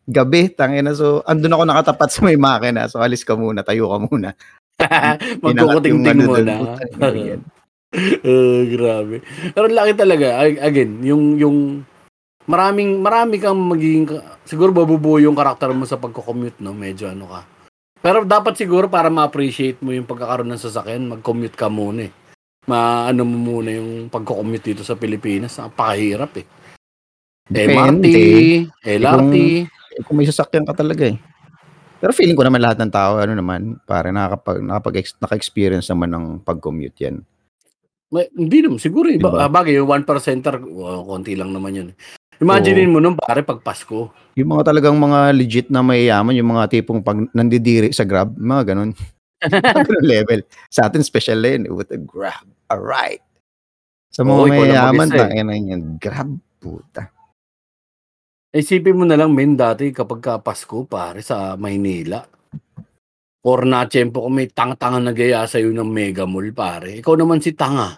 Gabi, 0.05 0.53
tangina. 0.53 0.93
So, 0.93 1.25
andun 1.25 1.57
ako 1.57 1.63
nakatapat 1.65 2.09
sa 2.13 2.21
may 2.21 2.37
makina. 2.37 2.85
So, 2.85 3.01
alis 3.01 3.25
ka 3.25 3.33
muna, 3.33 3.65
tayo 3.65 3.89
ka 3.89 3.97
muna. 3.97 4.29
Magkukuting-ting 5.41 6.21
mo 6.21 6.37
na. 6.37 6.77
Oh, 8.21 8.61
grabe. 8.69 9.25
Pero 9.57 9.65
laki 9.73 9.93
talaga. 9.97 10.37
Ag- 10.37 10.61
Again, 10.61 11.01
yung, 11.01 11.41
yung 11.41 11.57
maraming, 12.47 13.03
marami 13.03 13.37
kang 13.37 13.59
magiging, 13.59 14.07
siguro 14.47 14.71
babubuo 14.73 15.19
yung 15.19 15.35
karakter 15.35 15.69
mo 15.75 15.83
sa 15.83 15.99
pagko-commute, 15.99 16.63
no? 16.63 16.73
Medyo 16.73 17.11
ano 17.11 17.27
ka. 17.27 17.41
Pero 18.01 18.23
dapat 18.23 18.55
siguro 18.55 18.87
para 18.87 19.11
ma-appreciate 19.11 19.83
mo 19.83 19.91
yung 19.91 20.07
pagkakaroon 20.07 20.49
ng 20.49 20.63
sasakyan, 20.63 21.11
mag-commute 21.11 21.59
ka 21.59 21.67
muna 21.67 22.07
eh. 22.07 22.13
Maano 22.67 23.23
mo 23.23 23.37
muna 23.37 23.69
yung 23.75 24.07
pagko-commute 24.07 24.73
dito 24.73 24.83
sa 24.83 24.95
Pilipinas. 24.99 25.55
Napakahirap 25.59 26.31
eh. 26.39 26.45
MRT, 27.47 28.05
Depende. 28.05 28.67
LRT. 28.83 29.35
Eh, 29.97 30.03
Kung 30.03 30.19
may 30.19 30.27
sasakyan 30.27 30.67
ka 30.67 30.75
talaga 30.75 31.07
eh. 31.07 31.17
Pero 31.97 32.13
feeling 32.13 32.37
ko 32.37 32.45
naman 32.45 32.61
lahat 32.61 32.77
ng 32.77 32.93
tao, 32.93 33.17
ano 33.17 33.33
naman, 33.33 33.81
pare, 33.87 34.13
nakakapag, 34.13 34.61
nakapag, 34.61 34.95
naka-experience 35.17 35.89
naman 35.89 36.13
ng 36.13 36.25
pag-commute 36.45 36.97
yan. 37.01 37.25
May, 38.13 38.29
hindi 38.37 38.61
naman, 38.61 38.77
siguro 38.77 39.09
iba. 39.09 39.33
Diba? 39.33 39.41
Ah, 39.41 39.51
bagay, 39.51 39.81
yung 39.81 39.89
1%er, 39.89 40.61
wow, 40.61 41.01
konti 41.03 41.33
lang 41.33 41.49
naman 41.51 41.73
yun. 41.73 41.87
Imaginein 42.37 42.93
mo 42.93 43.01
nung 43.01 43.17
pare 43.17 43.41
pag 43.41 43.61
Pasko. 43.65 44.13
Yung 44.37 44.53
mga 44.53 44.69
talagang 44.69 44.93
mga 44.93 45.33
legit 45.33 45.67
na 45.73 45.81
mayayaman, 45.81 46.37
yung 46.37 46.53
mga 46.53 46.69
tipong 46.69 47.01
pag 47.01 47.17
nandidiri 47.33 47.89
sa 47.89 48.05
Grab, 48.05 48.37
mga 48.37 48.73
ganun. 48.73 48.93
Ganun 49.85 50.05
level. 50.05 50.41
Sa 50.73 50.89
atin, 50.89 51.05
special 51.05 51.37
lane, 51.41 51.69
with 51.69 51.93
a 51.93 51.97
Grab. 52.01 52.45
Alright. 52.73 53.21
Sa 54.09 54.25
mga 54.25 54.33
Oo, 54.33 54.49
mayayaman, 54.49 55.09
eh. 55.13 55.17
tangina 55.17 55.53
yan. 55.53 56.01
Grab, 56.01 56.29
puta. 56.57 57.13
Isipin 58.49 58.97
mo 58.97 59.05
na 59.05 59.13
lang, 59.13 59.33
men, 59.37 59.53
dati 59.53 59.93
kapag 59.93 60.21
ka 60.21 60.33
Pasko, 60.41 60.85
pare, 60.89 61.21
sa 61.21 61.53
Maynila. 61.53 62.25
or 63.47 63.63
na 63.63 63.87
tiyempo 63.87 64.27
kung 64.27 64.35
may 64.35 64.51
tanga-tanga 64.51 64.99
na 64.99 65.15
gaya 65.15 65.47
sa'yo 65.47 65.71
ng 65.71 65.87
Mega 65.87 66.27
Mall, 66.27 66.51
pare. 66.51 66.99
Ikaw 66.99 67.15
naman 67.15 67.39
si 67.39 67.55
tanga. 67.55 67.95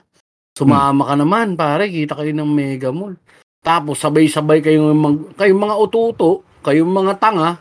Sumama 0.54 1.10
ka 1.10 1.16
naman, 1.18 1.58
pare. 1.58 1.90
Kita 1.90 2.14
kayo 2.20 2.36
ng 2.36 2.52
Mega 2.52 2.94
Mall. 2.94 3.18
Tapos 3.60 4.00
sabay-sabay 4.00 4.64
kayong, 4.64 4.96
mag, 4.96 5.18
kayong 5.36 5.62
mga 5.62 5.76
ututo, 5.76 6.48
kayong 6.64 6.90
mga 6.90 7.14
tanga, 7.20 7.60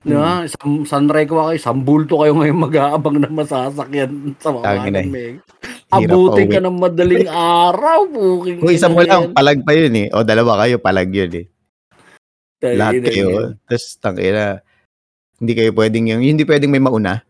di 0.00 0.14
ba? 0.14 0.46
Isang, 0.46 0.86
sanrekwa 0.86 1.50
kayo, 1.50 1.58
sambulto 1.58 2.22
kayo 2.22 2.38
ngayon 2.38 2.58
mag-aabang 2.70 3.18
na 3.18 3.28
masasakyan 3.28 4.38
sa 4.38 4.54
mga 4.54 4.64
Tangin 4.64 4.92
na 4.94 5.02
ng 5.02 5.14
eh. 5.14 5.32
Pa 5.90 5.98
ka 6.06 6.58
ng 6.62 6.78
madaling 6.78 7.26
araw, 7.66 8.06
buking 8.06 8.62
Kung 8.62 8.70
isa 8.72 8.86
mo 8.86 9.02
lang, 9.02 9.34
palag 9.34 9.60
pa 9.66 9.74
yun 9.74 9.94
eh. 9.94 10.06
O 10.14 10.22
dalawa 10.22 10.62
kayo, 10.64 10.78
palag 10.78 11.10
yun 11.10 11.32
eh. 11.34 11.46
Tangin 12.62 12.78
Lahat 12.78 12.92
na 13.02 13.08
kayo. 13.10 13.28
Tapos, 13.66 13.84
tangina, 13.98 14.44
hindi 15.42 15.52
kayo 15.56 15.70
pwedeng 15.74 16.06
yung, 16.14 16.22
hindi 16.22 16.46
pwedeng 16.46 16.70
may 16.70 16.80
mauna. 16.82 17.26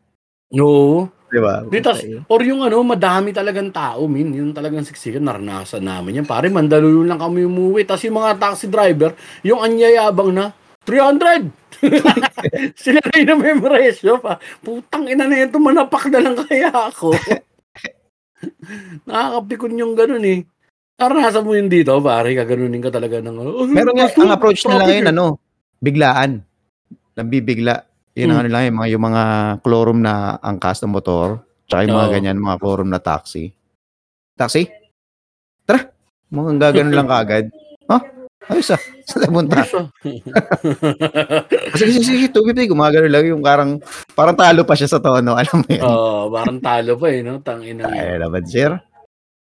Oo. 0.54 1.08
Di 1.30 1.38
ba? 1.38 1.62
Di, 1.62 1.78
tas, 1.78 2.02
or 2.26 2.42
yung 2.42 2.66
ano, 2.66 2.82
madami 2.82 3.30
talagang 3.30 3.70
tao, 3.70 4.10
min. 4.10 4.34
Yung 4.34 4.50
talagang 4.50 4.82
siksikan, 4.82 5.22
naranasan 5.22 5.86
namin 5.86 6.20
yan. 6.20 6.26
Pare, 6.26 6.50
mandalulun 6.50 7.06
lang 7.06 7.22
kami 7.22 7.46
umuwi. 7.46 7.86
Tapos 7.86 8.02
yung 8.02 8.18
mga 8.18 8.34
taxi 8.36 8.66
driver, 8.66 9.14
yung 9.46 9.62
anyayabang 9.62 10.34
na, 10.34 10.50
300! 10.82 11.46
Sila 12.82 12.98
na 12.98 13.16
yung 13.22 13.40
memoresyo 13.40 14.18
pa. 14.18 14.42
Putang 14.58 15.06
ina 15.06 15.30
na 15.30 15.46
yan, 15.46 15.54
tumanapak 15.54 16.10
na 16.10 16.18
lang 16.18 16.34
kaya 16.34 16.68
ako. 16.74 17.14
Nakakapikon 19.08 19.78
yung 19.78 19.94
ganun 19.94 20.26
eh. 20.26 20.42
Naranasan 20.98 21.46
mo 21.46 21.54
yun 21.54 21.70
dito, 21.70 21.94
pare, 22.02 22.34
kaganunin 22.34 22.82
ka 22.82 22.90
talaga 22.92 23.22
ng... 23.22 23.36
Oh, 23.38 23.64
Meron 23.70 23.96
nga, 23.96 24.10
ang 24.10 24.34
approach 24.34 24.66
nila 24.66 24.84
ngayon, 24.84 25.06
eh. 25.08 25.12
ano, 25.14 25.24
biglaan. 25.78 26.42
Nambibigla. 27.16 27.89
Yun 28.20 28.30
ang 28.30 28.38
Hmm. 28.38 28.44
ano 28.44 28.50
lang, 28.52 28.62
yung 28.68 28.76
mga, 28.76 28.88
yung 28.92 29.04
mga 29.08 29.22
klorum 29.64 29.98
na 30.04 30.14
angkas 30.38 30.84
ng 30.84 30.92
motor, 30.92 31.40
tsaka 31.64 31.84
yung 31.88 31.96
mga 31.96 32.08
Oo. 32.08 32.14
ganyan, 32.14 32.36
mga 32.36 32.58
klorum 32.60 32.88
na 32.92 33.00
taxi. 33.00 33.50
Taxi? 34.36 34.68
Tara! 35.64 35.88
Mukhang 36.30 36.60
gaganon 36.60 36.94
lang 36.94 37.08
kagad. 37.08 37.44
Ha? 37.88 37.98
Ayos 38.50 38.70
ah. 38.70 38.80
Saan 39.10 39.30
punta? 39.30 39.62
Ayos, 39.62 39.74
ah. 39.74 39.86
Sige, 41.78 41.90
sige, 41.98 42.06
sige. 42.06 42.26
Tubig, 42.30 42.56
gumagano 42.66 43.06
lang 43.10 43.26
yung 43.26 43.42
parang, 43.42 43.78
parang 44.14 44.34
talo 44.38 44.62
pa 44.62 44.74
siya 44.78 44.86
sa 44.90 45.02
tono. 45.02 45.34
Alam 45.34 45.60
mo 45.62 45.68
yun? 45.70 45.82
Oo, 45.82 46.30
parang 46.30 46.58
talo 46.58 46.94
pa 46.96 47.06
eh, 47.10 47.20
no? 47.22 47.42
Tangina. 47.42 47.90
Ay, 47.90 48.16
naman, 48.18 48.42
sir. 48.46 48.74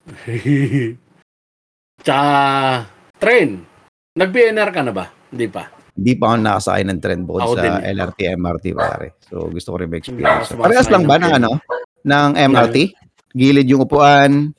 Tsaka, 2.04 2.28
train. 3.20 3.50
Nag-PNR 4.18 4.70
ka 4.72 4.82
na 4.82 4.94
ba? 4.96 5.06
Hindi 5.30 5.48
pa. 5.52 5.68
Hindi 5.98 6.14
pa 6.14 6.24
ako 6.30 6.36
nakasakay 6.46 6.84
ng 6.86 7.00
trend 7.02 7.22
bukod 7.26 7.42
Ako 7.42 7.54
sa 7.58 7.62
din 7.66 7.74
eh. 7.74 7.90
LRT, 7.98 8.20
MRT, 8.38 8.66
pare. 8.78 9.08
So, 9.26 9.50
gusto 9.50 9.70
ko 9.74 9.78
rin 9.82 9.90
ma-experience. 9.90 10.54
ako 10.54 10.62
Parehas 10.62 10.90
lang 10.94 11.04
ba 11.10 11.18
ng 11.18 11.26
ng 11.26 11.34
ano? 11.42 11.52
Ng 12.06 12.32
MRT? 12.38 12.78
Gilid 13.34 13.66
yung 13.66 13.82
upuan. 13.84 14.54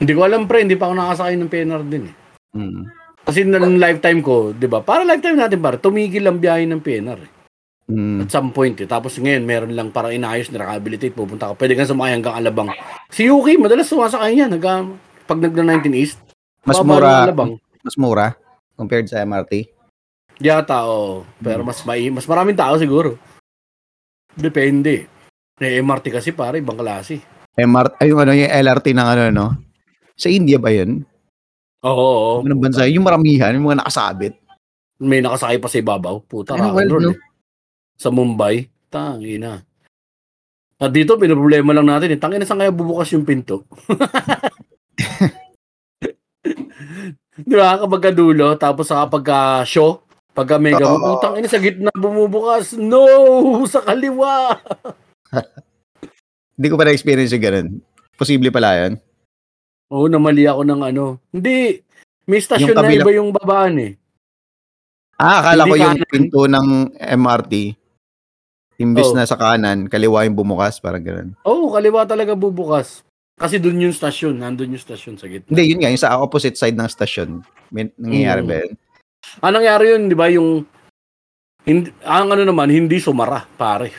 Hindi 0.00 0.12
ko 0.16 0.20
alam 0.24 0.48
pre, 0.48 0.64
hindi 0.64 0.80
pa 0.80 0.88
ako 0.88 0.94
nakasakay 0.96 1.34
ng 1.36 1.50
PNR 1.52 1.82
din 1.84 2.04
eh. 2.08 2.14
Hmm. 2.56 2.82
Kasi 3.26 3.44
nung 3.44 3.76
lifetime 3.76 4.20
ko, 4.24 4.56
di 4.56 4.64
ba? 4.64 4.80
Para 4.80 5.04
lifetime 5.04 5.36
natin 5.36 5.60
para 5.60 5.76
tumigil 5.76 6.24
ang 6.24 6.40
biyahe 6.40 6.64
ng 6.64 6.80
PNR 6.80 7.20
eh. 7.20 7.30
Hmm. 7.86 8.24
At 8.24 8.32
some 8.32 8.50
point 8.50 8.74
eh. 8.80 8.88
Tapos 8.88 9.14
ngayon, 9.20 9.44
meron 9.44 9.72
lang 9.76 9.92
parang 9.92 10.10
inayos 10.10 10.48
na 10.50 10.64
rehabilitate, 10.64 11.14
pupunta 11.14 11.52
ka. 11.52 11.54
Pwede 11.54 11.76
kang 11.76 11.86
sumakay 11.86 12.16
hanggang 12.16 12.34
Alabang. 12.34 12.72
Si 13.12 13.28
Yuki, 13.28 13.60
madalas 13.60 13.86
sumasakay 13.92 14.32
niya. 14.34 14.48
Nag, 14.48 14.64
pag 15.28 15.38
nagna 15.38 15.78
19 15.78 15.92
East, 15.94 16.18
Mas 16.66 16.80
ng 16.80 16.88
mura, 16.88 17.28
Alabang. 17.28 17.60
mas 17.84 17.94
mura 17.94 18.26
compared 18.74 19.06
sa 19.06 19.22
MRT. 19.22 19.75
Yata, 20.36 20.84
oo. 20.84 21.24
Pero 21.40 21.64
mas 21.64 21.80
may, 21.82 22.12
mas 22.12 22.28
maraming 22.28 22.56
tao 22.56 22.76
siguro. 22.76 23.16
Depende. 24.36 25.08
Eh, 25.56 25.80
MRT 25.80 26.12
kasi 26.12 26.36
pare, 26.36 26.60
ibang 26.60 26.76
klase. 26.76 27.24
MRT, 27.56 27.92
ay 28.04 28.08
yung 28.12 28.20
ano, 28.20 28.32
yung 28.36 28.52
LRT 28.52 28.86
ng 28.92 29.08
ano, 29.08 29.22
no? 29.32 29.46
Sa 30.12 30.28
India 30.28 30.60
ba 30.60 30.68
yun? 30.68 31.00
Oo, 31.80 31.96
oo. 31.96 32.32
Anong 32.44 32.60
bansa? 32.60 32.84
Yung 32.84 33.04
maramihan, 33.04 33.56
yung 33.56 33.72
mga 33.72 33.80
nakasabit. 33.80 34.36
May 35.00 35.24
nakasakay 35.24 35.56
pa 35.56 35.68
sa 35.68 35.80
ibabaw. 35.80 36.20
Puta, 36.24 36.52
Ano, 36.56 36.72
rock 36.72 36.76
well, 36.76 36.88
no? 37.00 37.12
eh. 37.12 37.18
Sa 37.96 38.12
Mumbai. 38.12 38.68
Tangina. 38.92 39.64
At 40.76 40.92
dito, 40.92 41.16
pinoproblema 41.16 41.72
lang 41.72 41.88
natin 41.88 42.12
eh. 42.12 42.20
Tangina, 42.20 42.44
saan 42.44 42.60
kaya 42.60 42.72
bubukas 42.72 43.08
yung 43.16 43.24
pinto? 43.24 43.64
Di 47.36 47.52
ba? 47.52 47.76
Kapag 47.76 48.00
ka 48.00 48.10
dulo, 48.12 48.56
tapos 48.56 48.88
kapag 48.88 49.24
ka 49.24 49.38
show, 49.68 50.05
pagka 50.36 50.60
mega, 50.60 50.84
Oo. 50.84 51.16
utang 51.16 51.34
ina 51.34 51.48
sa 51.48 51.56
gitna 51.56 51.88
bumubukas. 51.90 52.76
No! 52.76 53.08
Sa 53.66 53.80
kaliwa! 53.80 54.60
Hindi 56.56 56.66
ko 56.68 56.76
pa 56.76 56.84
na-experience 56.84 57.32
yung 57.32 57.42
ganun. 57.42 57.68
Posible 58.14 58.48
pala 58.48 58.76
yun. 58.78 58.92
Oo, 59.88 60.08
namali 60.08 60.44
ako 60.44 60.62
ng 60.62 60.80
ano. 60.82 61.04
Hindi. 61.30 61.80
May 62.24 62.40
stasyon 62.40 62.72
Yung 62.72 62.76
na 62.76 62.82
kabila- 62.82 63.04
iba 63.04 63.12
yung 63.14 63.30
babaan 63.30 63.76
eh. 63.78 63.92
Ah, 65.16 65.40
akala 65.40 65.62
Hindi 65.62 65.70
ko 65.70 65.76
yung 65.78 65.96
kanan. 65.96 66.10
pinto 66.10 66.40
ng 66.44 66.68
MRT, 66.98 67.52
imbis 68.76 69.08
Oh. 69.08 69.16
na 69.16 69.24
sa 69.24 69.36
kanan, 69.36 69.86
kaliwa 69.86 70.24
yung 70.24 70.36
bumukas, 70.36 70.76
parang 70.76 71.00
ganun. 71.00 71.28
Oo, 71.42 71.70
kaliwa 71.70 72.04
talaga 72.04 72.34
bubukas. 72.34 73.00
Kasi 73.34 73.56
doon 73.56 73.80
yung 73.82 73.94
stasyon. 73.94 74.32
Nandun 74.34 74.72
yung 74.72 74.80
stasyon 74.82 75.16
sa 75.16 75.28
gitna. 75.28 75.48
Hindi, 75.48 75.64
yun 75.70 75.78
nga, 75.78 75.88
yung 75.88 76.00
sa 76.00 76.16
opposite 76.18 76.56
side 76.56 76.72
ng 76.74 76.88
station. 76.88 77.40
May 77.68 77.92
nangyayari 77.94 78.40
Mm. 78.40 78.48
ba 78.48 78.54
yun? 78.58 78.72
Anong 79.42 79.54
nangyari 79.62 79.84
yun, 79.92 80.02
di 80.08 80.16
ba? 80.16 80.26
Yung, 80.32 80.64
hindi, 81.66 81.88
ang 82.06 82.30
ano 82.30 82.42
naman, 82.46 82.70
hindi 82.70 82.96
sumara, 83.02 83.42
pare. 83.44 83.92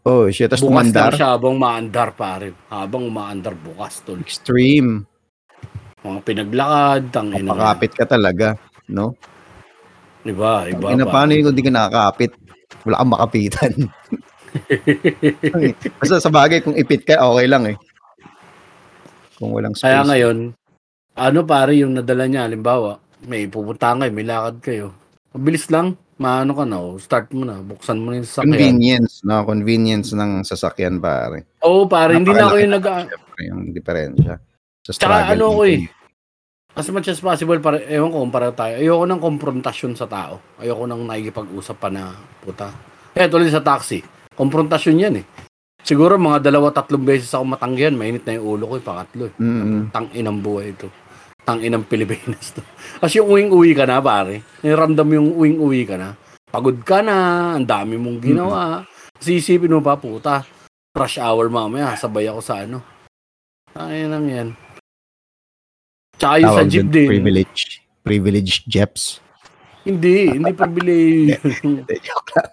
Oh, 0.00 0.32
shit. 0.32 0.48
Tapos 0.48 0.64
bukas 0.64 0.90
tumandar. 0.90 1.12
lang 1.12 1.20
siya 1.20 1.30
habang 1.36 1.56
maandar, 1.60 2.08
pare. 2.16 2.56
Habang 2.72 3.04
umaandar 3.04 3.52
bukas, 3.52 4.00
tol. 4.00 4.16
Extreme. 4.16 5.04
Mga 6.00 6.20
pinaglakad, 6.24 7.02
tangina. 7.12 7.52
Napakapit 7.52 7.92
ka 7.92 8.04
talaga. 8.08 8.56
No? 8.88 9.12
Iba, 10.24 10.68
iba. 10.72 10.92
Ina, 10.92 11.04
paano 11.04 11.36
yung 11.36 11.52
kung 11.52 11.56
di 11.56 11.64
ka 11.64 11.72
nakakapit? 11.72 12.32
Wala 12.88 13.00
kang 13.04 13.12
makapitan. 13.12 13.72
Basta 16.00 16.16
sa 16.16 16.32
bagay, 16.32 16.64
kung 16.64 16.76
ipit 16.76 17.04
ka, 17.04 17.20
okay 17.20 17.46
lang 17.46 17.68
eh. 17.68 17.76
Kung 19.36 19.52
walang 19.52 19.76
space. 19.76 19.84
Kaya 19.88 20.04
ngayon, 20.08 20.56
ano 21.16 21.38
pare 21.44 21.76
yung 21.76 21.92
nadala 21.92 22.24
niya, 22.24 22.48
halimbawa, 22.48 23.00
may 23.26 23.50
pupunta 23.50 23.92
kayo, 23.96 24.12
may 24.12 24.26
lakad 24.26 24.56
kayo. 24.62 24.86
Mabilis 25.36 25.68
lang, 25.70 25.94
maano 26.20 26.52
ka 26.52 26.64
na, 26.66 26.76
oh, 26.80 26.98
start 27.00 27.32
mo 27.32 27.48
na, 27.48 27.60
buksan 27.64 28.00
mo 28.00 28.12
na 28.12 28.20
yung 28.20 28.28
sasakyan. 28.28 28.50
Convenience, 28.52 29.12
no? 29.24 29.44
Convenience 29.46 30.10
ng 30.12 30.44
sasakyan, 30.44 31.00
pare. 31.00 31.48
Oo, 31.64 31.88
pare, 31.88 32.18
hindi 32.18 32.34
na 32.34 32.50
ako 32.50 32.56
yung 32.60 32.74
nag 32.76 32.86
Siyempre, 32.86 33.42
yung 33.48 33.62
diferensya. 33.72 34.34
Sa 34.84 34.90
Tsaka 34.96 35.36
ano 35.36 35.44
ko 35.54 35.62
eh, 35.64 35.86
as 36.76 36.88
much 36.90 37.08
as 37.08 37.20
possible, 37.20 37.60
para, 37.62 37.80
ewan 37.88 38.10
ko, 38.12 38.18
para 38.28 38.48
tayo, 38.52 38.74
ayoko 38.78 39.04
ng 39.06 39.20
konfrontasyon 39.20 39.92
sa 39.94 40.06
tao. 40.10 40.40
Ayoko 40.60 40.84
nang 40.86 41.04
nakikipag-usap 41.06 41.76
pa 41.78 41.88
na, 41.88 42.14
puta. 42.42 42.68
Eh, 43.14 43.26
tuloy 43.26 43.50
sa 43.50 43.62
taxi, 43.62 44.02
konfrontasyon 44.34 45.02
yan 45.02 45.14
eh. 45.20 45.26
Siguro 45.80 46.20
mga 46.20 46.44
dalawa, 46.44 46.68
tatlong 46.70 47.02
beses 47.02 47.32
ako 47.32 47.56
matanggihan, 47.56 47.96
mainit 47.96 48.22
na 48.28 48.36
yung 48.36 48.60
ulo 48.60 48.68
ko, 48.68 48.74
yung 48.76 48.88
pangatlo 48.88 49.22
eh. 49.32 49.34
Mm-mm. 49.40 49.82
Tang 49.88 50.12
inang 50.12 50.44
buhay 50.44 50.76
ito. 50.76 50.92
Tang 51.44 51.60
inang 51.64 51.88
Pilipinas 51.88 52.52
to. 52.54 52.62
Kasi 53.00 53.18
yung 53.18 53.32
uwing-uwi 53.32 53.72
ka 53.72 53.88
na, 53.88 53.98
pare. 53.98 54.44
Niramdam 54.60 55.08
yung 55.10 55.28
uwing-uwi 55.34 55.82
ka 55.88 55.96
na. 55.96 56.14
Pagod 56.50 56.82
ka 56.82 57.00
na, 57.00 57.50
ang 57.56 57.64
dami 57.64 57.96
mong 57.96 58.18
ginawa. 58.20 58.84
Kasi 59.16 59.40
isipin 59.40 59.72
mo 59.72 59.80
pa, 59.80 59.96
puta. 59.96 60.44
Rush 60.92 61.22
hour 61.22 61.46
mamaya, 61.48 61.94
sabay 61.94 62.26
ako 62.26 62.40
sa 62.42 62.66
ano. 62.66 62.82
Ay, 63.72 64.04
lang 64.10 64.26
yan. 64.26 64.48
Tsaka 66.18 66.34
yung 66.42 66.56
sa 66.58 66.64
jeep 66.66 66.90
din. 66.90 67.08
Privilege. 67.08 67.80
Privilege 68.02 68.66
jeps. 68.66 69.22
Hindi, 69.86 70.36
hindi 70.36 70.52
lang. 70.52 71.86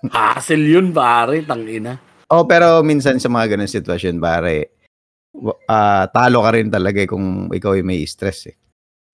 Hassle 0.08 0.63
yun, 0.63 0.95
pare. 0.95 1.43
Tang 1.43 1.67
ina. 1.67 2.00
Oh, 2.32 2.43
pero 2.47 2.84
minsan 2.84 3.19
sa 3.19 3.28
mga 3.28 3.56
ganun 3.56 3.71
sitwasyon, 3.71 4.15
pare, 4.19 4.76
ah, 5.67 6.08
talo 6.12 6.43
ka 6.43 6.52
rin 6.56 6.67
talaga 6.67 7.00
eh 7.04 7.08
kung 7.08 7.47
ikaw 7.52 7.76
ay 7.76 7.84
may 7.84 8.04
stress 8.04 8.52
eh. 8.52 8.56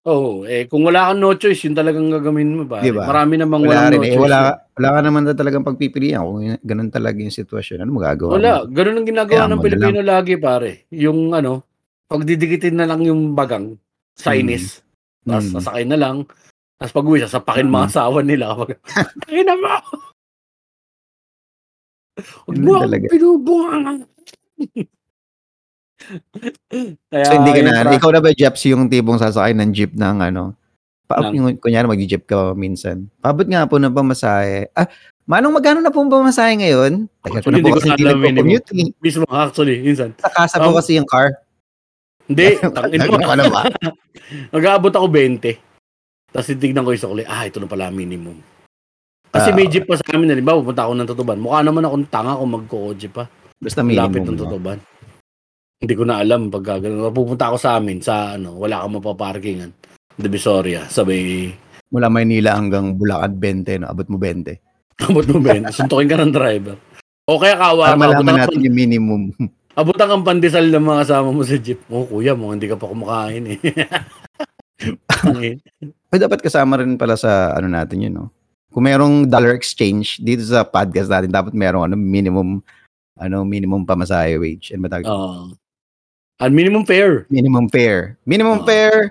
Oo, 0.04 0.44
eh, 0.44 0.68
kung 0.68 0.84
wala 0.84 1.08
kang 1.16 1.24
no 1.24 1.32
choice, 1.40 1.64
yun 1.64 1.80
talagang 1.80 2.12
gagawin 2.12 2.60
mo, 2.60 2.68
pare. 2.68 2.92
Diba? 2.92 3.08
Marami 3.08 3.40
namang 3.40 3.64
Wala 3.64 3.88
walang 3.88 3.88
rin 3.96 4.04
no 4.04 4.04
eh. 4.04 4.12
choice. 4.12 4.20
Wala, 4.20 4.40
wala 4.76 4.88
ka 4.92 5.00
naman 5.00 5.24
na 5.24 5.32
talagang 5.32 5.64
pagpipilian 5.64 6.20
kung 6.28 6.44
ganun 6.60 6.92
talaga 6.92 7.24
yung 7.24 7.32
sitwasyon. 7.32 7.88
Ano 7.88 7.96
magagawa 7.96 8.32
Wala, 8.36 8.52
mo? 8.68 8.68
ganun 8.68 8.96
ang 9.00 9.08
ginagawa 9.08 9.40
Kaya 9.40 9.52
ng 9.56 9.64
Pilipino 9.64 10.00
lagi 10.04 10.34
pare. 10.36 10.70
Yung 10.92 11.32
ano, 11.32 11.64
pag 12.12 12.28
didikitin 12.28 12.76
na 12.76 12.84
lang 12.84 13.00
yung 13.08 13.32
bagang, 13.32 13.80
sinis, 14.12 14.84
tapos 15.24 15.48
Mm. 15.48 15.56
sasakay 15.56 15.84
na 15.88 15.96
lang, 15.96 16.28
tapos 16.80 16.94
pag 16.96 17.08
uwi, 17.08 17.20
sasapakin 17.24 17.68
mga 17.72 17.88
Mm. 17.88 17.92
asawa 17.96 18.20
nila 18.24 18.46
Ay 19.32 19.44
na 19.48 19.56
mo! 19.56 19.76
Huwag 22.46 22.58
mo 22.60 22.72
lang 22.76 22.76
ako 22.76 22.84
talaga. 22.86 23.08
pinubungan. 23.12 23.98
Kaya, 27.12 27.26
So 27.26 27.34
hindi 27.36 27.52
ka 27.52 27.62
na, 27.62 27.72
pra- 27.84 27.96
ikaw 27.96 28.10
na 28.10 28.20
ba 28.20 28.32
Jeps 28.32 28.64
yung 28.66 28.88
tipong 28.88 29.18
sasakay 29.18 29.54
ng 29.54 29.70
jeep 29.72 29.92
ng 29.92 30.18
ano? 30.22 30.54
Pa, 31.04 31.20
Ng- 31.20 31.36
yung, 31.36 31.48
kunyari 31.58 31.86
mag-jeep 31.86 32.24
ka 32.24 32.52
minsan. 32.54 33.12
Pabot 33.20 33.44
nga 33.44 33.64
po 33.64 33.76
na 33.76 33.88
ba 33.88 34.02
masahe? 34.02 34.72
Ah, 34.72 34.88
Manong 35.24 35.56
magkano 35.56 35.80
na 35.80 35.88
pong 35.88 36.12
pamasahe 36.12 36.60
ngayon? 36.60 37.08
Tagal 37.24 37.40
ko 37.40 37.48
na 37.48 37.64
po 37.64 37.80
kasi 37.80 37.88
hindi 37.90 38.04
nagpo-commute. 38.04 38.68
eh. 38.76 38.92
Mismo 39.00 39.24
actually, 39.26 39.80
minsan. 39.80 40.12
Sa 40.18 40.28
kasa 40.28 40.60
po 40.60 40.68
Um, 40.68 40.76
kasi 40.76 41.00
yung 41.00 41.08
car. 41.08 41.32
Hindi, 42.24 42.60
tangin 42.76 43.00
mo. 43.08 43.16
ano 43.22 43.48
ba? 43.48 43.64
Mag-aabot 44.56 44.92
ako 44.92 45.08
20. 45.08 45.56
Tapos 46.28 46.48
titignan 46.50 46.84
ko 46.84 46.92
yung 46.92 47.00
sukli, 47.00 47.24
ah, 47.24 47.48
ito 47.48 47.60
na 47.60 47.68
pala 47.68 47.88
minimum. 47.88 48.36
Kasi 49.30 49.50
Ah. 49.50 49.56
may 49.56 49.72
jeep 49.72 49.88
pa 49.88 49.96
sa 49.96 50.04
amin, 50.12 50.28
halimbawa, 50.30 50.60
pupunta 50.60 50.84
ako 50.84 50.94
ng 50.94 51.08
Tutuban. 51.08 51.40
Mukha 51.40 51.60
naman 51.62 51.84
akong 51.84 52.04
tanga 52.06 52.36
kung 52.36 52.52
magko-jeep 52.54 53.14
pa. 53.14 53.24
Basta 53.56 53.80
Lapit 53.80 53.96
minimum. 54.20 54.28
ng 54.28 54.38
no? 54.38 54.76
Hindi 55.84 56.00
ko 56.00 56.04
na 56.08 56.24
alam 56.24 56.48
pag 56.48 56.64
gagawin. 56.64 57.12
Pupunta 57.12 57.52
ako 57.52 57.58
sa 57.60 57.76
amin 57.76 58.00
sa 58.00 58.40
ano, 58.40 58.56
wala 58.56 58.80
kang 58.88 58.96
mapaparkingan. 59.04 59.72
Divisoria, 60.16 60.88
sabay, 60.88 61.52
Mula 61.94 62.10
Maynila 62.10 62.58
hanggang 62.58 62.98
Bulacan 62.98 63.38
20, 63.38 63.86
no? 63.86 63.88
abot 63.94 64.08
mo 64.10 64.18
20. 64.18 64.58
abot 65.06 65.26
mo 65.30 65.38
ba 65.38 65.50
yun? 65.54 65.70
Suntukin 65.70 66.10
ka 66.10 66.18
ng 66.18 66.34
driver. 66.34 66.76
O 67.30 67.38
kaya 67.38 67.54
kawa 67.54 67.94
Para 67.94 68.02
malaman 68.02 68.34
natin 68.42 68.66
yung 68.66 68.74
minimum. 68.74 69.22
abutan 69.80 70.10
kang 70.10 70.26
pandesal 70.26 70.66
ng 70.74 70.82
mga 70.82 71.00
kasama 71.06 71.30
mo 71.30 71.46
sa 71.46 71.58
jeep. 71.62 71.86
Oh, 71.94 72.10
kuya, 72.10 72.34
mo 72.34 72.50
hindi 72.50 72.66
ka 72.66 72.82
pa 72.82 72.90
kumakain 72.90 73.46
eh. 73.46 73.60
Pero 76.10 76.20
dapat 76.20 76.42
kasama 76.42 76.82
rin 76.82 76.98
pala 76.98 77.14
sa 77.14 77.54
ano 77.54 77.70
natin 77.70 78.10
yun, 78.10 78.14
no? 78.18 78.34
Kung 78.74 78.90
merong 78.90 79.30
dollar 79.30 79.54
exchange 79.54 80.18
dito 80.18 80.42
sa 80.50 80.66
podcast 80.66 81.14
natin, 81.14 81.30
dapat 81.30 81.54
merong 81.54 81.94
ano, 81.94 81.96
minimum 81.98 82.58
ano 83.22 83.46
minimum 83.46 83.86
pamasahe 83.86 84.42
wage. 84.42 84.74
Ba 84.82 84.90
tawag? 84.90 85.06
Oo. 85.06 85.54
Ang 86.44 86.52
minimum 86.60 86.84
fare. 86.84 87.24
Minimum 87.32 87.72
fare. 87.72 88.20
Minimum 88.28 88.60
Ah. 88.60 88.66
fare 88.68 89.02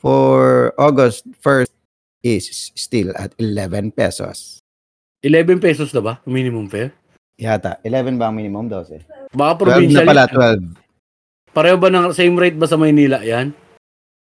for 0.00 0.72
August 0.80 1.28
1st 1.44 1.72
is 2.24 2.72
still 2.72 3.12
at 3.20 3.36
11 3.36 3.92
pesos. 3.92 4.64
11 5.20 5.60
pesos 5.60 5.92
na 5.92 6.00
ba? 6.00 6.14
Minimum 6.24 6.72
fare? 6.72 6.96
Yata. 7.36 7.76
11 7.84 8.16
ba 8.16 8.32
ang 8.32 8.36
minimum? 8.40 8.64
12? 8.72 9.04
Baka 9.36 9.52
12 9.60 9.60
na 9.60 9.60
provincial. 9.60 10.06
pala, 10.08 10.24
yan. 10.24 10.32
12. 10.32 10.64
Pareho 11.52 11.76
ba 11.76 11.88
ng 11.92 12.16
same 12.16 12.34
rate 12.40 12.56
ba 12.56 12.64
sa 12.64 12.80
Maynila 12.80 13.20
yan? 13.20 13.52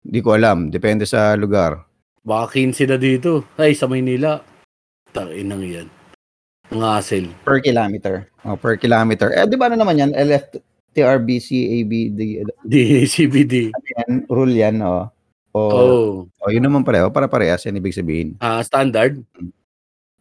Hindi 0.01 0.19
ko 0.25 0.33
alam. 0.33 0.73
Depende 0.73 1.05
sa 1.05 1.37
lugar. 1.37 1.85
Baka 2.25 2.57
15 2.57 2.89
na 2.89 2.97
dito. 2.97 3.45
Ay, 3.53 3.77
sa 3.77 3.85
Maynila. 3.85 4.41
Tainang 5.13 5.61
yan. 5.61 5.87
Ang 6.71 6.81
hassle. 6.81 7.29
Per 7.45 7.61
kilometer. 7.61 8.25
Oh, 8.47 8.57
per 8.57 8.79
kilometer. 8.81 9.29
Eh, 9.35 9.45
di 9.45 9.59
ba 9.59 9.67
ano 9.69 9.77
naman 9.77 9.99
yan? 9.99 10.11
LFTRBC, 10.15 10.70
ABD, 10.93 12.19
Di 12.67 12.81
CBD. 13.07 13.71
yan, 13.71 14.27
rule 14.27 14.51
yan, 14.53 14.83
oh. 14.83 15.07
O, 15.51 15.59
Oh. 15.59 16.07
oh, 16.27 16.49
yun 16.51 16.63
naman 16.63 16.83
pareho. 16.83 17.11
Para 17.11 17.27
parehas 17.27 17.63
yan, 17.63 17.75
ibig 17.75 17.91
sabihin. 17.91 18.39
Ah, 18.39 18.63
standard. 18.63 19.19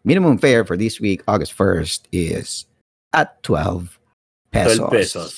Minimum 0.02 0.38
fare 0.38 0.64
for 0.64 0.74
this 0.74 0.98
week, 0.98 1.22
August 1.26 1.54
1st, 1.54 2.08
is 2.10 2.66
at 3.12 3.38
12 3.42 3.98
pesos. 4.50 4.78
12 4.80 4.90
pesos. 4.90 5.32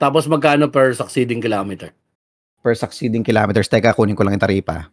Tapos 0.00 0.24
magkano 0.24 0.70
per 0.70 0.94
succeeding 0.94 1.40
kilometer? 1.40 1.92
Per 2.62 2.72
succeeding 2.72 3.20
kilometers. 3.20 3.68
Teka, 3.68 3.92
kunin 3.92 4.16
ko 4.16 4.24
lang 4.24 4.36
yung 4.36 4.44
taripa. 4.44 4.88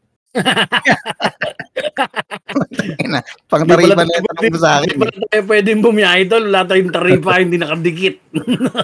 Pang 3.52 3.68
taripa 3.68 4.04
na 4.04 4.16
yung 4.16 4.28
tanong 4.32 4.60
sa 4.60 4.80
akin. 4.80 4.96
Hindi 4.96 5.02
pala 5.04 5.28
tayo 5.28 5.44
pwedeng 5.48 5.82
bumiyahe 5.84 6.22
tol. 6.28 6.46
Wala 6.48 6.64
tayong 6.68 6.94
taripa, 6.94 7.40
hindi 7.40 7.58
nakadikit. 7.60 8.16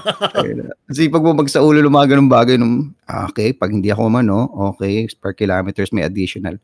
Kasi 0.91 1.07
pag 1.07 1.23
bumag 1.23 1.47
sa 1.47 1.63
ulo 1.63 1.79
lumaga 1.79 2.15
ng 2.15 2.27
bagay, 2.31 2.59
nung, 2.59 2.91
ah, 3.07 3.27
okay, 3.31 3.55
pag 3.55 3.71
hindi 3.71 3.91
ako 3.91 4.11
umano, 4.11 4.51
okay, 4.73 5.07
per 5.19 5.31
kilometers 5.35 5.95
may 5.95 6.03
additional. 6.03 6.59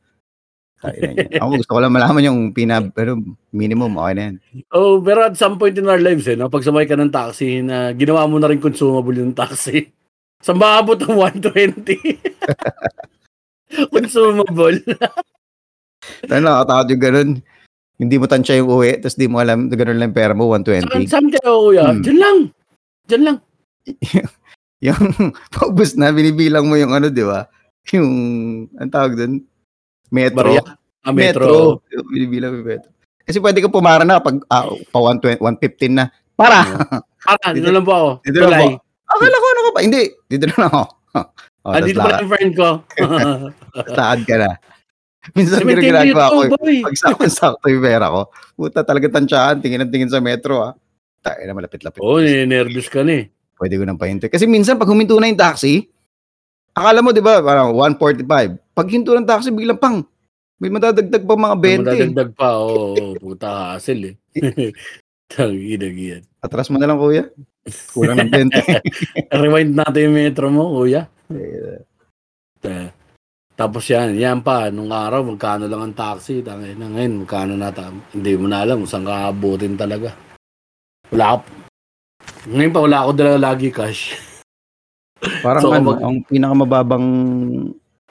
Ako 1.39 1.63
gusto 1.63 1.71
ko 1.71 1.79
lang 1.79 1.95
malaman 1.95 2.27
yung 2.27 2.51
pina, 2.51 2.83
pero 2.83 3.15
minimum, 3.55 3.95
okay 3.95 4.13
na 4.19 4.23
yan. 4.27 4.35
oh, 4.75 4.99
pero 4.99 5.23
at 5.23 5.39
some 5.39 5.55
point 5.55 5.79
in 5.79 5.87
our 5.87 5.99
lives, 5.99 6.27
eh, 6.27 6.35
no, 6.35 6.51
pag 6.51 6.67
sabay 6.67 6.83
ka 6.83 6.99
ng 6.99 7.07
taxi, 7.07 7.63
na 7.63 7.95
ginawa 7.95 8.27
mo 8.27 8.35
na 8.35 8.51
rin 8.51 8.59
consumable 8.59 9.15
yung 9.15 9.31
taxi. 9.31 9.87
Saan 10.43 10.59
ba 10.59 10.83
abot 10.83 10.99
ang 10.99 11.15
120? 11.15 12.19
Consumable. 13.89 14.77
Tayo 16.29 16.41
nakakatakot 16.43 16.87
yung 16.91 17.03
ganun. 17.03 17.29
Hindi 18.01 18.15
mo 18.17 18.25
tansya 18.27 18.59
yung 18.59 18.69
uwi, 18.73 18.99
tapos 18.99 19.15
di 19.15 19.29
mo 19.29 19.39
alam, 19.39 19.69
ganun 19.69 20.01
lang 20.01 20.11
pera 20.11 20.33
mo, 20.33 20.49
Saan, 20.51 20.65
120. 20.65 21.07
saan 21.07 21.27
kayo, 21.29 21.69
kuya? 21.69 21.85
Hmm. 21.87 22.01
Diyan 22.01 22.19
lang. 22.19 22.37
Diyan 23.07 23.23
lang. 23.23 23.37
Yung 24.83 25.15
paubos 25.55 25.95
na, 25.95 26.11
binibilang 26.11 26.67
mo 26.67 26.75
yung 26.75 26.91
ano, 26.91 27.07
di 27.07 27.23
ba? 27.23 27.47
Yung, 27.95 28.11
ang 28.75 28.91
tawag 28.91 29.15
doon? 29.15 29.39
Metro. 30.11 30.43
Barya. 30.43 30.63
Ah, 31.07 31.15
metro. 31.15 31.79
Yung 31.87 32.07
Binibilang 32.11 32.51
mo 32.51 32.59
yung 32.59 32.69
metro. 32.75 32.91
Kasi 33.23 33.39
pwede 33.39 33.63
ka 33.63 33.71
pumara 33.71 34.03
na 34.03 34.19
pag 34.19 34.43
ah, 34.51 34.67
pa 34.91 34.99
120, 34.99 35.39
115 35.39 35.87
na. 35.95 36.11
Para! 36.35 36.67
Para, 37.23 37.55
dito 37.55 37.71
lang 37.71 37.87
po 37.87 37.93
ako. 37.95 38.09
Dito 38.27 38.43
lang 38.43 38.51
po. 38.59 38.67
Akala 39.07 39.35
ko 39.39 39.45
ano 39.47 39.61
ka 39.63 39.71
pa. 39.71 39.79
Hindi. 39.87 40.03
Dito 40.27 40.45
na 40.51 40.55
lang 40.59 40.71
ako. 40.75 40.83
Oh, 41.63 41.71
Ah, 41.71 41.79
tapos 41.79 41.87
dito 41.87 41.99
pala 42.03 42.19
yung 42.19 42.31
friend 42.31 42.51
ko. 42.59 42.69
lakad 43.95 44.19
ka 44.27 44.35
na. 44.35 44.51
Minsan 45.31 45.63
Cemetery 45.63 45.87
ginagawa 45.87 46.25
ko. 46.27 46.39
boy. 46.59 46.83
Pag 46.83 46.99
sakto-sakto 46.99 47.65
yung 47.71 47.79
pera 47.79 48.11
ko. 48.11 48.21
Puta 48.59 48.83
talaga 48.83 49.07
tansyahan. 49.07 49.63
Tingin 49.63 49.79
ang 49.79 49.91
tingin 49.91 50.11
sa 50.11 50.19
metro 50.19 50.59
ah. 50.59 50.75
Tayo 51.23 51.39
na 51.47 51.55
malapit-lapit. 51.55 52.03
Oo, 52.03 52.19
oh, 52.19 52.23
nervous 52.23 52.91
ka 52.91 53.07
na 53.07 53.23
eh. 53.23 53.25
Pwede 53.55 53.79
ko 53.79 53.87
nang 53.87 53.95
pahintay. 53.95 54.27
Kasi 54.27 54.43
minsan 54.43 54.75
pag 54.75 54.91
huminto 54.91 55.15
na 55.15 55.31
yung 55.31 55.39
taxi, 55.39 55.87
akala 56.75 56.99
mo 56.99 57.15
'di 57.15 57.23
ba, 57.23 57.39
parang 57.39 57.71
145. 57.71 58.27
Pag 58.75 58.87
hinto 58.91 59.15
ng 59.15 59.23
taxi 59.23 59.47
biglang 59.55 59.79
pang 59.79 60.03
may 60.59 60.67
madadagdag 60.67 61.23
pa 61.23 61.35
mga 61.39 61.55
20. 61.55 61.79
Madadagdag 61.87 62.29
pa, 62.35 62.47
oo. 62.59 62.91
Oh, 62.95 63.13
puta 63.15 63.75
hassle 63.75 64.15
eh. 64.15 64.15
Tanginag 65.31 65.95
yan. 65.95 66.23
Atras 66.43 66.67
mo 66.67 66.75
na 66.75 66.87
lang 66.87 66.99
kuya. 66.99 67.31
Kulang 67.95 68.19
ng 68.27 68.51
20. 68.51 69.31
Rewind 69.43 69.75
natin 69.75 70.11
yung 70.11 70.15
metro 70.15 70.47
mo, 70.51 70.71
kuya. 70.75 71.07
Eh, 71.29 71.79
Ta- 72.59 72.91
Tapos 73.53 73.85
yan, 73.85 74.17
yan 74.17 74.41
pa, 74.41 74.67
nung 74.67 74.89
araw, 74.89 75.21
magkano 75.21 75.69
lang 75.69 75.83
ang 75.83 75.93
taxi. 75.93 76.41
Tangin 76.41 76.73
na 76.73 76.89
ngayon, 76.89 77.21
magkano 77.21 77.53
na 77.53 77.69
ta- 77.69 77.93
Hindi 78.09 78.33
mo 78.33 78.49
na 78.49 78.65
alam 78.65 78.81
kung 78.81 78.89
saan 78.89 79.05
ka 79.05 79.29
abutin 79.29 79.77
talaga. 79.77 80.09
Wala 81.11 81.37
ka. 81.37 81.45
Ngayon 82.49 82.73
pa, 82.73 82.81
wala 82.81 82.97
ako 82.99 83.11
dala 83.13 83.37
lagi 83.37 83.69
cash. 83.69 84.17
parang 85.45 85.61
So, 85.63 85.69
ano, 85.69 85.93
kapag- 85.93 86.01
ang 86.01 86.17
pinakamababang 86.25 87.07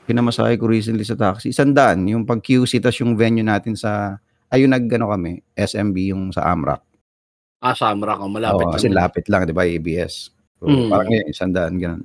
pinamasahe 0.04 0.54
ko 0.56 0.66
recently 0.66 1.02
sa 1.02 1.16
taxi, 1.16 1.50
sandaan, 1.50 2.06
yung 2.06 2.22
pag 2.22 2.38
QC 2.38 2.78
tas 2.78 2.94
yung 2.98 3.14
venue 3.14 3.42
natin 3.42 3.74
sa 3.74 4.18
ayun 4.46 4.70
nag 4.70 4.86
ano 4.86 5.10
kami, 5.10 5.42
SMB 5.52 5.96
yung 6.08 6.30
sa 6.30 6.46
Amrak. 6.46 6.82
Ah, 7.58 7.74
Samra 7.74 8.14
ka, 8.14 8.26
malapit 8.26 8.62
Oo, 8.62 8.72
kasi 8.72 8.86
lang. 8.86 8.98
lapit 9.00 9.26
lang, 9.26 9.42
'di 9.42 9.54
ba, 9.54 9.62
ABS. 9.64 10.30
So, 10.58 10.66
Mm. 10.66 10.86
parang 10.86 11.08
ngayon, 11.08 11.30
sandaan 11.32 11.74
ganun. 11.78 12.02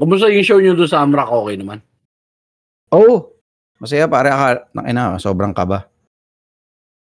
Kumusta 0.00 0.32
yung 0.32 0.46
show 0.46 0.56
nyo 0.56 0.72
doon 0.72 0.88
sa 0.88 1.04
Amrak? 1.04 1.28
Okay 1.28 1.60
naman. 1.60 1.84
Oo. 2.96 3.36
Masaya 3.76 4.08
pare 4.08 4.32
ka, 4.32 4.64
ina, 4.88 5.20
sobrang 5.20 5.52
kaba. 5.52 5.88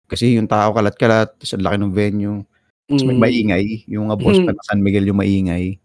Kasi 0.08 0.40
yung 0.40 0.48
tao 0.48 0.72
kalat-kalat, 0.72 1.36
ang 1.36 1.64
laki 1.68 1.78
ng 1.84 1.92
venue, 1.92 2.40
tapos 2.88 3.04
may 3.04 3.16
Mm. 3.20 3.24
maingay, 3.24 3.66
yung 3.92 4.08
mga 4.08 4.16
boss 4.20 4.40
Mm. 4.40 4.48
ng 4.56 4.60
San 4.64 4.80
Miguel 4.80 5.08
yung 5.12 5.20
maingay. 5.20 5.76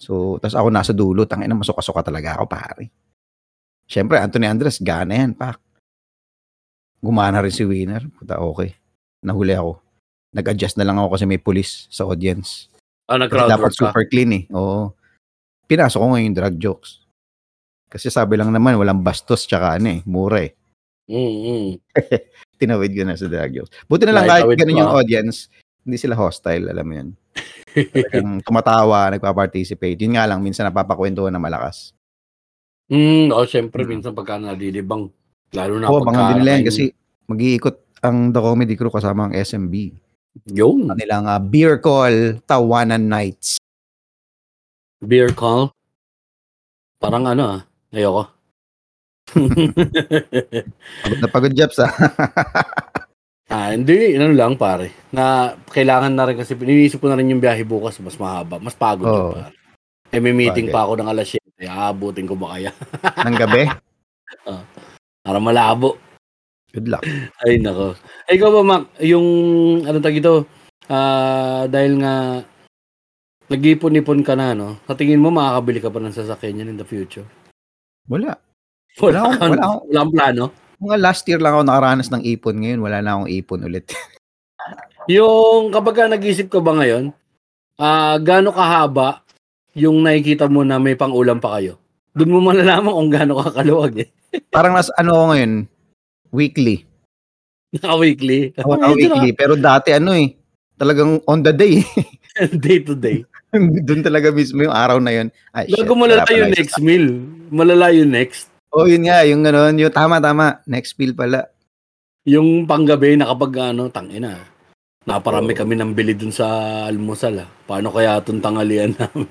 So, 0.00 0.40
tapos 0.42 0.56
ako 0.58 0.68
nasa 0.72 0.90
dulo, 0.90 1.22
tangina 1.30 1.54
masuka-suka 1.54 2.02
talaga 2.02 2.34
ako, 2.38 2.44
pare. 2.50 2.90
Siyempre, 3.86 4.18
Anthony 4.18 4.50
Andres, 4.50 4.82
gana 4.82 5.14
yan, 5.14 5.34
pak. 5.34 5.58
Gumana 6.98 7.38
rin 7.42 7.54
si 7.54 7.62
Winner. 7.62 8.02
Puta, 8.18 8.38
okay. 8.42 8.74
Nahuli 9.22 9.54
ako. 9.54 9.78
Nag-adjust 10.34 10.78
na 10.78 10.86
lang 10.86 10.98
ako 10.98 11.18
kasi 11.18 11.24
may 11.26 11.38
pulis 11.38 11.86
sa 11.90 12.06
audience. 12.06 12.66
ah, 13.10 13.18
nag-crowd 13.18 13.50
dapat 13.50 13.70
work 13.70 13.74
ka. 13.74 13.82
super 13.90 14.04
clean 14.06 14.30
eh. 14.30 14.44
Oo. 14.54 14.94
Pinasok 15.70 16.02
ko 16.02 16.06
ngayon 16.10 16.26
yung 16.26 16.38
drug 16.42 16.56
jokes. 16.58 16.90
Kasi 17.86 18.10
sabi 18.10 18.34
lang 18.34 18.50
naman, 18.50 18.74
walang 18.74 19.06
bastos 19.06 19.46
tsaka 19.46 19.78
ano 19.78 19.86
eh, 19.94 20.00
mura 20.02 20.42
eh. 20.42 20.50
Mm, 21.06 21.34
mm. 21.46 21.68
Tinawid 22.58 22.90
ko 22.90 23.02
na 23.06 23.14
sa 23.14 23.30
drug 23.30 23.54
jokes. 23.54 23.70
Buti 23.86 24.02
na 24.02 24.18
lang 24.18 24.26
Kahit 24.26 24.50
kahit 24.50 24.58
ganun 24.58 24.74
pa. 24.74 24.80
yung 24.82 24.92
audience, 24.98 25.46
hindi 25.86 25.94
sila 25.94 26.18
hostile, 26.18 26.74
alam 26.74 26.86
mo 26.86 26.94
yun. 26.98 27.08
Talagang 27.70 28.30
tumatawa, 28.46 29.14
nagpa-participate. 29.14 29.98
Yun 30.02 30.18
nga 30.18 30.26
lang, 30.26 30.42
minsan 30.42 30.66
napapakwentuhan 30.66 31.30
na 31.30 31.38
malakas. 31.38 31.94
Mm, 32.90 33.30
oh, 33.30 33.46
syempre, 33.46 33.86
Mm. 33.86 33.90
minsan 33.94 34.12
pagka 34.14 34.42
nalilibang. 34.42 35.06
Lalo 35.54 35.78
na 35.78 35.86
Oo, 35.86 36.02
pagka... 36.02 36.34
din 36.34 36.42
nila 36.42 36.50
yan 36.58 36.64
kasi 36.66 36.82
mag-iikot 37.30 37.76
ang 38.02 38.34
The 38.34 38.42
Comedy 38.42 38.74
Crew 38.74 38.90
kasama 38.90 39.30
ang 39.30 39.34
SMB. 39.34 39.74
Yung 40.50 40.90
Kanilang 40.90 41.26
uh, 41.26 41.38
beer 41.42 41.78
call, 41.78 42.38
Tawanan 42.42 43.06
Nights. 43.06 43.58
Beer 45.00 45.32
call. 45.32 45.72
Parang 47.00 47.24
ano 47.24 47.58
ah. 47.58 47.60
Ayoko. 47.90 48.28
Pagod 51.02 51.18
na 51.20 51.28
pagod, 51.32 51.52
Japs, 51.56 51.80
ah. 51.80 51.90
ah, 53.52 53.72
hindi. 53.72 54.14
Ano 54.14 54.30
lang 54.36 54.60
pare. 54.60 54.92
Na 55.10 55.56
kailangan 55.72 56.12
na 56.12 56.28
rin 56.28 56.38
kasi 56.38 56.54
iniisip 56.54 57.00
ko 57.00 57.08
na 57.08 57.16
rin 57.16 57.32
yung 57.32 57.42
biyahe 57.42 57.64
bukas. 57.64 57.98
Mas 58.04 58.20
mahaba. 58.20 58.60
Mas 58.60 58.76
pagod 58.76 59.08
Oo. 59.08 59.16
yun 59.16 59.34
pare. 59.40 59.56
Eh, 60.10 60.18
may 60.18 60.34
meeting 60.34 60.68
Bagay. 60.68 60.74
pa 60.74 60.84
ako 60.86 60.92
ng 60.98 61.10
alas 61.10 61.26
7. 61.38 61.70
Aabutin 61.70 62.26
ko 62.26 62.34
ba 62.34 62.58
kaya? 62.58 62.70
ng 63.26 63.38
gabi. 63.38 63.70
Para 65.22 65.38
malabo. 65.38 65.94
Good 66.74 66.86
luck. 66.90 67.02
Ay 67.42 67.58
nako. 67.58 67.94
Ay 68.26 68.38
ikaw 68.38 68.50
ba 68.50 68.62
Mac, 68.62 68.82
yung 69.02 69.26
ano 69.86 69.98
tag 69.98 70.18
ito, 70.18 70.46
ah 70.90 71.66
dahil 71.66 71.98
nga 72.02 72.42
nag-ipon-ipon 73.50 74.22
ka 74.22 74.38
na 74.38 74.54
no. 74.54 74.78
Sa 74.86 74.94
tingin 74.94 75.18
mo 75.18 75.34
makakabili 75.34 75.82
ka 75.82 75.90
pa 75.90 75.98
ng 75.98 76.14
sasakyan 76.14 76.62
yan 76.62 76.72
in 76.72 76.78
the 76.78 76.86
future? 76.86 77.26
Wala. 78.06 78.38
Wala, 79.02 79.18
Wala 79.18 79.18
akong- 79.26 79.50
wala 79.50 79.62
akong- 79.66 79.84
wala 79.90 79.98
akong 80.00 80.14
plano. 80.14 80.44
Mga 80.80 80.96
last 80.96 81.22
year 81.28 81.40
lang 81.42 81.52
ako 81.58 81.62
nakaranas 81.66 82.08
ng 82.08 82.24
ipon 82.24 82.56
ngayon, 82.62 82.80
wala 82.80 82.98
na 83.04 83.10
akong 83.18 83.28
ipon 83.28 83.60
ulit. 83.66 83.84
Yung 85.10 85.74
kapag 85.74 85.94
ka 85.98 86.04
nag-isip 86.06 86.46
ka 86.46 86.62
ba 86.62 86.78
ngayon, 86.78 87.10
ah 87.76 88.14
gaano 88.22 88.54
kahaba 88.54 89.24
yung 89.72 90.04
nakikita 90.04 90.46
mo 90.46 90.62
na 90.62 90.78
may 90.78 90.94
pang-ulam 90.94 91.42
pa 91.42 91.58
kayo? 91.58 91.80
Doon 92.14 92.30
mo 92.30 92.38
malalaman 92.42 92.90
kung 92.94 93.10
gaano 93.10 93.32
ka 93.42 93.50
kaluwag 93.60 93.94
eh. 94.06 94.08
Parang 94.54 94.74
nas 94.78 94.92
ano 94.94 95.14
ako 95.18 95.24
ngayon, 95.34 95.52
weekly. 96.30 96.86
Naka-weekly. 97.74 98.54
Ako 98.58 98.70
na 98.78 98.90
weekly. 98.94 99.30
Pero 99.34 99.54
dati 99.54 99.94
ano 99.94 100.14
eh, 100.14 100.34
talagang 100.78 101.22
on 101.26 101.40
the 101.42 101.54
day. 101.54 101.82
day 102.66 102.78
to 102.82 102.94
day. 102.94 103.22
Doon 103.86 104.02
talaga 104.02 104.30
mismo 104.30 104.62
yung 104.62 104.74
araw 104.74 104.98
na 104.98 105.10
yun. 105.10 105.28
Ay, 105.50 105.66
shit, 105.68 105.82
Gago 105.82 105.94
wala 105.94 106.22
malala 106.22 106.30
yung 106.30 106.50
isa 106.50 106.58
next 106.58 106.76
meal. 106.78 107.06
Malala 107.50 107.86
yung 107.90 108.10
next. 108.10 108.46
Oh, 108.70 108.86
yun 108.86 109.02
nga, 109.02 109.26
yung 109.26 109.42
gano'n, 109.42 109.74
yung 109.82 109.90
tama-tama, 109.90 110.62
next 110.64 110.94
meal 110.94 111.10
pala. 111.10 111.50
Yung 112.22 112.70
panggabi 112.70 113.18
na 113.18 113.26
kapag 113.26 113.74
ano, 113.74 113.90
tangina. 113.90 114.38
Naparami 115.02 115.56
Oo. 115.56 115.58
kami 115.58 115.74
ng 115.74 115.90
bili 115.90 116.14
dun 116.14 116.30
sa 116.30 116.46
almusal 116.86 117.42
ah. 117.42 117.48
Paano 117.66 117.90
kaya 117.90 118.20
itong 118.22 118.38
tanghalian 118.38 118.94
namin? 119.00 119.26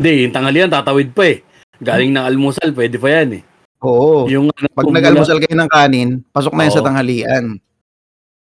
Hindi, 0.00 0.12
yung 0.24 0.32
tanghalian 0.32 0.72
tatawid 0.72 1.12
pa 1.12 1.28
eh. 1.28 1.44
Galing 1.76 2.16
ng 2.16 2.24
almusal, 2.24 2.72
pwede 2.72 2.96
pa 2.96 3.08
yan 3.12 3.40
eh. 3.40 3.42
Oo. 3.84 4.24
Yung 4.30 4.48
ano, 4.48 4.66
Pag 4.72 4.88
nag-almusal 4.88 5.40
kayo 5.40 5.56
ng 5.56 5.72
kanin, 5.72 6.10
pasok 6.32 6.56
na 6.56 6.64
yun 6.64 6.72
sa 6.72 6.80
Oo. 6.80 6.88
tanghalian. 6.88 7.44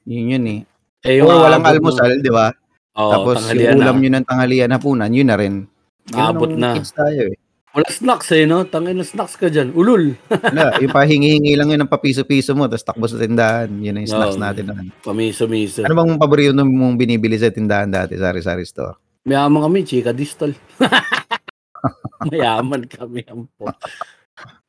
Yun 0.05 0.33
yun 0.37 0.45
eh. 0.45 0.61
eh, 1.07 1.15
yung 1.23 1.29
Or 1.33 1.49
walang 1.49 1.65
mo- 1.65 1.71
almusal, 1.73 2.21
di 2.21 2.29
ba? 2.29 2.53
Oo, 2.97 3.13
Tapos 3.13 3.45
yung 3.53 3.77
ulam 3.81 3.97
na. 3.97 4.01
nyo 4.01 4.11
ng 4.17 4.27
tanghalian 4.27 4.73
hapunan, 4.73 5.13
yun 5.13 5.29
na 5.29 5.37
rin. 5.37 5.69
Ang 6.17 6.57
na. 6.57 6.81
kids 6.81 6.97
tayo 6.97 7.29
eh. 7.29 7.37
Wala 7.77 7.93
snacks 7.93 8.33
eh, 8.33 8.49
no? 8.49 8.65
Tangina 8.65 9.05
snacks 9.05 9.37
ka 9.37 9.53
dyan. 9.53 9.77
Ulul. 9.77 10.17
Wala, 10.33 10.73
yung 10.83 10.97
pahingi-hingi 10.97 11.61
lang 11.61 11.69
yun 11.69 11.85
ng 11.85 11.93
papiso-piso 11.93 12.57
mo, 12.57 12.65
tapos 12.73 12.89
takbo 12.89 13.05
sa 13.05 13.21
tindahan. 13.21 13.69
Yun 13.69 14.01
ang 14.01 14.09
snacks 14.09 14.41
Oo. 14.41 14.41
natin. 14.41 14.65
naman. 14.73 14.89
Pamiso-miso. 15.05 15.85
Ano 15.85 15.93
bang 15.93 16.17
paborito 16.17 16.57
mong 16.57 16.97
binibili 16.97 17.37
sa 17.37 17.53
tindahan 17.53 17.93
dati, 17.93 18.17
sari-sari 18.17 18.65
store? 18.65 18.97
Mayaman 19.29 19.61
kami, 19.69 19.85
chika 19.85 20.17
distol. 20.17 20.57
Mayaman 22.33 22.89
kami. 22.89 23.29
Ampo. 23.29 23.69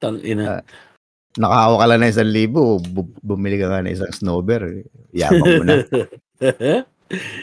Tangina. 0.04 0.60
Nakahawa 1.40 1.76
ka 1.80 1.86
lang 1.88 2.00
na 2.04 2.12
isang 2.12 2.28
libo, 2.28 2.76
bu- 2.84 3.16
bumili 3.24 3.56
ka 3.56 3.72
nga 3.72 3.88
na 3.88 3.96
isang 3.96 4.12
snowber. 4.12 4.84
Yabang 5.16 5.48
mo 5.48 5.64
na. 5.64 5.76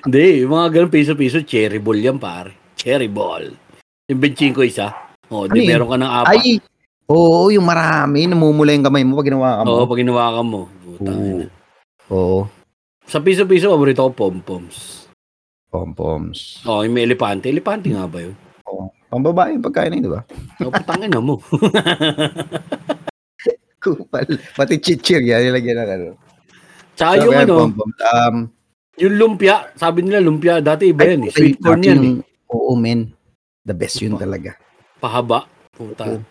Hindi, 0.05 0.44
yung 0.44 0.53
mga 0.53 0.68
ganun 0.70 0.92
piso-piso, 0.92 1.40
cherry 1.42 1.81
ball 1.81 1.96
yan, 1.96 2.20
pare. 2.20 2.53
Cherry 2.77 3.09
ball. 3.09 3.48
Yung 4.09 4.20
benching 4.20 4.53
ko 4.53 4.61
isa. 4.61 4.92
O, 5.33 5.48
di 5.48 5.48
Ano 5.48 5.57
yun? 5.64 5.68
meron 5.72 5.88
ka 5.88 5.96
ng 5.96 6.12
apat. 6.20 6.31
Ay! 6.37 6.61
Oo, 7.05 7.48
yung 7.48 7.64
marami. 7.64 8.29
Namumula 8.29 8.72
yung 8.72 8.85
kamay 8.85 9.05
mo 9.05 9.16
pag 9.16 9.29
ginawa 9.29 9.48
ka 9.57 9.62
mo. 9.64 9.70
Oo, 9.72 9.85
pag 9.88 10.00
ginawakan 10.00 10.46
mo. 10.46 10.61
Putang 10.85 11.20
Oo. 11.20 11.44
Oo. 12.12 12.38
Sa 13.05 13.20
piso-piso, 13.20 13.68
paborito 13.68 14.05
ko 14.05 14.12
pom-poms. 14.12 15.09
Pom-poms. 15.68 16.64
O, 16.64 16.85
yung 16.85 16.96
may 16.96 17.05
elepante. 17.05 17.48
Elepante 17.48 17.92
nga 17.92 18.09
ba 18.09 18.20
yun? 18.20 18.37
Oo. 18.68 18.88
Pambabae 19.09 19.57
yung 19.57 19.64
pagkain 19.64 19.92
na 19.92 19.96
yun, 20.00 20.07
di 20.09 20.12
ba? 20.12 20.22
O, 20.61 20.72
putangin 20.72 21.12
na 21.12 21.20
mo. 21.20 21.40
Kupal. 23.85 24.24
Pati 24.57 24.81
chichir, 24.81 25.20
yan. 25.20 25.44
Nilagyan 25.44 25.77
ng 25.77 25.90
ano. 25.90 26.09
Tsaka 26.96 27.20
Sarap 27.20 27.24
yung 27.27 27.37
ano, 27.37 27.55
pom-poms. 27.68 27.96
Um, 28.00 28.37
yung 28.98 29.14
lumpia. 29.18 29.70
Sabi 29.74 30.07
nila 30.07 30.22
lumpia. 30.22 30.62
Dati 30.62 30.90
iba 30.90 31.07
yan 31.07 31.26
eh. 31.26 31.30
ay, 31.30 31.35
Sweet 31.35 31.59
corn 31.59 31.83
yan 31.83 32.00
eh. 32.02 32.14
Oo, 32.50 32.78
men. 32.78 33.11
The 33.64 33.74
best 33.74 33.98
yun 34.02 34.14
talaga. 34.20 34.54
Pahaba. 35.02 35.48
Puta. 35.74 36.07
Oo. 36.07 36.22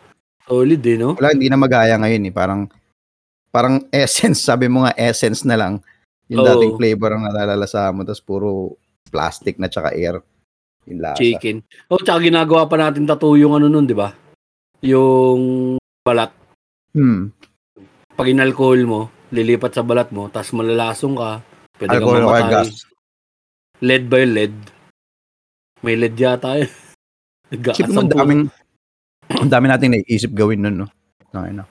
Solid 0.43 0.83
eh, 0.83 0.97
no? 0.99 1.15
Wala, 1.15 1.31
hindi 1.31 1.47
na 1.47 1.59
magaya 1.59 1.95
ngayon 1.95 2.27
eh. 2.27 2.33
Parang, 2.35 2.61
parang 3.47 3.83
essence, 3.95 4.43
sabi 4.43 4.67
mo 4.67 4.83
nga 4.83 4.95
essence 4.95 5.47
na 5.47 5.55
lang. 5.55 5.73
Yung 6.27 6.43
Oo. 6.43 6.47
dating 6.47 6.73
flavor 6.79 7.15
ang 7.15 7.23
nalalasa 7.27 7.91
mo, 7.91 8.03
tapos 8.07 8.23
puro 8.23 8.49
plastic 9.07 9.59
na 9.59 9.71
tsaka 9.71 9.95
air. 9.95 10.19
Yung 10.87 10.99
lasa. 10.99 11.19
Chicken. 11.19 11.63
O, 11.87 11.99
tsaka 11.99 12.19
ginagawa 12.27 12.67
pa 12.67 12.75
natin 12.75 13.07
tattoo 13.07 13.39
yung 13.39 13.55
ano 13.55 13.71
nun, 13.71 13.87
di 13.87 13.95
ba? 13.95 14.11
Yung 14.83 15.75
balat. 16.03 16.31
Hmm. 16.91 17.31
Pag 18.13 18.27
inalcohol 18.29 18.83
mo, 18.83 19.01
lilipat 19.31 19.79
sa 19.79 19.83
balat 19.83 20.11
mo, 20.11 20.27
tapos 20.27 20.53
malalasong 20.53 21.15
ka. 21.15 21.31
Pwede 21.83 21.99
kang 21.99 22.07
Alcohol 22.07 22.15
kaya 22.15 22.27
mamatay. 22.31 22.53
gas. 22.55 22.69
Lead 23.83 24.03
ba 24.07 24.15
yung 24.23 24.33
lead? 24.39 24.55
May 25.83 25.95
lead 25.99 26.15
yata 26.15 26.49
yun. 26.55 26.71
Isip 27.75 27.91
mo, 27.91 28.07
daming, 28.07 28.47
ang 29.27 29.51
dami 29.51 29.67
nating 29.67 29.91
naisip 29.99 30.31
gawin 30.31 30.63
nun, 30.63 30.75
no? 30.79 30.87
Okay, 31.27 31.51
no? 31.51 31.67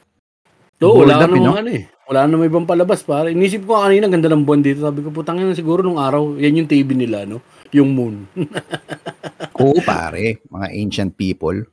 Oo, 0.85 1.01
wala 1.01 1.17
Hold 1.17 1.25
up, 1.25 1.31
namang 1.33 1.45
no? 1.49 1.57
ano 1.57 1.71
eh. 1.73 1.85
Wala 2.13 2.29
namang 2.29 2.49
ibang 2.53 2.69
palabas 2.69 3.01
pare. 3.01 3.33
Inisip 3.33 3.65
ko 3.65 3.81
kanina, 3.81 4.05
ganda 4.05 4.29
ng 4.29 4.45
buwan 4.45 4.61
dito. 4.61 4.85
Sabi 4.85 5.01
ko, 5.01 5.09
putang 5.09 5.41
ina 5.41 5.57
siguro 5.57 5.81
nung 5.81 5.97
araw, 5.97 6.37
yan 6.37 6.61
yung 6.61 6.69
TV 6.69 6.93
nila, 6.93 7.25
no? 7.25 7.41
Yung 7.73 7.97
moon. 7.97 8.29
Oo, 9.65 9.81
pare. 9.81 10.45
Mga 10.53 10.67
ancient 10.77 11.13
people. 11.17 11.65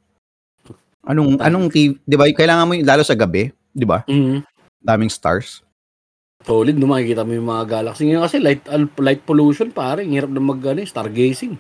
Anong, 1.04 1.44
anong 1.44 1.68
TV, 1.68 2.00
di 2.08 2.16
ba? 2.16 2.24
Kailangan 2.32 2.64
mo, 2.64 2.72
yung- 2.80 2.88
lalo 2.88 3.04
sa 3.04 3.20
gabi, 3.20 3.52
di 3.76 3.84
ba? 3.84 4.08
mm 4.08 4.48
Daming 4.80 5.12
stars. 5.12 5.60
Solid, 6.40 6.80
no? 6.80 6.88
Makikita 6.88 7.28
mo 7.28 7.36
yung 7.36 7.50
mga 7.52 7.66
galaxy. 7.68 8.08
Ngayon 8.08 8.24
kasi 8.24 8.38
light, 8.40 8.64
light 8.96 9.22
pollution, 9.28 9.70
pare. 9.70 10.08
Ang 10.08 10.16
hirap 10.16 10.32
na 10.32 10.40
mag, 10.40 10.60
ano, 10.64 10.80
eh, 10.80 10.88
stargazing. 10.88 11.60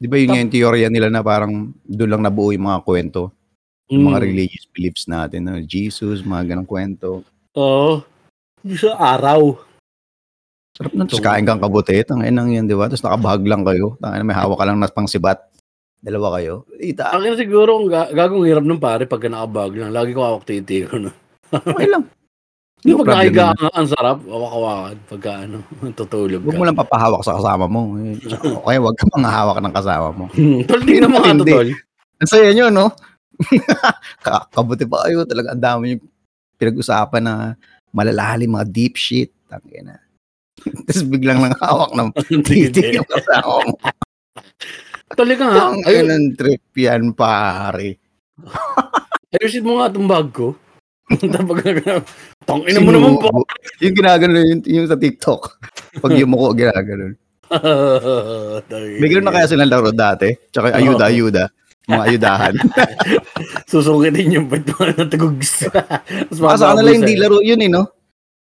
Di 0.00 0.08
ba 0.08 0.16
yun 0.18 0.32
nga 0.32 0.40
yung 0.42 0.50
teorya 0.52 0.88
nila 0.90 1.12
na 1.12 1.22
parang 1.22 1.70
doon 1.84 2.10
lang 2.10 2.22
nabuo 2.24 2.50
yung 2.50 2.66
mga 2.66 2.82
kwento, 2.82 3.30
yung 3.86 4.08
mga 4.08 4.18
Mm. 4.18 4.26
religious 4.26 4.66
beliefs 4.72 5.04
natin, 5.06 5.46
no? 5.46 5.60
Jesus, 5.62 6.24
mga 6.24 6.54
ganong 6.56 6.66
kwento. 6.66 7.22
Oo. 7.54 8.02
Yung 8.66 8.80
sa 8.80 8.96
araw. 8.96 9.60
Sarap 10.74 10.92
nun. 10.96 11.06
Tapos 11.06 11.20
kain 11.20 11.44
kang 11.46 11.60
kabuti, 11.60 12.00
tangin 12.02 12.34
lang 12.34 12.48
yan, 12.50 12.64
di 12.66 12.74
ba? 12.74 12.88
Tapos 12.88 13.04
nakabahag 13.04 13.44
lang 13.44 13.62
kayo. 13.62 13.94
Tangin 14.00 14.24
may 14.24 14.34
hawak 14.34 14.58
ka 14.58 14.66
lang 14.66 14.80
na 14.80 14.88
pang 14.88 15.06
sibat. 15.06 15.38
Dalawa 16.00 16.40
kayo. 16.40 16.64
Ita, 16.80 17.12
Akin 17.12 17.36
siguro, 17.36 17.76
ang 17.76 17.86
ga- 17.92 18.08
gagong 18.10 18.48
hirap 18.48 18.64
ng 18.64 18.80
pare 18.80 19.04
pagka 19.04 19.28
nakabag 19.28 19.76
lang. 19.76 19.92
Lagi 19.92 20.16
ko 20.16 20.24
hawak 20.24 20.48
titi 20.48 20.88
ko, 20.88 20.96
no? 20.96 21.12
okay 21.52 21.86
lang. 21.86 22.08
Di 22.80 22.90
No 22.90 23.04
pag 23.04 23.08
nakahiga 23.12 23.52
naman. 23.52 23.60
ka, 23.60 23.68
ang 23.76 23.88
sarap. 23.88 24.18
Hawak-hawakan 24.24 24.96
pagka 25.04 25.32
ano, 25.44 25.56
tutulog 25.98 26.40
Huwag 26.40 26.54
ka. 26.54 26.58
mo 26.58 26.64
lang 26.64 26.78
papahawak 26.78 27.22
sa 27.22 27.36
kasama 27.36 27.64
mo. 27.66 27.80
Okay, 28.60 28.76
huwag 28.76 28.96
ka 28.96 29.04
mga 29.10 29.30
hawak 29.30 29.58
ng 29.60 29.74
kasama 29.74 30.08
mo. 30.10 30.24
tol, 30.68 30.80
di 30.80 30.96
na 30.96 31.08
mga 31.08 31.20
to, 31.20 31.32
Hindi. 31.44 31.52
tol. 31.52 31.70
Ang 32.20 32.28
saya 32.28 32.48
nyo, 32.50 32.66
no? 32.68 32.86
Ka- 34.20 34.48
Kabuti 34.48 34.84
pa 34.84 35.04
kayo. 35.04 35.24
Talaga 35.24 35.52
ang 35.52 35.62
dami 35.62 35.84
yung 35.96 36.02
pinag-usapan 36.56 37.22
na 37.22 37.34
malalalim, 37.90 38.52
mga 38.52 38.68
deep 38.68 38.96
shit. 38.96 39.28
Tangin 39.44 39.88
na. 39.88 39.96
Tapos 40.60 41.04
biglang 41.04 41.40
lang 41.40 41.56
hawak 41.56 41.92
ng 41.92 42.08
titi 42.44 42.96
yung 42.96 43.08
kasama 43.08 43.64
mo. 43.64 43.74
Tol, 45.10 45.30
ka 45.32 45.46
nga. 45.48 45.72
Ang 45.76 46.32
trip 46.32 46.64
yan, 46.76 47.12
pare. 47.12 47.96
ayusin 49.32 49.64
mo 49.64 49.80
nga 49.80 49.88
itong 49.88 50.08
bag 50.08 50.28
ko. 50.32 50.56
Tapos, 51.10 51.58
tang 52.46 52.62
ina 52.70 52.78
mo 52.78 52.94
naman 52.94 53.18
po. 53.18 53.42
Yung 53.82 53.94
ginagano 53.98 54.38
yung, 54.38 54.62
yung 54.62 54.86
sa 54.86 54.94
TikTok. 54.94 55.58
Pag 55.98 56.14
yumuko, 56.14 56.54
ginagano. 56.54 57.18
May 59.02 59.08
ganoon 59.10 59.26
na 59.26 59.34
kaya 59.34 59.50
silang 59.50 59.70
laro 59.70 59.90
dati. 59.90 60.30
Tsaka 60.54 60.78
ayuda, 60.78 61.10
ayuda. 61.10 61.44
Mga 61.90 62.02
ayudahan. 62.06 62.54
Susukitin 63.70 64.38
yung 64.38 64.46
ba't 64.46 64.62
na 64.94 65.10
tagugs. 65.10 65.66
Baka 66.38 66.54
sa 66.54 66.78
kanila 66.78 66.94
hindi 66.94 67.18
laro 67.18 67.42
yun 67.42 67.58
eh, 67.58 67.70
no? 67.72 67.90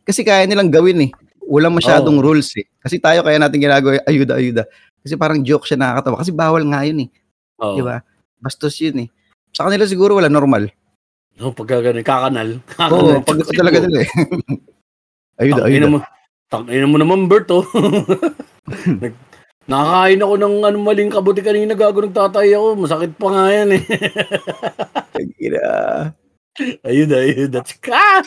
Kasi 0.05 0.21
kaya 0.21 0.45
nilang 0.45 0.69
gawin 0.69 1.09
eh. 1.09 1.11
Walang 1.49 1.73
masyadong 1.73 2.21
Oo. 2.21 2.25
rules 2.29 2.53
eh. 2.61 2.69
Kasi 2.85 3.01
tayo 3.01 3.25
kaya 3.25 3.41
natin 3.41 3.57
ginagawa 3.57 3.97
yung 3.97 4.07
ayuda, 4.09 4.33
ayuda. 4.37 4.63
Kasi 5.01 5.17
parang 5.17 5.41
joke 5.41 5.65
siya 5.65 5.81
nakakatawa. 5.81 6.21
Kasi 6.21 6.31
bawal 6.37 6.69
nga 6.69 6.85
yun 6.85 7.09
eh. 7.09 7.11
Oh. 7.57 7.81
Di 7.81 7.81
ba? 7.81 8.05
Bastos 8.37 8.77
yun 8.85 9.09
eh. 9.09 9.09
Sa 9.57 9.65
kanila 9.65 9.89
siguro 9.89 10.21
wala 10.21 10.29
normal. 10.29 10.69
No, 11.39 11.55
pagka 11.55 11.79
ganun, 11.79 12.03
kakanal. 12.03 12.49
Oo, 12.93 13.23
pag 13.23 13.39
gusto 13.39 13.55
talaga 13.55 13.79
nila 13.87 14.03
eh. 14.03 14.11
ayuda, 15.41 15.71
ayuda. 15.71 15.87
mo. 15.87 15.99
Tangina 16.51 16.87
mo 16.91 16.99
naman, 16.99 17.31
Bert, 17.31 17.47
oh. 17.55 17.63
Nag, 19.03 19.15
nakakain 19.71 20.25
ako 20.25 20.35
ng 20.35 20.55
ano, 20.67 20.77
maling 20.83 21.15
kabuti 21.15 21.41
kanina 21.47 21.79
gago 21.79 22.03
nagtatay 22.03 22.59
ako. 22.59 22.83
Masakit 22.83 23.13
pa 23.15 23.29
nga 23.31 23.45
yan 23.55 23.69
eh. 23.79 23.83
Ina. 25.47 25.65
ayun, 26.83 27.11
ayun. 27.15 27.51
That's 27.55 27.79
ka! 27.79 28.27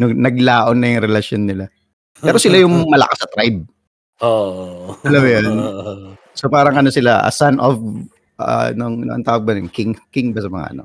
Nag- 0.00 0.22
Naglaon 0.24 0.78
na 0.80 0.88
yung 0.96 1.04
relasyon 1.04 1.42
nila. 1.44 1.68
Pero 2.16 2.40
sila 2.40 2.64
yung 2.64 2.88
malakas 2.88 3.20
sa 3.20 3.28
tribe. 3.28 3.68
Oh. 4.24 4.96
Alam 5.04 5.20
mo 5.20 5.28
yun? 5.28 5.46
So 6.32 6.48
parang 6.48 6.80
ano 6.80 6.88
sila, 6.88 7.28
a 7.28 7.32
son 7.34 7.60
of, 7.60 7.76
uh, 8.40 8.72
nung, 8.72 9.04
ang 9.04 9.20
tawag 9.20 9.44
ba 9.44 9.52
rin? 9.52 9.68
King, 9.68 9.98
king 10.08 10.32
ba 10.32 10.40
sa 10.40 10.48
mga 10.48 10.78
ano? 10.78 10.84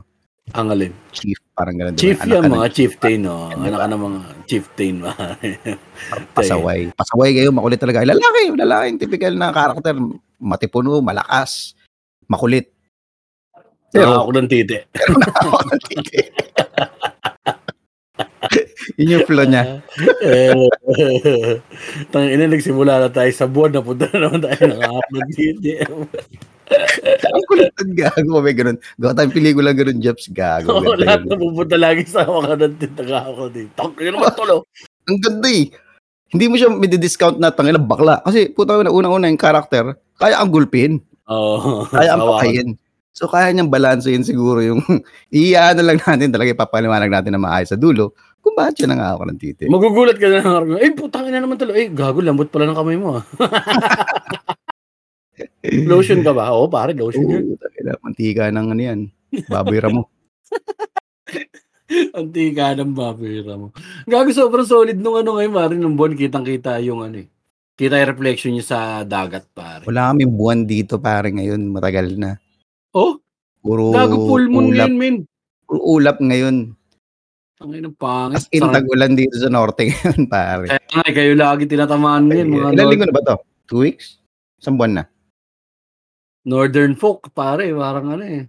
Ang 0.54 0.70
alin? 0.70 0.94
Chief, 1.10 1.34
parang 1.58 1.74
ganun. 1.74 1.98
Chief 1.98 2.14
diba? 2.22 2.38
yan, 2.38 2.46
Anak 2.46 2.54
mga 2.54 2.70
ng- 2.70 2.76
chieftain, 2.78 3.20
no? 3.26 3.50
Anak 3.50 3.66
diba? 3.66 3.82
ka 3.82 3.88
ng 3.90 4.04
mga 4.06 4.20
chieftain, 4.46 4.94
pare. 5.02 5.50
Pasaway. 6.38 6.80
Pasaway 6.94 7.30
kayo, 7.34 7.50
makulit 7.50 7.82
talaga. 7.82 8.06
Lalaki, 8.06 8.54
lalaki 8.54 9.02
typical 9.02 9.34
na 9.34 9.50
karakter. 9.50 9.98
Matipuno, 10.38 11.02
malakas, 11.02 11.74
makulit. 12.30 12.70
Pero, 13.90 14.06
Pero, 14.06 14.22
ako 14.22 14.32
ng 14.38 14.50
titi. 14.52 14.78
ako 15.42 15.58
ng 15.66 15.82
titi. 15.90 16.22
Yun 19.02 19.18
yung 19.18 19.26
flow 19.26 19.50
niya. 19.50 19.82
Tang 22.14 22.30
ina 22.30 22.46
nagsimula 22.46 23.02
na 23.02 23.10
tayo 23.10 23.32
sa 23.34 23.50
buwan, 23.50 23.82
napunta 23.82 24.06
na 24.14 24.30
naman 24.30 24.46
tayo 24.46 24.62
ng 24.62 24.78
upload 24.78 25.28
titi. 25.34 25.74
Ang 27.26 27.46
kulit 27.46 27.72
ng 27.72 27.94
gago. 27.94 28.42
May 28.42 28.56
ganun. 28.58 28.78
Gawa 28.98 29.14
tayong 29.14 29.36
pelikula 29.36 29.72
ganun, 29.72 30.02
Jeps. 30.02 30.30
Gago. 30.30 30.74
Oo, 30.74 30.82
Ganda 30.82 31.04
lahat 31.06 31.22
yun. 31.22 31.30
na 31.30 31.36
pupunta 31.38 31.76
lagi 31.78 32.04
sa 32.06 32.26
mga 32.26 32.54
ng 32.58 32.76
titi. 32.82 33.02
Ako 33.06 33.42
dito. 33.54 33.72
Tang 33.78 33.94
ina 33.98 34.12
naman 34.14 34.34
tulo. 34.34 34.66
Ang 35.06 35.20
ganda 35.22 35.50
eh. 35.50 35.70
Hindi 36.34 36.46
mo 36.50 36.56
siya 36.58 36.74
may-discount 36.74 37.38
na 37.38 37.54
tangina 37.54 37.78
bakla. 37.78 38.20
Kasi 38.26 38.50
puta 38.50 38.82
na 38.82 38.90
unang-una 38.90 39.30
yung 39.30 39.40
karakter, 39.40 39.94
kaya 40.18 40.42
ang 40.42 40.50
gulpin. 40.50 40.98
Oo. 41.30 41.86
Kaya 41.88 42.18
ang 42.18 42.26
pakayin. 42.26 42.70
So 43.16 43.32
kaya 43.32 43.48
niyang 43.56 43.72
balansehin 43.72 44.28
siguro 44.28 44.60
yung 44.60 44.84
iyaano 45.32 45.80
lang 45.80 46.04
natin 46.04 46.36
talaga 46.36 46.52
ipapaliwanag 46.52 47.08
natin 47.08 47.32
na 47.32 47.40
maayos 47.40 47.72
sa 47.72 47.80
dulo 47.80 48.12
kung 48.44 48.52
bakit 48.54 48.84
siya 48.84 48.92
nangako 48.92 49.24
ng 49.26 49.40
titi. 49.40 49.66
Magugulat 49.72 50.20
ka 50.20 50.28
na 50.28 50.44
ng 50.44 50.50
araw. 50.52 50.76
Eh, 50.78 50.92
putang 50.92 51.26
ina 51.26 51.40
naman 51.40 51.56
tulo. 51.56 51.72
Eh, 51.74 51.88
gago, 51.90 52.20
lambot 52.20 52.52
pala 52.52 52.68
ng 52.68 52.78
kamay 52.78 52.98
mo. 53.00 53.24
lotion 55.86 56.22
ka 56.22 56.32
ba? 56.32 56.52
Oo, 56.54 56.68
pare, 56.68 56.92
lotion 56.94 57.26
yun. 57.26 57.44
Oo, 57.54 57.60
tangina, 57.60 57.98
mantika 58.02 58.50
ng 58.50 58.68
ano 58.72 58.82
yan. 58.82 59.00
Baboy 59.48 59.80
ramo. 59.80 60.10
Antika 62.18 62.74
ng 62.74 62.98
babera 62.98 63.54
mo. 63.62 63.70
Gago, 64.10 64.34
sobrang 64.34 64.66
solid 64.66 64.98
nung 64.98 65.22
ano 65.22 65.38
ngayon, 65.38 65.54
pare, 65.54 65.74
nung 65.78 65.94
buwan, 65.94 66.18
kitang-kita 66.18 66.82
yung 66.82 67.06
ano 67.06 67.22
eh. 67.22 67.28
Kita 67.76 68.00
yung 68.00 68.10
reflection 68.16 68.52
niya 68.56 68.66
sa 68.66 68.80
dagat, 69.06 69.46
pare. 69.54 69.86
Wala 69.86 70.10
kaming 70.16 70.34
buwan 70.34 70.60
dito 70.66 70.98
pare 70.98 71.30
ngayon. 71.30 71.70
Matagal 71.70 72.16
na. 72.18 72.40
Oh, 72.96 73.20
Puro 73.60 73.92
gago, 73.94 74.30
full 74.30 74.46
moon 74.50 74.72
ulap. 74.72 74.90
ngayon, 74.90 74.94
men. 74.98 75.16
Puro 75.66 75.80
ulap 75.84 76.18
ngayon. 76.22 76.74
Ang 77.56 77.72
ina 77.72 77.90
pangit. 77.94 78.38
As 78.42 78.48
in, 78.50 78.66
tag-ulan 78.66 79.14
dito 79.14 79.36
sa 79.38 79.50
norte 79.52 79.86
ngayon 79.90 80.22
pare. 80.26 80.66
Kaya 80.72 80.82
nga, 80.90 81.02
eh, 81.06 81.14
kayo 81.14 81.34
lagi 81.38 81.64
tinatamaan 81.70 82.30
ngayon, 82.32 82.48
mga 82.50 82.68
Ilan 82.78 82.88
linggo 82.90 83.06
na 83.06 83.16
ba 83.16 83.24
to? 83.26 83.36
Two 83.70 83.82
weeks? 83.86 84.22
Isang 84.58 84.78
buwan 84.78 84.94
na? 85.02 85.04
Northern 86.46 86.94
folk, 86.94 87.34
pare, 87.34 87.74
parang 87.74 88.14
ano 88.14 88.24
eh. 88.24 88.46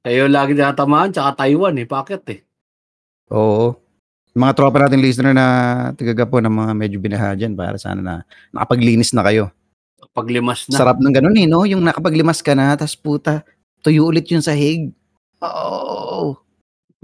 Kayo 0.00 0.24
lagi 0.24 0.56
tinatamaan, 0.56 1.12
tsaka 1.12 1.44
Taiwan 1.44 1.76
eh, 1.76 1.84
bakit 1.84 2.22
eh. 2.32 2.40
Oo. 3.28 3.76
Mga 4.36 4.52
tropa 4.56 4.80
natin 4.80 5.00
listener 5.04 5.32
na 5.36 5.46
tigaga 5.96 6.24
po 6.24 6.40
ng 6.40 6.52
mga 6.52 6.72
medyo 6.76 6.98
binaha 7.00 7.36
dyan 7.36 7.52
para 7.56 7.76
sana 7.76 8.00
na 8.00 8.14
nakapaglinis 8.52 9.12
na 9.12 9.24
kayo. 9.24 9.52
Paglimas 10.16 10.64
na. 10.68 10.80
Sarap 10.80 10.96
ng 10.96 11.12
ganun 11.12 11.36
eh, 11.36 11.44
no? 11.44 11.68
Yung 11.68 11.84
nakapaglimas 11.84 12.40
ka 12.40 12.56
na, 12.56 12.72
tas 12.72 12.96
puta, 12.96 13.44
tuyo 13.84 14.08
ulit 14.08 14.24
yung 14.32 14.44
sahig. 14.44 14.92
Oo. 15.44 16.40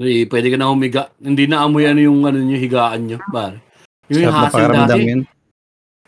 Eh, 0.00 0.24
pwede 0.28 0.48
ka 0.48 0.56
na 0.56 0.72
humiga. 0.72 1.12
Hindi 1.20 1.44
na 1.44 1.64
amoy 1.64 1.84
ano 1.84 2.00
yung 2.00 2.24
ano 2.24 2.40
nyo, 2.40 2.56
higaan 2.56 3.04
nyo, 3.04 3.18
pare. 3.28 3.60
Yung, 4.08 4.24
yung 4.24 4.32
Sarap 4.32 4.48
hassle 4.48 4.72
dati. 4.72 5.00
yun. 5.04 5.22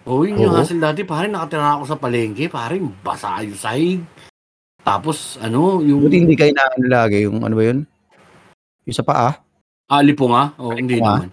Oo, 0.05 0.29
yun 0.29 0.37
yung 0.37 0.53
Oo. 0.53 0.61
hassle 0.61 0.81
dati. 0.81 1.01
Pare, 1.05 1.33
nakatira 1.33 1.81
ako 1.81 1.85
sa 1.89 1.97
palengke. 1.97 2.53
Pare, 2.53 2.77
basa 3.01 3.41
yung 3.41 3.57
sahig. 3.57 4.01
Tapos, 4.85 5.41
ano, 5.41 5.81
yung 5.81 6.05
Buti 6.05 6.21
hindi 6.21 6.37
kayo 6.37 6.53
na 6.53 6.69
ano 6.69 6.87
lagi, 6.93 7.25
yung 7.25 7.41
ano 7.41 7.57
ba 7.57 7.65
yun? 7.65 7.89
Yung 8.85 8.97
sa 8.97 9.05
paa. 9.05 9.33
ali 9.89 10.13
po 10.13 10.29
nga. 10.29 10.53
Oo, 10.61 10.77
hindi 10.77 11.01
po 11.01 11.09
nga. 11.09 11.25
naman. 11.25 11.31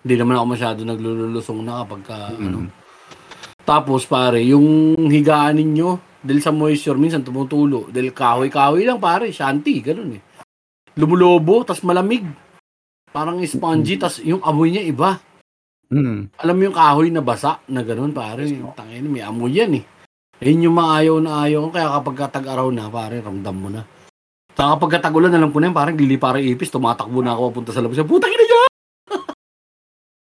Hindi 0.00 0.14
naman 0.16 0.34
ako 0.38 0.46
masyado 0.48 0.78
naglululusong 0.86 1.60
na 1.60 1.84
kapag 1.84 2.02
ka, 2.08 2.18
ano. 2.40 2.58
Mm. 2.64 2.68
Tapos, 3.66 4.08
pare, 4.08 4.40
yung 4.48 4.96
higaan 5.12 5.60
ninyo, 5.60 6.22
dahil 6.24 6.40
sa 6.40 6.54
moisture, 6.54 6.96
minsan 6.96 7.20
tumutulo. 7.20 7.92
Dahil 7.92 8.16
kahoy-kahoy 8.16 8.88
lang, 8.88 8.96
pare. 8.96 9.28
Shanty, 9.28 9.84
ganun 9.84 10.16
eh. 10.16 10.22
Lumulobo, 10.96 11.68
tas 11.68 11.84
malamig. 11.84 12.24
Parang 13.12 13.36
spongy, 13.44 14.00
tas 14.00 14.24
yung 14.24 14.40
amoy 14.40 14.72
niya 14.72 14.88
iba. 14.88 15.20
Mm. 15.86 16.34
alam 16.34 16.54
mo 16.58 16.62
yung 16.66 16.74
kahoy 16.74 17.14
na 17.14 17.22
basa 17.22 17.62
na 17.70 17.86
ganun 17.86 18.10
pare 18.10 18.42
tangin 18.74 19.06
may 19.06 19.22
amoy 19.22 19.54
yan 19.54 19.78
eh 19.78 19.84
ayun 20.42 20.66
yung 20.66 20.74
maayaw 20.74 21.16
na 21.22 21.46
ayaw 21.46 21.70
ko 21.70 21.70
kaya 21.70 21.88
kapag 21.94 22.16
tag-araw 22.34 22.66
na 22.74 22.90
pare 22.90 23.22
ramdam 23.22 23.54
mo 23.54 23.70
na 23.70 23.86
Saka 24.56 24.74
kapag 24.80 24.98
tagulan 24.98 25.30
alam 25.30 25.52
ko 25.52 25.60
na 25.60 25.68
yun 25.68 25.76
parang 25.76 25.94
dili 25.94 26.16
para 26.16 26.42
ipis 26.42 26.72
tumatakbo 26.72 27.22
na 27.22 27.36
ako 27.36 27.42
papunta 27.52 27.70
sa 27.70 27.84
labas 27.84 28.02
putang 28.02 28.32
ina 28.32 28.42
niya 28.42 28.60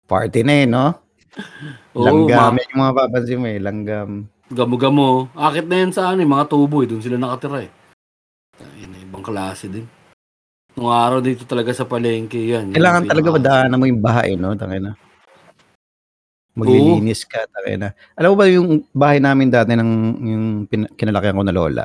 Party 0.07 0.41
na 0.43 0.55
eh, 0.57 0.67
no? 0.67 0.87
Oo, 1.99 2.03
Langgam. 2.07 2.57
ma- 2.57 2.67
yung 2.67 2.81
mga 2.83 2.95
papansin 2.97 3.39
mo 3.39 3.47
eh, 3.47 3.61
langgam. 3.61 4.11
gamo-gamo 4.49 5.31
akit 5.31 5.67
na 5.67 5.77
yan 5.79 5.91
sa 5.91 6.11
ano 6.11 6.23
eh, 6.23 6.29
mga 6.29 6.47
tubo 6.47 6.83
eh 6.83 6.89
doon 6.89 7.03
sila 7.03 7.19
nakatira 7.19 7.67
eh 7.67 7.71
Ayun, 8.57 8.99
ibang 8.99 9.23
klase 9.23 9.69
din 9.69 9.87
nung 10.75 10.91
araw 10.91 11.21
dito 11.21 11.47
talaga 11.47 11.71
sa 11.71 11.87
palengke 11.87 12.41
yan 12.41 12.73
Kailangan 12.73 13.05
yung 13.05 13.11
talaga 13.11 13.29
madaanan 13.37 13.79
mo 13.79 13.85
yung 13.87 14.03
bahay, 14.03 14.35
no? 14.35 14.53
Tangina. 14.53 14.97
Maglilinis 16.57 17.29
ka, 17.29 17.45
tangina. 17.53 17.93
Alam 18.17 18.29
mo 18.33 18.37
ba 18.37 18.47
yung 18.49 18.69
bahay 18.91 19.21
namin 19.21 19.53
dati 19.53 19.77
ng 19.77 19.91
yung 20.25 20.45
pin- 20.65 20.89
kinalakihan 20.97 21.37
ko 21.37 21.45
na 21.45 21.53
lola? 21.53 21.85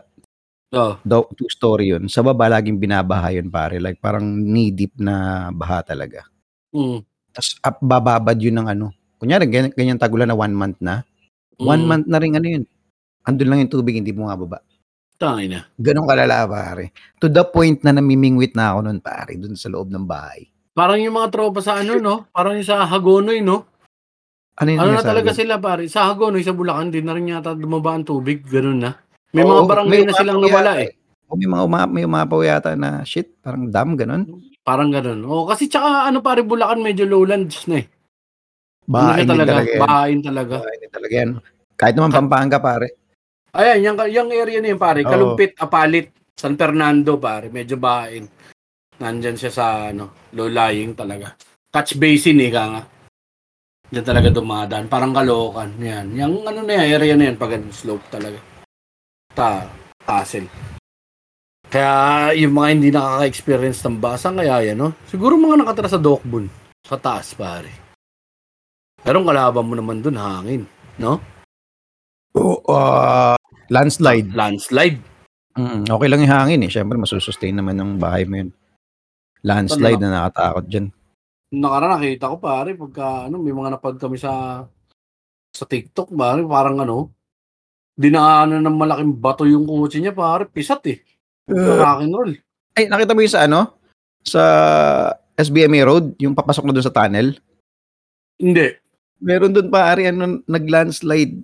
oh, 0.71 0.95
Do, 1.03 1.27
two 1.35 1.51
story 1.51 1.91
yun. 1.91 2.07
Sa 2.07 2.23
baba 2.23 2.47
laging 2.47 2.79
binabaha 2.79 3.35
yun 3.35 3.51
pare. 3.51 3.77
Like 3.77 3.99
parang 3.99 4.23
knee 4.23 4.71
deep 4.71 4.95
na 4.95 5.47
baha 5.51 5.83
talaga. 5.83 6.23
mm, 6.73 6.99
Tapos 7.31 7.59
up, 7.63 7.77
bababad 7.79 8.35
yun 8.39 8.55
ng 8.59 8.67
ano. 8.67 8.85
Kunyari, 9.15 9.45
ganyan, 9.47 9.71
ganyan 9.75 9.99
tagulan 9.99 10.27
na 10.27 10.35
one 10.35 10.55
month 10.55 10.79
na. 10.79 11.03
One 11.59 11.83
mm, 11.83 11.87
month 11.87 12.07
na 12.07 12.17
rin 12.17 12.33
ano 12.33 12.47
yun. 12.47 12.63
Andun 13.21 13.49
lang 13.51 13.59
yung 13.61 13.71
tubig, 13.71 13.99
hindi 13.99 14.15
mo 14.15 14.31
nga 14.31 14.39
baba. 14.39 14.59
tangin 15.21 15.53
na 15.53 15.61
Ganon 15.77 16.07
kalala 16.07 16.49
pare. 16.49 16.89
To 17.21 17.29
the 17.29 17.43
point 17.45 17.83
na 17.85 17.93
namimingwit 17.93 18.55
na 18.55 18.73
ako 18.73 18.87
nun 18.87 18.99
pare, 18.99 19.37
dun 19.37 19.53
sa 19.53 19.69
loob 19.69 19.91
ng 19.91 20.07
bahay. 20.07 20.47
parang 20.71 20.97
yung 20.97 21.13
mga 21.13 21.29
tropa 21.29 21.59
sa 21.59 21.83
ano 21.83 21.99
no 21.99 22.25
parang 22.31 22.55
yung 22.55 22.63
sa 22.65 22.87
Hagonoy 22.87 23.43
no 23.43 23.67
Ano 24.59 24.69
yun? 24.75 24.79
Ano 24.83 24.91
na 24.99 25.03
talaga 25.05 25.31
sila 25.31 25.55
pare? 25.57 25.87
Sa 25.87 26.11
Hagonoy, 26.11 26.43
sa 26.43 26.51
Bulacan, 26.51 26.91
di 26.91 26.99
na 26.99 27.15
rin 27.15 27.31
yata 27.31 27.55
lumaba 27.55 27.95
ang 27.95 28.03
tubig. 28.03 28.43
Ganun 28.43 28.83
na. 28.83 28.91
May 29.31 29.47
Oo, 29.47 29.63
mga 29.63 29.63
barangay 29.71 29.89
may 29.89 30.03
na 30.03 30.13
silang 30.13 30.39
nawala 30.43 30.71
yata 30.75 30.85
eh. 30.85 30.91
O 31.31 31.39
may 31.39 31.47
mga 31.47 31.63
uma, 31.63 31.79
may 31.87 32.03
umapaw 32.03 32.39
yata 32.43 32.75
na 32.75 33.07
shit, 33.07 33.39
parang 33.39 33.71
dam, 33.71 33.95
ganon. 33.95 34.27
Parang 34.61 34.91
ganun. 34.91 35.23
O, 35.23 35.47
kasi 35.47 35.71
tsaka 35.71 36.11
ano 36.11 36.19
pare, 36.19 36.43
Bulacan 36.43 36.83
medyo 36.83 37.07
lowlands 37.07 37.65
na 37.71 37.79
eh. 37.79 37.87
Ano 37.87 38.91
Bahain 38.91 39.23
din 39.23 39.29
talaga? 39.31 39.51
talaga 39.55 39.69
yan. 39.71 39.79
Bahain 39.79 40.19
talaga. 40.19 40.55
Bahain 40.59 40.79
din 40.83 40.91
talaga 40.91 41.13
yan. 41.15 41.29
Kahit 41.79 41.95
naman 41.95 42.11
Pampanga, 42.11 42.57
pare. 42.59 42.87
Ayan, 43.55 43.79
yung, 43.83 43.97
yung 44.11 44.29
area 44.35 44.59
na 44.59 44.69
yun 44.75 44.79
pare. 44.79 45.01
Kalumpit, 45.01 45.55
Apalit, 45.57 46.11
San 46.35 46.59
Fernando 46.59 47.15
pare. 47.17 47.47
Medyo 47.47 47.79
bahain. 47.79 48.27
Nandyan 49.01 49.39
siya 49.39 49.51
sa 49.51 49.65
ano, 49.89 50.29
low-lying 50.35 50.93
talaga. 50.93 51.33
Catch 51.71 51.97
basin 51.97 52.43
eh, 52.43 52.51
ka 52.51 52.63
nga. 52.67 52.81
Diyan 53.91 54.07
talaga 54.07 54.31
dumadaan. 54.31 54.87
Parang 54.87 55.11
kalokan. 55.11 55.75
Yan. 55.83 56.15
Yung 56.15 56.47
ano 56.47 56.63
na 56.63 56.71
yan, 56.79 56.87
area 56.95 57.15
na 57.19 57.27
yan, 57.27 57.35
pag 57.35 57.59
slope 57.75 58.07
talaga. 58.07 58.39
Ta, 59.35 59.67
hassle. 60.07 60.47
Kaya 61.67 61.91
yung 62.39 62.55
mga 62.55 62.67
hindi 62.71 62.89
nakaka-experience 62.91 63.83
ng 63.83 63.99
basa, 63.99 64.31
kaya 64.31 64.63
yan, 64.63 64.79
no? 64.79 64.95
Siguro 65.07 65.35
mga 65.35 65.59
nakatira 65.59 65.91
sa 65.91 65.99
Dokbun. 65.99 66.47
Sa 66.87 66.95
taas, 66.95 67.35
pare. 67.35 67.71
Pero 69.03 69.19
ang 69.19 69.27
kalaban 69.27 69.67
mo 69.67 69.75
naman 69.75 69.99
dun, 69.99 70.15
hangin. 70.15 70.63
No? 70.95 71.19
Oh, 72.31 72.63
uh, 72.71 73.35
landslide. 73.67 74.31
Landslide. 74.31 74.99
Mm, 75.59 75.91
okay 75.91 76.07
lang 76.07 76.19
yung 76.23 76.31
hangin 76.31 76.63
eh. 76.63 76.71
Siyempre, 76.71 76.95
masusustain 76.95 77.55
naman 77.55 77.75
ng 77.75 77.99
bahay 77.99 78.23
mo 78.23 78.39
yun. 78.39 78.55
Landslide 79.43 79.99
na 79.99 80.15
nakatakot 80.15 80.63
dyan. 80.63 80.95
Nakara 81.51 81.99
nakita 81.99 82.31
ko 82.31 82.39
pare 82.39 82.79
pagka 82.79 83.27
ano 83.27 83.35
may 83.43 83.51
mga 83.51 83.75
napag 83.75 83.99
kami 83.99 84.15
sa 84.15 84.63
sa 85.51 85.63
TikTok 85.67 86.15
pare 86.15 86.39
parang 86.47 86.79
ano 86.79 87.11
dinaanan 87.99 88.63
ng 88.63 88.77
malaking 88.79 89.11
bato 89.19 89.43
yung 89.43 89.67
kotse 89.67 89.99
niya 89.99 90.15
pare 90.15 90.47
pisat 90.47 90.79
eh. 90.87 91.03
Rock 91.51 91.99
and 92.07 92.15
roll. 92.15 92.31
Ay, 92.79 92.87
nakita 92.87 93.11
mo 93.11 93.19
yung 93.19 93.35
sa 93.35 93.43
ano? 93.43 93.75
Sa 94.23 94.41
SBMA 95.35 95.83
Road, 95.83 96.15
yung 96.23 96.31
papasok 96.31 96.63
na 96.63 96.73
doon 96.73 96.87
sa 96.87 96.95
tunnel. 96.95 97.35
Hindi. 98.39 98.71
Meron 99.19 99.51
doon 99.51 99.67
pare, 99.67 100.07
ano, 100.07 100.39
nag-landslide. 100.47 101.43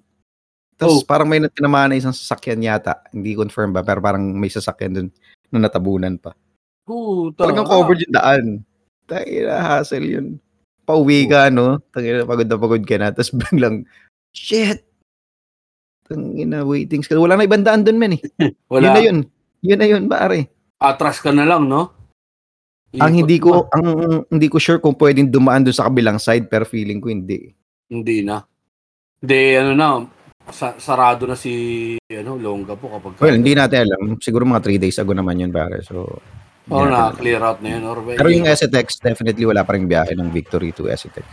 Tapos 0.80 1.04
Oh. 1.04 1.06
parang 1.06 1.28
may 1.28 1.44
tinamaan 1.52 1.92
na 1.92 2.00
isang 2.00 2.16
sasakyan 2.16 2.64
yata. 2.64 3.04
Hindi 3.12 3.36
confirm 3.36 3.76
ba, 3.76 3.84
pero 3.84 4.00
parang 4.00 4.24
may 4.24 4.48
sasakyan 4.48 4.94
doon 4.96 5.08
na 5.52 5.68
natabunan 5.68 6.16
pa. 6.16 6.32
Puta. 6.88 7.44
Talagang 7.44 7.68
covered 7.68 8.02
yung 8.08 8.16
daan. 8.16 8.46
Tangina, 9.08 9.56
hassle 9.64 10.04
yun. 10.04 10.28
Pauwi 10.84 11.32
ka, 11.32 11.48
no? 11.48 11.80
Tangina, 11.96 12.28
pagod 12.28 12.48
na 12.48 12.60
pagod 12.60 12.84
ka 12.84 12.96
na. 13.00 13.16
Tapos 13.16 13.32
biglang, 13.42 13.88
shit! 14.36 14.84
Tangina, 16.08 16.68
waiting 16.68 17.00
ka. 17.04 17.16
Wala 17.16 17.40
na 17.40 17.48
ibang 17.48 17.64
daan 17.64 17.88
doon, 17.88 17.98
men 17.98 18.20
eh. 18.20 18.22
Yun 18.44 18.54
Wala. 18.68 18.96
na 18.96 19.02
yun. 19.02 19.18
Yun 19.64 19.80
na 19.80 19.88
yun, 19.88 20.04
pare. 20.12 20.52
Atras 20.78 21.24
ka 21.24 21.34
na 21.34 21.48
lang 21.48 21.66
no. 21.66 21.90
Ang 22.96 23.14
Ikot 23.14 23.20
hindi 23.20 23.38
ko 23.42 23.52
ang 23.76 23.88
hindi 24.32 24.48
ko 24.48 24.58
sure 24.64 24.80
kung 24.80 24.96
pwedeng 24.96 25.28
dumaan 25.28 25.68
doon 25.68 25.76
sa 25.76 25.92
kabilang 25.92 26.22
side 26.22 26.48
pero 26.48 26.64
feeling 26.64 27.04
ko 27.04 27.12
hindi. 27.12 27.52
Hindi 27.92 28.24
na. 28.24 28.40
Hindi, 29.18 29.40
ano 29.58 29.72
na, 29.74 29.88
sa, 30.54 30.78
sarado 30.80 31.26
na 31.28 31.36
si 31.36 31.52
ano, 32.08 32.38
Longga 32.38 32.78
po 32.78 32.94
kapag... 32.94 33.20
Well, 33.20 33.36
hindi 33.36 33.58
natin 33.58 33.90
alam. 33.90 34.16
Siguro 34.22 34.46
mga 34.46 34.64
3 34.64 34.78
days 34.80 34.98
ago 35.02 35.12
naman 35.12 35.42
yun 35.42 35.52
pare. 35.52 35.82
So 35.84 36.22
Oo 36.68 36.84
natin 36.84 36.92
na, 36.92 37.00
alam. 37.12 37.16
clear 37.16 37.42
out 37.44 37.60
na 37.64 37.70
yun. 37.80 37.84
Or, 37.88 37.98
Pero 38.04 38.28
yung 38.28 38.48
SETEX, 38.48 39.00
definitely 39.00 39.48
wala 39.48 39.64
pa 39.64 39.76
rin 39.76 39.88
biyahe 39.88 40.14
ng 40.16 40.28
Victory 40.32 40.76
to 40.76 40.92
SETEX. 40.92 41.28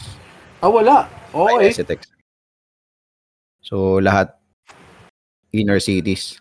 Ah, 0.62 0.70
wala. 0.70 1.10
Oo 1.34 1.58
Ay, 1.58 1.70
eh. 1.70 1.72
SETEX. 1.74 2.14
So, 3.64 3.98
lahat 3.98 4.36
inner 5.50 5.80
cities. 5.80 6.38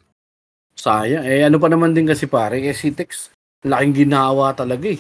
Sayang. 0.74 1.24
Eh, 1.26 1.46
ano 1.46 1.62
pa 1.62 1.70
naman 1.70 1.94
din 1.94 2.10
kasi 2.10 2.26
pare, 2.26 2.58
Citex, 2.74 3.30
laking 3.64 4.10
ginawa 4.10 4.52
talaga 4.58 4.90
eh. 4.90 5.00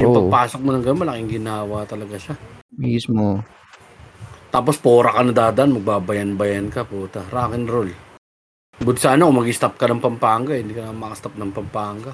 Yung 0.00 0.12
Oo. 0.12 0.16
pagpasok 0.28 0.60
mo 0.60 0.70
ng 0.72 0.84
gama, 0.84 1.08
laking 1.08 1.42
ginawa 1.42 1.84
talaga 1.88 2.16
siya. 2.16 2.34
Mismo. 2.72 3.40
Tapos 4.52 4.76
pora 4.76 5.16
ka 5.16 5.20
na 5.24 5.32
dadan, 5.32 5.72
magbabayan-bayan 5.80 6.68
ka, 6.68 6.84
puta. 6.84 7.24
Rock 7.32 7.56
and 7.56 7.68
roll. 7.68 7.88
But 8.80 9.00
sana 9.00 9.24
kung 9.24 9.40
mag-stop 9.40 9.80
ka 9.80 9.88
ng 9.88 10.00
Pampanga, 10.00 10.52
eh, 10.52 10.60
hindi 10.60 10.76
ka 10.76 10.88
na 10.88 10.96
makastop 10.96 11.36
ng 11.36 11.52
Pampanga. 11.52 12.12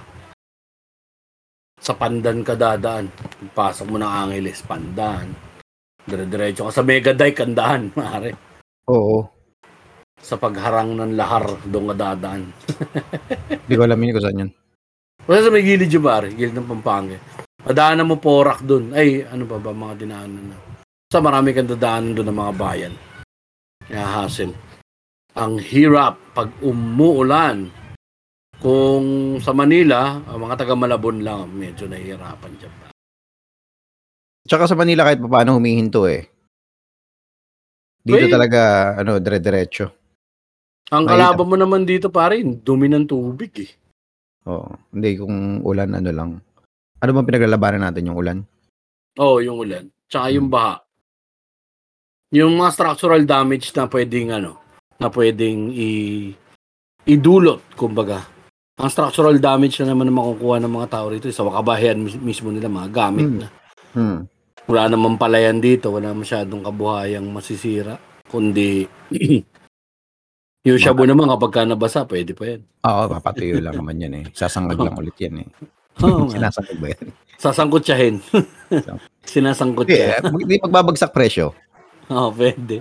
Sa 1.79 1.95
Pandan 1.95 2.43
ka 2.43 2.59
dadaan. 2.59 3.09
Pasok 3.55 3.87
mo 3.95 3.97
ng 3.99 4.11
Angeles, 4.11 4.63
Pandan. 4.67 5.31
Dire-diretso 6.09 6.67
ka 6.67 6.73
sa 6.73 6.83
Mega 6.83 7.13
Dike, 7.13 7.45
kandahan, 7.45 7.93
mare. 7.95 8.33
Oo. 8.95 9.29
Sa 10.19 10.35
pagharang 10.35 10.99
ng 10.99 11.15
lahar, 11.15 11.47
doon 11.69 11.93
ka 11.93 11.95
dadaan. 11.95 12.43
Hindi 13.69 13.75
ko 13.77 13.83
alam 13.87 14.01
yun 14.03 14.15
kung 14.17 14.25
saan 14.25 14.43
yun. 14.43 14.51
Basta 15.29 15.47
sa 15.47 15.53
may 15.53 15.63
gilid 15.63 15.93
yung 15.93 16.07
pare, 16.09 16.33
gilid 16.33 16.57
ng 16.57 16.67
Pampanga. 16.67 17.19
Madaanan 17.69 18.09
mo 18.09 18.17
porak 18.17 18.65
doon. 18.65 18.97
Ay, 18.97 19.29
ano 19.29 19.45
ba 19.45 19.61
ba 19.61 19.77
mga 19.77 19.95
dinaanan 20.01 20.45
na. 20.49 20.57
Sa 21.13 21.21
marami 21.21 21.53
kang 21.53 21.69
dadaanan 21.69 22.17
doon 22.17 22.29
ng 22.33 22.39
mga 22.41 22.55
bayan. 22.57 22.95
Kaya 23.85 24.05
hassle. 24.05 24.57
Ang 25.37 25.61
hirap 25.61 26.17
pag 26.33 26.49
umuulan. 26.65 27.69
Kung 28.59 29.39
sa 29.39 29.55
Manila, 29.55 30.19
ang 30.19 30.39
mga 30.43 30.59
taga 30.59 30.75
Malabon 30.75 31.23
lang, 31.23 31.47
medyo 31.55 31.87
nahihirapan 31.87 32.53
dyan. 32.59 32.75
Tsaka 34.49 34.67
sa 34.67 34.75
Manila 34.75 35.07
kahit 35.07 35.23
pa 35.23 35.31
paano 35.31 35.61
humihinto 35.61 36.11
eh. 36.11 36.27
Dito 38.03 38.27
Well, 38.27 38.35
talaga, 38.35 38.61
ano, 38.99 39.21
dire-diretso. 39.23 39.87
Ang 40.91 41.05
kalaban 41.05 41.47
mo 41.47 41.57
naman 41.61 41.85
dito 41.85 42.09
pare, 42.09 42.41
dumi 42.41 42.89
ng 42.89 43.05
tubig 43.05 43.53
eh. 43.61 43.71
Oo. 44.49 44.73
Hindi, 44.91 45.21
kung 45.21 45.61
ulan, 45.61 45.93
ano 45.93 46.11
lang. 46.11 46.31
Ano 46.99 47.11
bang 47.13 47.29
pinaglalabanan 47.29 47.85
natin 47.85 48.09
yung 48.09 48.19
ulan? 48.19 48.39
Oo, 49.21 49.39
yung 49.45 49.61
ulan. 49.61 49.85
Tsaka 50.09 50.33
yung 50.33 50.49
Hmm. 50.49 50.57
baha. 50.57 50.75
Yung 52.33 52.57
mga 52.57 52.73
structural 52.75 53.23
damage 53.29 53.71
na 53.77 53.85
pwedeng 53.87 54.33
ano, 54.33 54.57
na 54.97 55.13
pwedeng 55.13 55.71
i 55.71 55.89
idulot, 57.05 57.61
kumbaga. 57.77 58.25
Ang 58.79 58.89
structural 58.89 59.37
damage 59.37 59.83
na 59.83 59.91
naman 59.91 60.07
na 60.07 60.15
makukuha 60.15 60.63
ng 60.63 60.71
mga 60.71 60.89
tao 60.89 61.11
rito 61.11 61.27
sa 61.29 61.43
kabahayan 61.43 61.99
mis- 61.99 62.15
mismo 62.17 62.49
nila, 62.49 62.71
mga 62.71 62.89
gamit 62.89 63.27
Hmm. 63.27 63.39
na. 63.39 63.49
Hmm. 63.91 64.19
Wala 64.65 64.87
namang 64.87 65.19
palayan 65.19 65.59
dito, 65.59 65.91
wala 65.91 66.13
masyadong 66.13 66.63
kabuhayang 66.63 67.27
masisira. 67.27 67.99
Kundi, 68.29 68.87
yung 70.69 70.79
shabu 70.79 71.03
naman 71.03 71.27
kapag 71.29 71.51
ka 71.51 71.61
nabasa, 71.65 72.05
pwede 72.05 72.37
pa 72.37 72.45
yan. 72.47 72.63
Oo, 72.85 73.03
papatuyo 73.11 73.59
lang 73.59 73.75
naman 73.75 73.99
yan 73.99 74.15
eh. 74.15 74.25
Sasangag 74.31 74.79
lang 74.79 74.95
ulit 75.01 75.17
yan 75.17 75.43
eh. 75.43 75.49
Oo 76.05 76.29
nga. 76.29 76.39
Sinasangag 76.39 76.79
ba 76.79 76.89
yan? 76.95 77.07
Sasangkutsahin. 77.35 78.15
Sinasangkot 79.33 79.87
siya. 79.87 80.19
eh, 80.19 80.23
hindi 80.23 80.61
magbabagsak 80.61 81.11
presyo. 81.11 81.51
Oo, 82.09 82.31
pwede. 82.31 82.79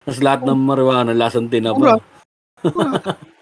Tapos 0.00 0.20
lahat 0.22 0.46
ng 0.46 0.60
marijuana, 0.60 1.10
lasang 1.10 1.50
tinapa. 1.50 1.98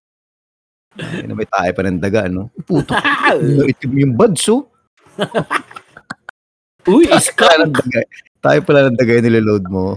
Ay, 0.94 1.26
na 1.26 1.34
may 1.34 1.48
tayo 1.48 1.70
pa 1.74 1.82
ng 1.82 1.98
daga, 1.98 2.30
no? 2.30 2.54
Puto. 2.62 2.94
Itim 3.70 3.92
yung 3.98 4.14
buds, 4.14 4.46
oh. 4.50 4.70
Uy, 6.90 7.08
skunk! 7.18 7.80
Tayo 8.44 8.60
pala 8.60 8.92
ng 8.92 8.98
daga 8.98 9.16
yung 9.16 9.26
niloload 9.26 9.64
mo. 9.72 9.96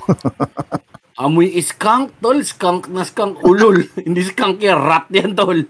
Amoy 1.21 1.57
skunk, 1.59 2.21
tol. 2.21 2.39
Skunk 2.45 2.93
na 2.93 3.01
skunk. 3.01 3.41
Ulol. 3.41 3.89
Hindi 3.97 4.21
skunk 4.21 4.61
yan. 4.61 4.77
Rat 4.77 5.09
yan, 5.09 5.33
tol. 5.33 5.65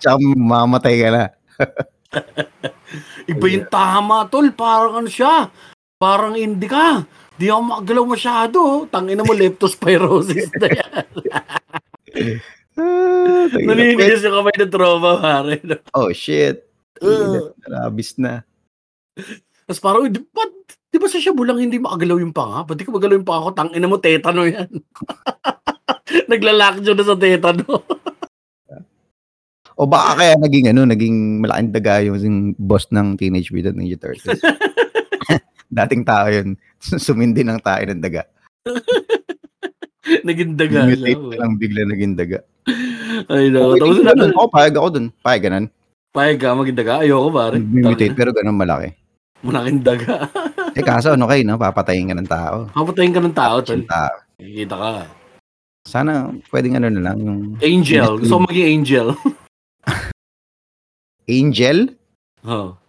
Tsaka 0.00 0.16
mamatay 0.18 0.94
ka 1.04 1.08
na. 1.12 1.24
Iba 3.28 3.44
yung 3.52 3.68
tama, 3.68 4.24
tol. 4.32 4.48
Parang 4.56 5.04
ano 5.04 5.08
siya. 5.12 5.52
Parang 6.00 6.32
hindi 6.32 6.64
ka. 6.64 7.04
Di 7.36 7.52
ako 7.52 7.60
makagalaw 7.60 8.04
masyado. 8.08 8.58
Tangina 8.88 9.20
mo, 9.20 9.36
leptospirosis 9.36 10.48
na 10.56 10.68
yan. 10.72 11.04
Ah. 12.74 13.46
Naninigas 13.50 14.24
yung 14.26 14.34
kamay 14.40 14.56
ng 14.58 14.72
trauma, 14.72 15.10
pare. 15.22 15.62
Oh, 15.94 16.10
shit. 16.10 16.66
Uh. 16.98 17.54
Narabis 17.62 18.18
na. 18.18 18.42
Tapos 19.64 19.80
parang, 19.80 20.10
di 20.10 20.18
ba, 20.18 20.42
di 20.90 20.98
ba 20.98 21.06
sa 21.06 21.22
siya 21.22 21.34
bulang 21.34 21.62
hindi 21.62 21.78
makagalaw 21.78 22.18
yung 22.18 22.34
panga? 22.34 22.66
Ba't 22.66 22.76
di 22.76 22.84
ka 22.86 22.90
magalaw 22.90 23.14
yung 23.14 23.28
panga 23.28 23.46
ko? 23.46 23.50
Tangina 23.54 23.86
mo, 23.86 23.96
tetano 24.02 24.42
yan. 24.44 24.70
Naglalak 26.30 26.82
na 26.82 27.04
sa 27.04 27.16
tetano. 27.16 27.82
O 29.74 29.90
baka 29.90 30.22
kaya 30.22 30.34
naging 30.38 30.70
ano, 30.70 30.86
naging 30.86 31.42
malaking 31.42 31.74
daga 31.74 31.98
yung 32.06 32.54
boss 32.54 32.86
ng 32.94 33.18
Teenage 33.18 33.50
Mutant 33.50 33.74
Ninja 33.74 33.98
Turtles. 33.98 34.38
Dating 35.76 36.06
tao 36.06 36.30
yun. 36.30 36.54
Sumindi 37.04 37.42
ng 37.42 37.58
tayo 37.58 37.82
ng 37.90 37.98
daga. 37.98 38.22
Naging 40.22 40.54
daga 40.54 40.86
Mutate 40.86 41.18
lang. 41.18 41.40
lang 41.42 41.52
bigla 41.58 41.82
naging 41.90 42.14
daga. 42.14 42.46
Ay, 43.28 43.52
no. 43.52 43.76
Okay, 43.76 43.80
Tapos 43.80 43.96
na, 44.00 44.12
Ako, 44.32 44.48
payag 44.48 44.74
ako 44.76 44.88
dun. 44.90 45.06
Payag 45.20 45.42
ganun. 45.48 45.66
payag 46.14 46.38
ka, 46.38 46.54
maging 46.54 46.78
daga. 46.78 47.02
Ayoko, 47.02 47.28
pare. 47.34 47.56
Mutate, 47.60 48.14
pero 48.14 48.30
ganun 48.30 48.56
malaki. 48.56 48.94
Malaking 49.44 49.82
daga. 49.84 50.30
Eh 50.74 50.82
kaso 50.82 51.12
ano 51.12 51.28
kayo, 51.28 51.44
no? 51.44 51.60
Papatayin 51.60 52.10
ka 52.10 52.16
ng 52.16 52.30
tao. 52.30 52.56
Papatayin 52.72 53.12
ka 53.12 53.20
ng 53.20 53.36
tao, 53.36 53.60
tol. 53.60 53.84
Tao. 53.84 54.14
Kikita 54.40 54.74
ka. 54.74 54.90
Sana 55.84 56.32
pwedeng 56.48 56.80
ano 56.80 56.88
na 56.88 57.12
lang 57.12 57.18
yung 57.20 57.40
Angel. 57.60 58.16
Gusto 58.18 58.40
ko 58.40 58.42
maging 58.48 58.68
angel. 58.80 59.06
angel. 61.28 61.78
oh. 62.48 62.80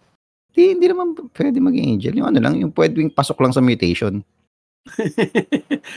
Di, 0.56 0.72
hindi 0.72 0.88
naman 0.88 1.12
pwede 1.12 1.60
maging 1.60 1.86
angel. 1.92 2.14
Yung 2.16 2.28
ano 2.32 2.38
lang, 2.40 2.56
yung 2.56 2.72
pwedeng 2.72 3.12
pasok 3.12 3.44
lang 3.44 3.52
sa 3.52 3.60
mutation. 3.60 4.24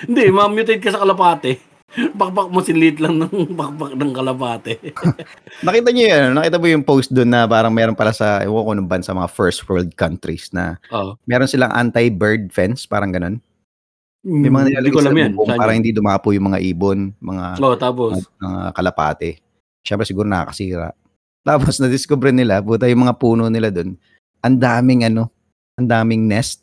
Hindi, 0.09 0.23
ma-mutate 0.33 0.81
ka 0.83 0.91
sa 0.91 1.05
kalapate. 1.05 1.61
Bakbak 1.89 2.53
mo 2.53 2.61
sinlit 2.61 3.01
lang 3.01 3.17
ng 3.17 3.33
bakbak 3.59 3.97
ng 3.97 4.11
kalapate. 4.13 4.77
Nakita 5.65 5.89
niyo 5.89 6.05
yun? 6.05 6.21
ano? 6.21 6.33
Nakita 6.37 6.57
mo 6.57 6.67
yung 6.69 6.85
post 6.85 7.09
doon 7.09 7.29
na 7.29 7.49
parang 7.49 7.73
meron 7.73 7.97
pala 7.97 8.13
sa, 8.13 8.45
ewan 8.45 8.61
ko 8.61 8.71
nung 8.73 8.89
bansa, 8.89 9.09
mga 9.09 9.31
first 9.31 9.65
world 9.65 9.89
countries 9.97 10.53
na 10.53 10.77
oh. 10.89 11.17
meron 11.25 11.49
silang 11.49 11.73
anti-bird 11.73 12.53
fence, 12.53 12.85
parang 12.85 13.09
ganun. 13.09 13.41
May 14.19 14.51
mga 14.51 14.63
Hindi 14.67 14.71
nilalagay 14.75 14.91
ko 14.91 14.99
alam 14.99 15.15
yan. 15.15 15.31
bubong 15.33 15.55
para 15.55 15.71
hindi 15.71 15.89
dumapo 15.89 16.35
yung 16.35 16.51
mga 16.51 16.59
ibon, 16.61 16.99
mga, 17.17 17.43
Oh, 17.57 17.73
tapos. 17.79 18.19
mga, 18.19 18.27
mga 18.43 18.61
kalapate. 18.75 19.29
Siyempre 19.81 20.03
siguro 20.05 20.27
nakakasira. 20.27 20.91
Tapos 21.41 21.79
na-discover 21.79 22.35
nila, 22.35 22.59
puta 22.59 22.85
yung 22.85 23.07
mga 23.07 23.15
puno 23.15 23.47
nila 23.47 23.71
doon, 23.71 23.95
ang 24.43 24.55
daming 24.59 25.07
ano, 25.07 25.31
ang 25.79 25.87
daming 25.87 26.27
nest 26.27 26.61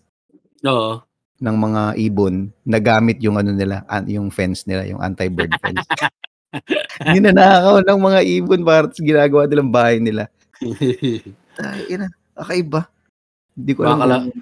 Oo. 0.63 1.01
Ng 1.37 1.57
mga 1.57 1.83
ibon 2.01 2.49
na 2.65 2.79
gamit 2.81 3.21
yung 3.21 3.37
ano 3.37 3.53
nila, 3.53 3.85
yung 4.09 4.33
fence 4.33 4.65
nila, 4.65 4.89
yung 4.89 5.01
anti-bird 5.01 5.53
fence. 5.63 5.85
Ninanakaw 7.05 7.85
ng 7.85 8.01
mga 8.01 8.21
ibon 8.41 8.61
para 8.65 8.89
sa 8.89 9.03
ginagawa 9.05 9.45
nilang 9.45 9.69
bahay 9.69 10.01
nila. 10.01 10.33
Ay, 11.61 11.81
ina, 11.93 12.09
kakaiba. 12.33 12.89
Hindi 13.57 13.73
ko 13.73 13.81
alam 13.85 13.97
Mga 13.97 14.01
kala- 14.01 14.21
kung 14.21 14.41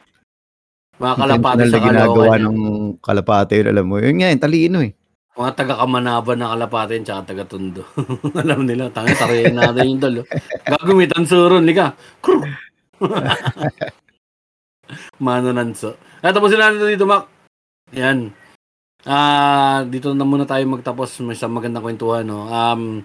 Mga 0.95 1.14
kalapate 1.18 1.62
sa 1.66 1.74
na 1.74 1.86
ginagawa 1.90 2.34
ng 2.38 2.59
kalapate 3.03 3.53
yun, 3.59 3.68
alam 3.74 3.86
mo. 3.86 3.97
Yun 3.99 4.16
nga, 4.22 4.30
yung 4.30 4.45
talino 4.47 4.78
eh. 4.78 4.92
Mga 5.34 5.51
taga-kamanaban 5.59 6.38
na 6.38 6.55
kalapate 6.55 7.03
tsaka 7.03 7.34
taga-tundo. 7.34 7.82
alam 8.42 8.62
nila, 8.62 8.95
tanga, 8.95 9.11
tarayin 9.18 9.59
natin 9.59 9.90
yung 9.90 10.03
dalo. 10.03 10.20
Gagumitan 10.62 11.26
suron, 11.26 11.66
lika. 11.66 11.99
Kruk! 12.22 12.47
Mano 15.18 15.51
nanso. 15.51 15.99
At 16.25 16.33
tapusin 16.33 16.57
natin 16.57 16.89
dito, 16.89 17.05
Mac. 17.05 17.29
Yan. 17.93 18.33
Ah, 19.05 19.85
dito 19.85 20.16
na 20.16 20.25
muna 20.25 20.49
tayo 20.49 20.64
magtapos. 20.64 21.20
May 21.20 21.37
isang 21.37 21.53
magandang 21.53 21.85
kwentuhan, 21.85 22.25
no. 22.25 22.49
Um, 22.49 23.05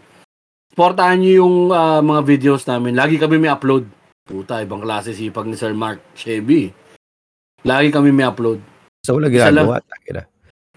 supportahan 0.71 1.19
niyo 1.19 1.43
yung 1.43 1.75
ah, 1.75 1.99
mga 1.99 2.23
videos 2.23 2.63
namin. 2.63 2.95
Lagi 2.95 3.19
kami 3.19 3.35
may 3.35 3.51
upload. 3.51 3.83
Puta, 4.23 4.63
ibang 4.63 4.79
klase 4.79 5.11
sipag 5.11 5.51
ni 5.51 5.59
Sir 5.59 5.75
Mark 5.75 5.99
Chevy. 6.15 6.71
Lagi 7.67 7.91
kami 7.91 8.15
may 8.15 8.23
upload. 8.23 8.63
Sa 9.03 9.11
wala 9.19 9.27
Isa 9.27 9.51
lang. 9.51 9.67
ginagawa. 9.67 10.23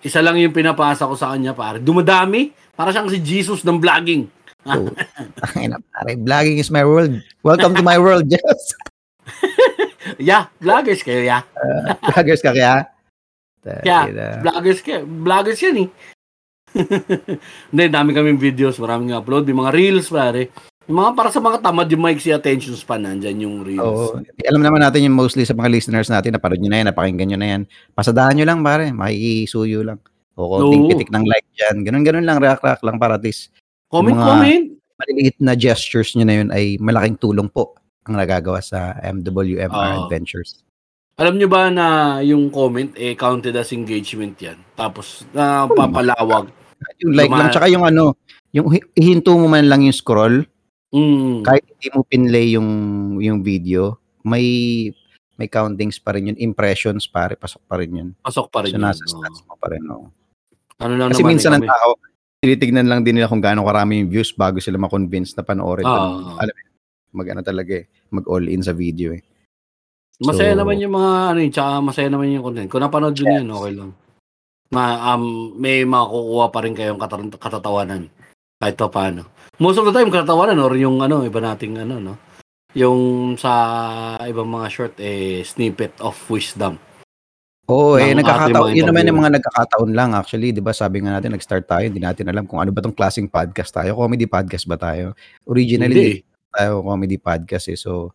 Isa 0.02 0.18
lang 0.18 0.34
yung 0.42 0.50
pinapasa 0.50 1.06
ko 1.06 1.14
sa 1.14 1.30
kanya, 1.30 1.54
pare. 1.54 1.78
Dumadami. 1.78 2.50
Para 2.74 2.90
siyang 2.90 3.06
si 3.06 3.22
Jesus 3.22 3.62
ng 3.62 3.78
vlogging. 3.78 4.26
So, 4.66 4.90
tangina 5.38 5.78
pare, 5.94 6.18
vlogging 6.18 6.58
is 6.58 6.74
my 6.74 6.82
world. 6.82 7.14
Welcome 7.46 7.78
to 7.78 7.86
my 7.86 8.02
world, 8.02 8.26
Jess. 8.32 8.74
yeah, 10.18 10.48
vloggers 10.58 11.02
kayo, 11.02 11.22
yeah. 11.22 11.42
Uh, 11.54 11.94
vloggers 12.10 12.42
ka 12.42 12.50
kaya? 12.50 12.86
Yeah, 13.86 14.10
Tangina. 14.10 14.26
vloggers 14.42 14.80
kayo. 14.82 15.06
Vloggers 15.06 15.60
yan 15.62 15.76
eh. 15.86 15.88
Hindi, 17.70 17.84
dami 17.92 18.10
kaming 18.16 18.40
videos, 18.40 18.80
maraming 18.80 19.14
upload, 19.14 19.46
may 19.46 19.56
mga 19.56 19.72
reels, 19.76 20.08
pare. 20.08 20.50
Yung 20.90 20.98
mga 20.98 21.14
para 21.14 21.30
sa 21.30 21.38
mga 21.38 21.62
tamad 21.62 21.86
yung 21.86 22.02
maiksi 22.02 22.34
attention 22.34 22.74
span, 22.74 23.06
nandyan 23.06 23.38
yung 23.46 23.62
reels. 23.62 23.86
Oo. 23.86 24.18
Alam 24.50 24.62
naman 24.66 24.82
natin 24.82 25.06
yung 25.06 25.14
mostly 25.14 25.46
sa 25.46 25.54
mga 25.54 25.70
listeners 25.70 26.10
natin, 26.10 26.34
napanood 26.34 26.58
nyo 26.58 26.70
na 26.72 26.78
yan, 26.82 26.88
napakinggan 26.90 27.28
nyo 27.30 27.38
na 27.38 27.48
yan. 27.54 27.62
Pasadahan 27.94 28.34
nyo 28.34 28.46
lang, 28.48 28.60
pare. 28.66 28.90
Makikisuyo 28.90 29.86
lang. 29.86 30.02
O 30.34 30.48
konting 30.58 30.82
Oo. 30.82 30.90
pitik 30.90 31.12
ng 31.12 31.24
like 31.28 31.46
dyan. 31.54 31.76
Ganun-ganun 31.86 32.26
lang, 32.26 32.40
react-react 32.42 32.82
lang 32.82 32.96
para 32.98 33.14
at 33.14 33.22
least 33.22 33.52
Comment, 33.92 34.16
mga- 34.16 34.26
comment. 34.26 34.64
maliliit 35.02 35.36
na 35.38 35.52
gestures 35.54 36.16
nyo 36.16 36.24
na 36.24 36.34
yun 36.40 36.48
ay 36.50 36.78
malaking 36.80 37.18
tulong 37.20 37.46
po 37.52 37.76
ang 38.02 38.14
nagagawa 38.18 38.58
sa 38.58 38.98
MWMR 38.98 39.70
Oo. 39.70 39.98
Adventures. 40.06 40.62
Alam 41.14 41.36
nyo 41.36 41.46
ba 41.46 41.68
na 41.68 41.86
yung 42.20 42.48
comment, 42.48 42.88
eh, 42.96 43.14
counted 43.14 43.54
as 43.54 43.70
engagement 43.70 44.34
yan? 44.36 44.58
Tapos, 44.74 45.22
na 45.30 45.68
papalawag. 45.68 46.48
Yung 46.98 47.14
like 47.14 47.30
lang, 47.30 47.52
tsaka 47.52 47.68
yung 47.68 47.84
ano, 47.84 48.16
yung 48.50 48.66
hi- 48.68 48.88
ihinto 48.96 49.36
mo 49.36 49.46
man 49.46 49.68
lang 49.68 49.84
yung 49.84 49.94
scroll, 49.94 50.42
Mm. 50.90 51.40
kahit 51.40 51.64
hindi 51.64 51.88
mo 51.88 52.00
pinlay 52.04 52.46
yung 52.52 52.68
yung 53.16 53.40
video, 53.40 53.96
may 54.22 54.44
may 55.36 55.48
countings 55.48 55.96
pa 55.96 56.12
rin 56.12 56.28
yun, 56.28 56.36
impressions 56.36 57.08
pare, 57.08 57.32
pasok 57.34 57.62
pa 57.64 57.80
rin 57.80 57.90
yun. 57.90 58.08
Pasok 58.20 58.52
pa 58.52 58.60
rin 58.60 58.72
So 58.72 58.76
yun. 58.76 58.84
nasa 58.84 59.00
Oo. 59.00 59.10
stats 59.10 59.40
mo 59.46 59.54
pa 59.56 59.72
rin. 59.72 59.82
No? 59.82 60.12
Ano 60.78 60.94
lang 60.94 61.08
Kasi 61.10 61.24
minsan 61.24 61.54
eh, 61.54 61.58
ang 61.58 61.64
tao, 61.64 61.96
tinitignan 62.38 62.84
lang 62.84 63.00
din 63.02 63.16
nila 63.16 63.26
kung 63.26 63.40
gaano 63.40 63.64
karami 63.64 64.02
yung 64.02 64.10
views 64.10 64.34
bago 64.34 64.58
sila 64.58 64.76
ma-convince 64.76 65.32
na 65.32 65.42
panoorin. 65.42 65.86
Oo. 65.86 65.94
Kung 66.28 66.38
alam 66.38 66.52
mo, 66.52 66.71
mag 67.12 67.28
ano 67.28 67.40
talaga 67.44 67.76
eh, 67.76 67.86
mag 68.10 68.24
all 68.28 68.48
in 68.48 68.64
sa 68.64 68.72
video 68.72 69.12
eh. 69.12 69.22
Masaya 70.22 70.52
So- 70.56 70.60
naman 70.64 70.80
yung 70.80 70.94
mga 70.96 71.10
ano 71.32 71.38
yun, 71.40 71.52
tsaka 71.52 71.70
masaya 71.80 72.08
naman 72.08 72.32
yung 72.32 72.44
content. 72.44 72.68
Kung 72.68 72.82
napanood 72.82 73.16
yun 73.16 73.32
yan, 73.42 73.48
okay 73.52 73.72
lang. 73.74 73.90
Ma, 74.72 75.12
um, 75.12 75.52
may 75.60 75.84
makukuha 75.84 76.46
pa 76.48 76.64
rin 76.64 76.72
kayong 76.72 76.96
katar- 76.96 77.36
katatawanan. 77.36 78.08
Kahit 78.56 78.76
pa 78.78 78.88
paano. 78.88 79.28
Most 79.60 79.76
of 79.76 79.84
the 79.84 79.92
time, 79.92 80.08
katatawanan 80.08 80.56
or 80.62 80.72
yung 80.78 81.02
ano, 81.04 81.26
iba 81.28 81.42
nating 81.42 81.76
ano, 81.76 82.00
no? 82.00 82.14
Yung 82.72 83.34
sa 83.36 83.52
ibang 84.24 84.48
mga 84.48 84.66
short, 84.72 84.94
eh, 84.96 85.44
snippet 85.44 86.00
of 86.00 86.16
wisdom. 86.32 86.80
Oo, 87.68 88.00
eh, 88.00 88.10
ng 88.10 88.16
ating 88.16 88.18
nagkakataon. 88.24 88.72
Yun 88.74 88.86
naman 88.88 89.06
yung 89.06 89.20
mga 89.20 89.32
nagkakataon 89.38 89.90
lang 89.92 90.10
actually. 90.16 90.50
Di 90.56 90.64
ba 90.64 90.72
sabi 90.72 91.04
nga 91.04 91.20
natin, 91.20 91.36
nag-start 91.36 91.68
tayo, 91.68 91.84
hindi 91.84 92.00
natin 92.00 92.26
alam 92.32 92.48
kung 92.48 92.58
ano 92.58 92.72
ba 92.72 92.80
tong 92.80 92.96
klaseng 92.96 93.28
podcast 93.28 93.70
tayo. 93.76 93.94
Comedy 93.94 94.24
podcast 94.24 94.64
ba 94.64 94.80
tayo? 94.80 95.12
Originally, 95.44 96.24
Hindi. 96.24 96.31
Tayo 96.52 96.84
comedy 96.84 97.16
podcast 97.16 97.66
eh. 97.72 97.78
So, 97.80 98.12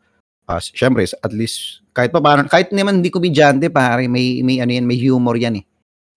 uh, 0.47 0.61
syempre, 0.61 1.03
at 1.03 1.33
least, 1.33 1.81
kahit 1.91 2.13
pa 2.13 2.21
paano, 2.21 2.45
kahit 2.47 2.71
naman 2.71 3.01
hindi 3.01 3.11
komedyante, 3.11 3.67
pare, 3.73 4.07
may, 4.07 4.45
may 4.45 4.61
ano 4.61 4.71
yan, 4.71 4.85
may 4.85 4.97
humor 5.01 5.35
yan 5.35 5.61
eh. 5.61 5.65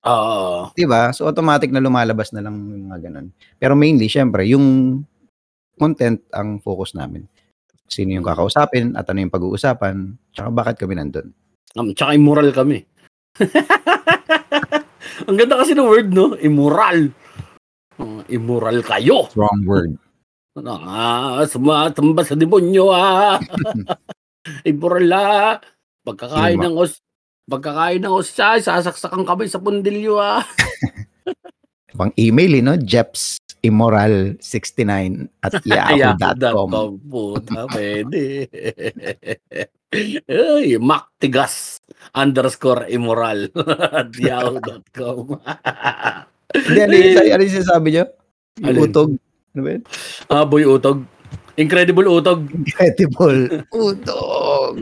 Oo. 0.08 0.72
Di 0.72 0.88
ba? 0.88 1.12
So, 1.12 1.28
automatic 1.28 1.68
na 1.72 1.82
lumalabas 1.82 2.32
na 2.32 2.40
lang 2.40 2.56
yung 2.56 2.88
mga 2.88 3.10
ganun. 3.10 3.32
Pero 3.60 3.76
mainly, 3.76 4.08
syempre, 4.08 4.48
yung 4.48 5.00
content 5.76 6.20
ang 6.32 6.60
focus 6.60 6.96
namin. 6.96 7.24
Sino 7.90 8.14
yung 8.14 8.24
kakausapin 8.24 8.94
at 8.94 9.08
ano 9.08 9.18
yung 9.24 9.34
pag-uusapan, 9.34 10.14
tsaka 10.32 10.48
bakit 10.52 10.76
kami 10.78 10.94
nandun. 10.96 11.32
Um, 11.74 11.92
tsaka 11.92 12.14
immoral 12.14 12.52
kami. 12.52 12.84
Ang 15.28 15.36
ganda 15.36 15.60
kasi 15.60 15.76
ng 15.76 15.84
word, 15.84 16.08
no? 16.10 16.34
Immoral. 16.40 17.12
Uh, 18.00 18.24
immoral 18.32 18.80
kayo. 18.80 19.28
Wrong 19.36 19.62
word. 19.68 19.94
Ah, 20.58 21.46
sumatamba 21.46 22.26
sa 22.26 22.34
demonyo 22.34 22.90
ah. 22.90 23.38
immoral 24.70 25.12
ah. 25.14 25.60
Pagkakain 26.02 26.58
Sino? 26.58 26.66
ng 26.66 26.76
os 26.80 26.98
pagkakain 27.50 27.98
ng 28.02 28.14
osya, 28.14 28.62
sasaksakan 28.62 29.26
kami 29.26 29.48
sa 29.50 29.58
pundilyo 29.62 30.18
ah. 30.18 30.42
Pang 31.98 32.14
email, 32.14 32.54
eh, 32.54 32.62
no? 32.62 32.78
jepsimmoral69 32.78 35.26
at 35.42 35.58
yahoo.com. 35.66 36.38
Yahoo.com. 36.38 37.02
Puta, 37.10 37.66
pwede. 37.74 38.46
Ay, 40.30 40.78
maktigas 40.78 41.82
underscore 42.14 42.86
immoral 42.88 43.50
at 43.90 44.14
yahoo.com. 44.16 45.42
Hindi, 46.54 46.78
ano 46.78 46.94
yung, 46.94 47.34
ano 47.36 47.42
yung 47.42 47.56
sinasabi 47.58 47.90
Alin? 48.64 48.86
utog. 48.86 49.18
Ano 49.50 49.60
ba 49.60 49.70
yun? 49.74 49.82
ah, 50.28 50.44
boy 50.44 50.62
utog. 50.64 51.02
Incredible 51.54 52.06
utog. 52.08 52.46
Incredible. 52.48 53.60
Utog. 53.74 54.74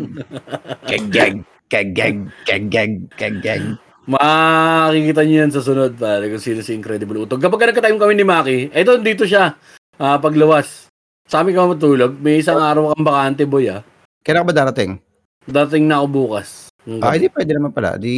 Kegeg. 0.84 1.42
Kegeg. 1.66 2.16
Kegeg. 2.44 2.92
Kegeg. 3.12 3.62
Makikita 4.06 5.20
niyo 5.20 5.36
yan 5.42 5.52
sa 5.52 5.60
sunod, 5.60 5.96
pare, 5.96 6.28
kung 6.28 6.40
sino 6.40 6.62
si 6.62 6.72
Incredible 6.72 7.26
Utog. 7.26 7.42
Kapag 7.42 7.68
nagka-time 7.68 7.98
kami 7.98 8.14
ni 8.14 8.24
Maki, 8.24 8.58
eto, 8.72 8.96
dito 8.96 9.28
siya, 9.28 9.52
ah, 9.96 10.16
paglawas. 10.16 10.88
Sa 11.28 11.42
amin 11.42 11.52
ka 11.52 11.66
matulog, 11.66 12.16
may 12.16 12.40
isang 12.40 12.56
araw 12.56 12.94
kang 12.94 13.04
bakante, 13.04 13.44
boy, 13.44 13.68
ah. 13.68 13.84
Kailan 14.22 14.40
ka 14.40 14.48
ba 14.48 14.56
darating? 14.56 14.96
Dating 15.44 15.84
na 15.84 16.00
ako 16.00 16.06
bukas. 16.08 16.72
Ng 16.84 17.00
Ah, 17.00 17.12
gabi. 17.12 17.16
hindi 17.20 17.28
pwede 17.28 17.50
naman 17.52 17.72
pala. 17.72 17.90
Di, 18.00 18.16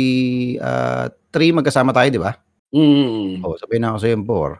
ah, 0.58 1.10
three 1.32 1.50
magkasama 1.50 1.90
tayo, 1.90 2.06
di 2.06 2.22
ba? 2.22 2.38
Mm, 2.70 3.42
Oo, 3.42 3.58
sabihin 3.58 3.82
na 3.82 3.90
ako 3.90 3.98
sa'yo 3.98 4.14
yung 4.14 4.26
four. 4.28 4.50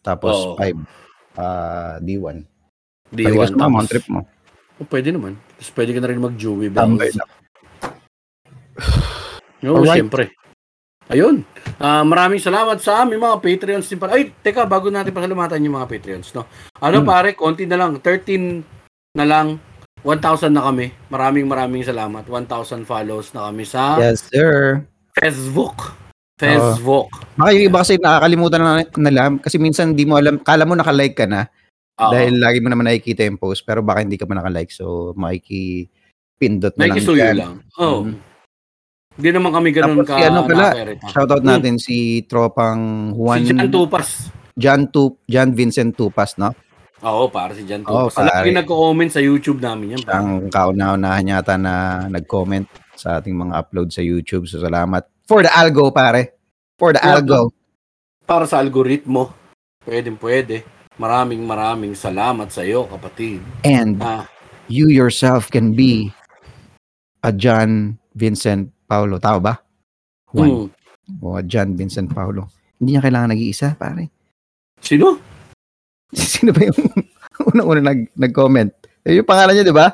Tapos 0.00 0.32
Oo. 0.32 0.56
five. 0.56 0.78
Ah, 1.34 1.96
D1. 1.98 2.44
di 3.08 3.22
Balikas 3.22 3.50
one. 3.50 3.54
mo, 3.54 3.60
Tapos, 3.60 3.74
mga 3.74 3.88
trip 3.88 4.06
mo. 4.08 4.20
oh, 4.78 4.88
pwede 4.88 5.08
naman. 5.10 5.32
Tapos 5.54 5.70
pwede 5.72 5.90
ka 5.92 6.00
na 6.00 6.08
rin 6.08 6.18
mag-Joey 6.18 6.68
Tambay 6.68 7.08
Bells. 7.08 7.16
na. 7.20 7.24
Oo, 9.62 9.78
Alright. 9.78 9.94
siyempre. 9.94 10.24
Ayun. 11.06 11.44
Ah, 11.76 12.02
maraming 12.02 12.40
salamat 12.40 12.78
sa 12.78 13.02
aming 13.02 13.20
mga 13.20 13.36
Patreons 13.38 13.84
din 13.84 13.96
pala. 13.96 14.16
Ay, 14.16 14.32
teka, 14.34 14.64
bago 14.64 14.88
natin 14.88 15.12
pasalamatan 15.12 15.60
yung 15.60 15.76
mga 15.76 15.88
Patreons, 15.88 16.32
no? 16.32 16.46
Ano 16.78 17.00
Hmm. 17.00 17.06
pare, 17.06 17.32
konti 17.32 17.62
na 17.62 17.76
lang. 17.76 17.98
13 17.98 18.64
na 19.12 19.24
lang. 19.24 19.60
1,000 20.00 20.50
na 20.50 20.64
kami. 20.64 20.90
Maraming 21.06 21.46
maraming 21.46 21.84
salamat. 21.84 22.26
1,000 22.26 22.82
follows 22.82 23.30
na 23.30 23.46
kami 23.46 23.62
sa 23.62 24.00
Yes, 24.00 24.24
sir. 24.24 24.82
Facebook. 25.14 25.94
Facebook. 26.42 27.06
Baka 27.34 27.50
yung 27.52 27.64
iba 27.66 27.78
kasi 27.78 27.94
nakakalimutan 27.96 28.60
na 28.60 28.72
nila 28.96 29.22
kasi 29.38 29.56
minsan 29.56 29.92
di 29.92 30.02
mo 30.02 30.16
alam, 30.16 30.36
kala 30.38 30.62
mo 30.62 30.74
nakalike 30.74 31.14
ka 31.14 31.26
na 31.26 31.46
Oo. 31.96 32.10
dahil 32.10 32.36
lagi 32.36 32.58
mo 32.58 32.66
naman 32.66 32.86
nakikita 32.86 33.22
yung 33.22 33.36
post 33.36 33.62
pero 33.62 33.80
baka 33.80 34.02
hindi 34.02 34.18
ka 34.18 34.26
pa 34.26 34.34
nakalike 34.34 34.70
so 34.70 35.14
makikipindot 35.14 36.74
na 36.74 36.80
lang 36.80 36.88
Nakikisuyo 36.90 37.22
dyan. 37.22 37.36
lang. 37.38 37.52
Oo. 37.78 37.98
Mhm. 38.04 38.14
Hindi 39.12 39.28
naman 39.28 39.50
kami 39.52 39.68
ganun 39.70 39.96
Tapos 39.98 40.08
ka 40.08 40.14
si 40.16 40.22
ano 40.24 40.40
pala. 40.42 40.66
Shoutout 41.12 41.42
Hmm. 41.44 41.50
natin 41.52 41.74
si 41.76 41.96
tropang 42.24 42.80
Juan 43.12 43.44
Si 43.44 43.52
Jan 43.52 43.68
Tupas. 43.68 44.08
John, 44.52 44.88
Tu, 44.88 45.04
John 45.24 45.52
Vincent 45.52 45.92
Tupas, 45.92 46.36
no? 46.36 46.52
Oo, 47.02 47.28
para 47.28 47.52
si 47.52 47.68
Jan 47.68 47.84
Oo, 47.84 48.08
Tupas. 48.08 48.16
Oh. 48.16 48.24
Lagi 48.24 48.52
nagko-comment 48.52 49.12
sa 49.12 49.20
YouTube 49.20 49.60
namin 49.60 49.96
yan. 49.96 50.00
Ang 50.08 50.48
kauna-unahan 50.48 51.28
yata 51.28 51.60
na 51.60 51.72
nag-comment 52.08 52.64
sa 52.96 53.20
ating 53.20 53.36
mga 53.36 53.52
upload 53.52 53.92
sa 53.92 54.00
YouTube. 54.00 54.48
So 54.48 54.64
salamat. 54.64 55.04
For 55.32 55.40
the 55.40 55.48
algo, 55.48 55.88
pare. 55.88 56.36
For 56.76 56.92
the 56.92 57.00
Yeah. 57.00 57.16
algo. 57.16 57.56
Para 58.28 58.44
sa 58.44 58.60
algoritmo. 58.60 59.32
Pwede, 59.80 60.12
pwede. 60.20 60.60
Maraming 61.00 61.40
maraming 61.40 61.96
salamat 61.96 62.52
sa 62.52 62.60
iyo, 62.60 62.84
kapatid. 62.84 63.40
And 63.64 63.96
Ah, 63.96 64.28
you 64.68 64.92
yourself 64.92 65.48
can 65.48 65.72
be 65.72 66.12
a 67.24 67.32
John 67.32 67.96
Vincent 68.12 68.76
Paulo. 68.84 69.16
Tao 69.16 69.40
ba? 69.40 69.56
Juan. 70.36 70.68
hmm. 70.68 71.24
O 71.24 71.40
a 71.40 71.42
John 71.42 71.80
Vincent 71.80 72.12
Paulo. 72.12 72.52
Hindi 72.76 72.92
niya 72.92 73.02
kailangan 73.02 73.32
nag-iisa, 73.32 73.72
pare. 73.80 74.12
Sino? 74.84 75.16
Sino 76.12 76.52
ba 76.52 76.60
yung 76.68 76.76
unang-una 77.56 77.80
nag- 77.80 78.12
nag-comment? 78.12 78.68
Eh, 79.00 79.16
yung 79.16 79.24
pangalan 79.24 79.56
niya, 79.56 79.64
di 79.64 79.72
ba? 79.72 79.88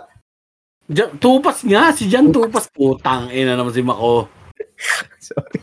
Jan, 0.91 1.15
Tupas 1.17 1.63
nga, 1.63 1.95
si 1.95 2.11
Jan 2.11 2.35
Tupas. 2.35 2.67
Putang 2.75 3.31
ina 3.31 3.55
naman 3.55 3.71
si 3.71 3.87
Mako. 3.87 4.35
Sorry. 5.29 5.61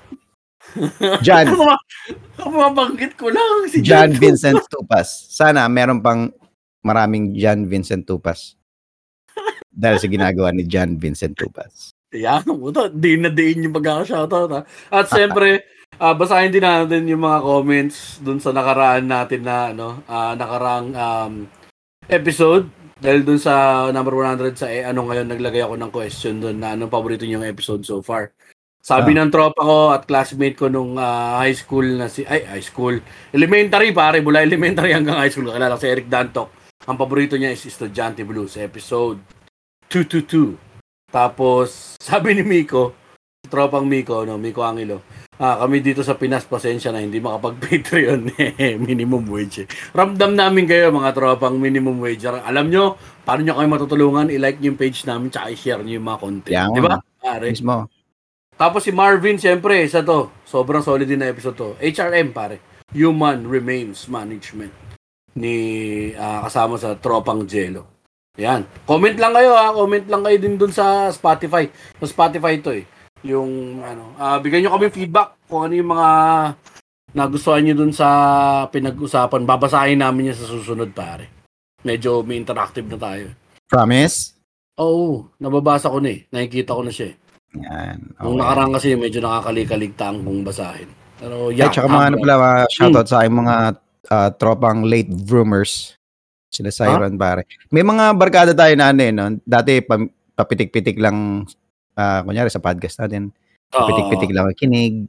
John. 1.24 1.56
Mabanggit 2.60 3.16
ko 3.16 3.32
lang 3.32 3.68
si 3.72 3.80
John 3.80 4.12
Jan, 4.12 4.20
Vincent 4.20 4.60
Tupas. 4.68 5.08
Sana 5.32 5.68
meron 5.72 6.04
pang 6.04 6.30
maraming 6.84 7.32
John 7.34 7.66
Vincent 7.66 8.04
Tupas. 8.04 8.60
Dahil 9.72 9.98
sa 10.00 10.08
ginagawa 10.08 10.52
ni 10.52 10.68
John 10.68 10.96
Vincent 11.00 11.36
Tupas. 11.36 11.96
Yan, 12.16 12.48
puto. 12.48 12.88
Di 12.92 13.20
na 13.20 13.32
diin 13.32 13.68
yung 13.68 13.76
pagkaka-shoutout 13.76 14.52
ha. 14.56 14.62
At 14.92 15.12
siyempre, 15.12 15.68
ah, 16.00 16.16
basahin 16.16 16.54
din 16.54 16.64
natin 16.64 17.12
yung 17.12 17.24
mga 17.24 17.40
comments 17.44 18.24
dun 18.24 18.40
sa 18.40 18.56
nakaraan 18.56 19.04
natin 19.08 19.42
na 19.44 19.76
ano, 19.76 20.00
ah, 20.08 20.32
nakaraang 20.36 20.90
um, 20.96 21.34
episode. 22.08 22.72
Dahil 22.96 23.28
dun 23.28 23.42
sa 23.42 23.86
number 23.92 24.16
100 24.16 24.56
sa 24.56 24.72
eh, 24.72 24.88
ano 24.88 25.04
ngayon, 25.04 25.28
naglagay 25.28 25.68
ako 25.68 25.76
ng 25.76 25.92
question 25.92 26.40
dun 26.40 26.64
na 26.64 26.80
anong 26.80 26.92
paborito 26.92 27.28
niyong 27.28 27.44
episode 27.44 27.84
so 27.84 28.00
far. 28.00 28.32
Sabi 28.86 29.18
Ah. 29.18 29.26
ng 29.26 29.34
tropa 29.34 29.66
ko 29.66 29.90
at 29.90 30.06
classmate 30.06 30.54
ko 30.54 30.70
nung 30.70 30.94
ah, 31.02 31.42
high 31.42 31.58
school 31.58 31.98
na 31.98 32.06
si 32.06 32.22
ay 32.22 32.46
high 32.46 32.62
school. 32.62 33.02
Elementary 33.34 33.90
pare 33.90 34.22
mula 34.22 34.46
elementary 34.46 34.94
hanggang 34.94 35.18
high 35.18 35.34
school. 35.34 35.50
Kakilala 35.50 35.74
ko 35.74 35.82
si 35.82 35.90
Eric 35.90 36.06
Dantok. 36.06 36.50
Ang 36.86 36.98
paborito 37.02 37.34
niya 37.34 37.50
is 37.50 37.66
Estudyante 37.66 38.22
Blues 38.22 38.62
episode 38.62 39.18
222 39.90 40.54
tapos 41.10 41.68
sabi 41.98 42.38
ni 42.38 42.46
Miko 42.46 42.94
tropang 43.50 43.90
Miko 43.90 44.22
no 44.22 44.38
Miko 44.38 44.62
Angelo 44.62 45.02
ah, 45.42 45.66
kami 45.66 45.82
dito 45.82 46.06
sa 46.06 46.14
Pinas 46.14 46.46
pasensya 46.46 46.94
na 46.94 47.02
hindi 47.02 47.18
makapag 47.18 47.58
Patreon 47.58 48.22
eh, 48.38 48.78
minimum 48.78 49.26
wage 49.34 49.66
eh. 49.66 49.68
ramdam 49.98 50.38
namin 50.38 50.70
kayo 50.70 50.94
mga 50.94 51.10
tropang 51.18 51.58
minimum 51.58 51.98
wage. 51.98 52.30
Alam 52.30 52.70
nyo 52.70 53.02
paano 53.26 53.42
nyo 53.42 53.58
kami 53.58 53.66
matutulungan? 53.66 54.30
I-like 54.30 54.62
nyo 54.62 54.70
yung 54.70 54.78
page 54.78 55.10
namin 55.10 55.34
tsaka 55.34 55.50
i-share 55.50 55.82
nyo 55.82 55.98
yung 55.98 56.06
mga 56.06 56.22
content. 56.22 56.54
Yeah, 56.54 56.70
di 56.70 56.82
ba 56.86 57.02
pare? 57.18 57.50
Mismo. 57.50 57.90
Tapos 58.56 58.88
si 58.88 58.92
Marvin, 58.96 59.36
siyempre, 59.36 59.84
isa 59.84 60.00
to. 60.00 60.32
Sobrang 60.48 60.80
solid 60.80 61.08
din 61.08 61.20
na 61.20 61.32
episode 61.32 61.56
to. 61.60 61.70
HRM, 61.84 62.32
pare. 62.32 62.64
Human 62.96 63.44
Remains 63.44 64.08
Management. 64.08 64.72
Ni 65.36 65.56
ah, 66.16 66.48
kasama 66.48 66.80
sa 66.80 66.96
Tropang 66.96 67.44
Jello. 67.44 67.96
Yan. 68.40 68.68
Comment 68.88 69.16
lang 69.16 69.36
kayo 69.36 69.52
ha. 69.56 69.72
Comment 69.72 70.06
lang 70.08 70.24
kayo 70.24 70.38
din 70.40 70.56
dun 70.56 70.72
sa 70.72 71.12
Spotify. 71.12 71.68
Sa 72.00 72.08
Spotify 72.08 72.60
to 72.60 72.72
eh. 72.76 72.88
Yung 73.26 73.82
ano, 73.82 74.16
ah 74.20 74.38
bigyan 74.38 74.68
nyo 74.68 74.76
kami 74.76 74.92
feedback 74.92 75.36
kung 75.50 75.66
ano 75.66 75.74
yung 75.74 75.92
mga 75.96 76.10
nagustuhan 77.16 77.64
nyo 77.64 77.76
dun 77.76 77.92
sa 77.96 78.08
pinag-usapan. 78.72 79.48
Babasahin 79.48 80.00
namin 80.04 80.32
yan 80.32 80.38
sa 80.40 80.48
susunod, 80.52 80.92
pare. 80.92 81.32
Medyo 81.84 82.24
may 82.28 82.40
interactive 82.40 82.88
na 82.88 83.00
tayo. 83.00 83.32
Promise? 83.72 84.36
Oo, 84.76 85.32
nababasa 85.40 85.88
ko 85.88 86.04
na 86.04 86.12
eh. 86.12 86.28
Nakikita 86.28 86.76
ko 86.76 86.84
na 86.84 86.92
siya 86.92 87.16
eh. 87.16 87.16
Yan. 87.64 87.98
Nung 88.20 88.36
Okay. 88.36 88.42
nakaraan 88.44 88.72
kasi 88.76 88.88
medyo 89.00 89.20
nakakaligtaligtaan 89.24 90.18
kong 90.26 90.42
basahin. 90.44 90.90
Pero 91.16 91.50
Ay, 91.50 91.64
yeah, 91.64 91.72
tsaka 91.72 91.88
mga 91.88 92.06
ano 92.12 92.16
ah, 92.16 92.22
pala, 92.22 92.36
mga 92.36 92.60
shoutout 92.76 93.08
sa 93.08 93.18
aking 93.24 93.38
mga 93.40 93.56
ah, 94.12 94.30
tropang 94.36 94.80
late 94.84 95.12
vroomers. 95.12 95.96
Sila 96.52 96.72
Siren, 96.72 97.20
pare. 97.20 97.48
May 97.72 97.84
mga 97.84 98.16
barkada 98.16 98.52
tayo 98.56 98.72
na 98.80 98.92
ano 98.96 99.02
eh, 99.04 99.12
no? 99.12 99.28
Dati, 99.44 99.84
pam- 99.84 100.12
papitik-pitik 100.36 101.00
lang, 101.00 101.44
ah, 101.96 102.24
kunyari 102.24 102.48
sa 102.48 102.64
podcast 102.64 103.00
natin, 103.04 103.32
papitik-pitik 103.72 104.32
lang 104.32 104.48
ang 104.52 104.56
kinig. 104.56 105.08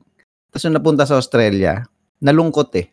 Tapos 0.51 0.63
nung 0.67 0.77
napunta 0.79 1.07
sa 1.07 1.19
Australia, 1.19 1.87
nalungkot 2.23 2.71
eh. 2.79 2.87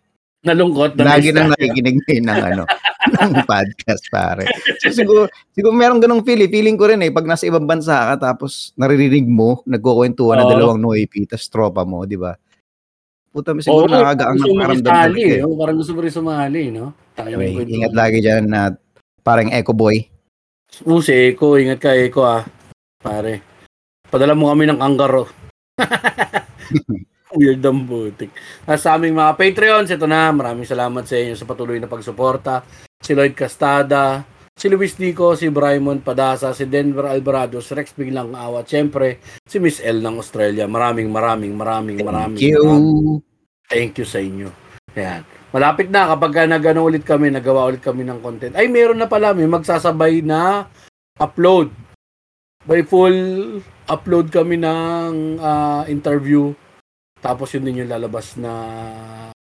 Nalungkot 0.43 0.99
na 0.99 1.15
Lagi 1.15 1.31
nang 1.31 1.55
nakikinig 1.55 2.03
ngayon 2.03 2.25
ng 2.27 2.41
ano, 2.53 2.63
ng 3.23 3.43
podcast, 3.43 4.03
pare. 4.09 4.47
So, 4.79 4.93
siguro, 4.99 5.27
siguro 5.51 5.73
meron 5.75 5.99
ganong 5.99 6.23
feel. 6.23 6.45
Feeling 6.47 6.77
ko 6.79 6.87
rin 6.87 7.03
eh, 7.03 7.11
pag 7.11 7.27
nasa 7.27 7.47
ibang 7.47 7.67
bansa 7.67 8.13
ka, 8.13 8.33
tapos 8.33 8.71
naririnig 8.79 9.27
mo, 9.27 9.61
nagkukwentuhan 9.67 10.39
ng 10.43 10.47
Oo. 10.47 10.53
dalawang 10.53 10.79
noipi, 10.79 11.27
tapos 11.27 11.47
tropa 11.51 11.81
mo, 11.83 12.07
di 12.07 12.15
ba? 12.15 12.35
Puta, 13.33 13.51
siguro 13.59 13.89
Oo, 13.89 13.91
nakagaang 13.91 14.37
ng 14.37 14.61
paramdam 14.61 14.93
talaga 14.93 15.25
eh. 15.25 15.41
oh, 15.41 15.57
Parang 15.57 15.77
gusto 15.81 15.91
mo 15.97 15.99
rin 16.05 16.13
sumali, 16.13 16.63
no? 16.69 16.93
Tayo 17.17 17.37
kwento. 17.37 17.69
ingat 17.69 17.93
lagi 17.97 18.17
dyan 18.21 18.45
na 18.45 18.73
parang 19.25 19.49
echo 19.49 19.73
boy. 19.73 20.05
Oo, 20.85 21.01
si 21.01 21.13
Eko. 21.13 21.57
Ingat 21.57 21.79
ka, 21.81 21.93
Eko, 21.93 22.21
ah. 22.25 22.41
Pare. 23.01 23.41
Padala 24.09 24.37
mo 24.37 24.49
kami 24.53 24.69
ng 24.69 24.77
kangaroo. 24.77 25.25
Weird 27.37 27.65
ang 27.65 27.89
butik. 27.89 28.29
At 28.69 28.77
sa 28.77 28.93
aming 28.93 29.17
mga 29.17 29.33
Patreons, 29.33 29.89
ito 29.89 30.05
na. 30.05 30.29
Maraming 30.29 30.69
salamat 30.69 31.01
sa 31.05 31.17
inyo 31.17 31.33
sa 31.33 31.49
patuloy 31.49 31.81
na 31.81 31.89
pagsuporta. 31.89 32.61
Si 33.03 33.11
Lloyd 33.11 33.35
Castada, 33.35 34.23
si 34.55 34.71
Luis 34.71 34.95
Dico, 34.95 35.35
si 35.35 35.51
Brymon 35.51 35.99
Padasa, 35.99 36.55
si 36.55 36.63
Denver 36.71 37.11
Alvarado, 37.11 37.59
si 37.59 37.75
Rex 37.75 37.91
Biglang 37.99 38.31
Awat, 38.31 38.65
syempre, 38.71 39.19
si 39.43 39.59
Miss 39.59 39.83
L 39.83 39.99
ng 39.99 40.23
Australia. 40.23 40.63
Maraming, 40.71 41.11
maraming, 41.11 41.51
maraming, 41.51 41.99
maraming. 41.99 42.39
Thank 42.39 42.47
you. 42.47 42.63
maraming 42.63 43.19
Thank 43.67 43.99
you 43.99 44.07
sa 44.07 44.23
inyo. 44.23 44.47
Yan. 44.93 45.25
Malapit 45.49 45.89
na 45.89 46.09
kapag 46.13 46.31
ka 46.33 46.41
nagano 46.45 46.85
ulit 46.85 47.01
kami, 47.01 47.33
nagawa 47.33 47.69
ulit 47.69 47.81
kami 47.81 48.05
ng 48.05 48.21
content. 48.21 48.53
Ay, 48.53 48.69
meron 48.69 48.97
na 49.01 49.09
pala, 49.09 49.33
may 49.33 49.49
magsasabay 49.49 50.21
na 50.21 50.69
upload. 51.17 51.73
By 52.63 52.85
full 52.87 53.59
upload 53.89 54.31
kami 54.31 54.61
ng 54.61 55.41
ah, 55.43 55.83
interview. 55.91 56.55
Tapos 57.19 57.51
yun 57.51 57.67
din 57.67 57.83
yung 57.83 57.91
lalabas 57.91 58.37
na 58.39 58.53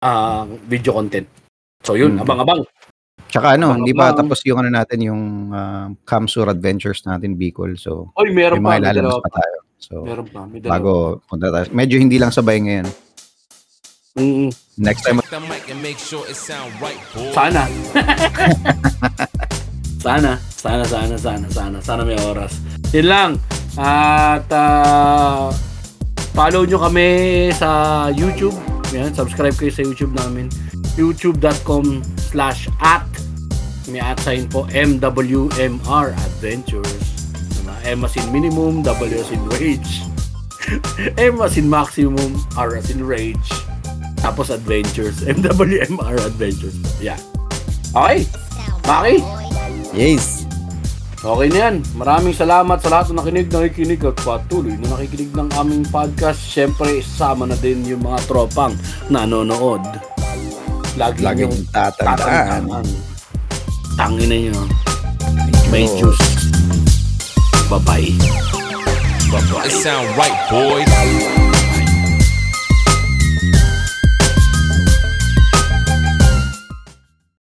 ah, 0.02 0.48
video 0.66 0.96
content. 0.96 1.28
So 1.84 1.94
yun, 1.94 2.18
Hmm. 2.18 2.24
abang-abang. 2.26 2.66
Tsaka 3.36 3.60
ano, 3.60 3.76
hindi 3.76 3.92
pa 3.92 4.16
abang. 4.16 4.32
tapos 4.32 4.40
yung 4.48 4.64
ano 4.64 4.72
natin, 4.72 5.00
yung 5.04 5.24
uh, 5.52 5.92
Camsur 6.08 6.48
Adventures 6.48 7.04
natin, 7.04 7.36
Bicol. 7.36 7.76
So, 7.76 8.16
Oy, 8.16 8.32
meron 8.32 8.64
may 8.64 8.64
pa. 8.64 8.72
mga 8.72 8.80
May 8.80 8.92
ilalabas 8.96 9.20
pa 9.28 9.32
tayo. 9.44 9.58
So, 9.76 9.94
Meron 10.08 10.28
pa. 10.32 10.42
May 10.48 10.64
bago 10.64 11.20
punta 11.28 11.52
tayo. 11.52 11.68
Medyo 11.76 12.00
hindi 12.00 12.16
lang 12.16 12.32
sabay 12.32 12.64
ngayon. 12.64 12.88
Mm, 14.16 14.48
Next 14.80 15.04
time, 15.04 15.20
the 15.28 15.44
mic 15.52 15.68
and 15.68 15.84
make 15.84 16.00
sure 16.00 16.24
it 16.32 16.40
sound 16.40 16.72
right, 16.80 16.96
boy. 17.12 17.36
sana. 17.36 17.68
sana. 20.00 20.40
Sana, 20.40 20.84
sana, 20.88 21.16
sana, 21.20 21.46
sana. 21.52 21.78
Sana 21.84 22.02
may 22.08 22.16
oras. 22.24 22.56
Yun 22.96 23.08
lang. 23.12 23.32
At 23.76 24.48
ah, 24.56 25.52
follow 26.32 26.64
nyo 26.64 26.80
kami 26.80 27.52
sa 27.52 28.08
YouTube. 28.10 28.56
Yan, 28.96 29.12
subscribe 29.12 29.54
kayo 29.54 29.72
sa 29.76 29.84
YouTube 29.84 30.16
namin. 30.16 30.48
youtube.com 30.96 32.00
slash 32.32 32.72
at 32.80 33.04
may 33.88 34.02
at 34.02 34.20
sign 34.22 34.50
po 34.50 34.66
MWMR 34.74 36.08
Adventures. 36.14 37.16
M 37.86 38.02
as 38.02 38.18
in 38.18 38.26
minimum, 38.34 38.82
W 38.82 39.14
as 39.14 39.30
in 39.30 39.46
rage. 39.54 40.02
M 41.22 41.38
as 41.38 41.54
in 41.54 41.70
maximum, 41.70 42.34
R 42.58 42.82
as 42.82 42.90
in 42.90 43.06
rage. 43.06 43.50
Tapos 44.26 44.50
adventures. 44.50 45.22
MWMR 45.30 46.18
Adventures. 46.26 46.74
Yeah. 46.98 47.22
Okay. 47.94 48.26
Maki. 48.90 49.22
yes. 49.94 50.50
Okay 51.22 51.50
na 51.54 51.58
yan. 51.70 51.76
Maraming 51.94 52.34
salamat 52.34 52.82
sa 52.82 52.90
lahat 52.90 53.14
na 53.14 53.22
nakinig, 53.22 53.50
nakikinig 53.50 54.02
at 54.02 54.18
patuloy 54.22 54.78
na 54.78 54.98
nakikinig 54.98 55.34
ng 55.34 55.50
aming 55.58 55.86
podcast. 55.90 56.42
Siyempre, 56.42 57.02
isama 57.02 57.46
na 57.46 57.58
din 57.58 57.86
yung 57.86 58.02
mga 58.02 58.26
tropang 58.26 58.74
nanonood. 59.10 59.82
Lagi 60.98 61.22
Lagi 61.22 61.46
niyong 61.46 61.70
tatandaan. 61.70 62.66
tatandaan. 62.70 63.15
Tangin 63.96 64.28
na 64.28 64.38
nyo. 64.38 64.54
Oh. 64.60 64.68
May 65.72 65.88
Oo. 65.88 66.12
juice. 66.12 66.52
Bye-bye. 67.72 68.12
Bye-bye. 69.32 69.66
It 69.66 69.72
sound 69.72 70.12
right, 70.20 70.36
boys. 70.52 71.45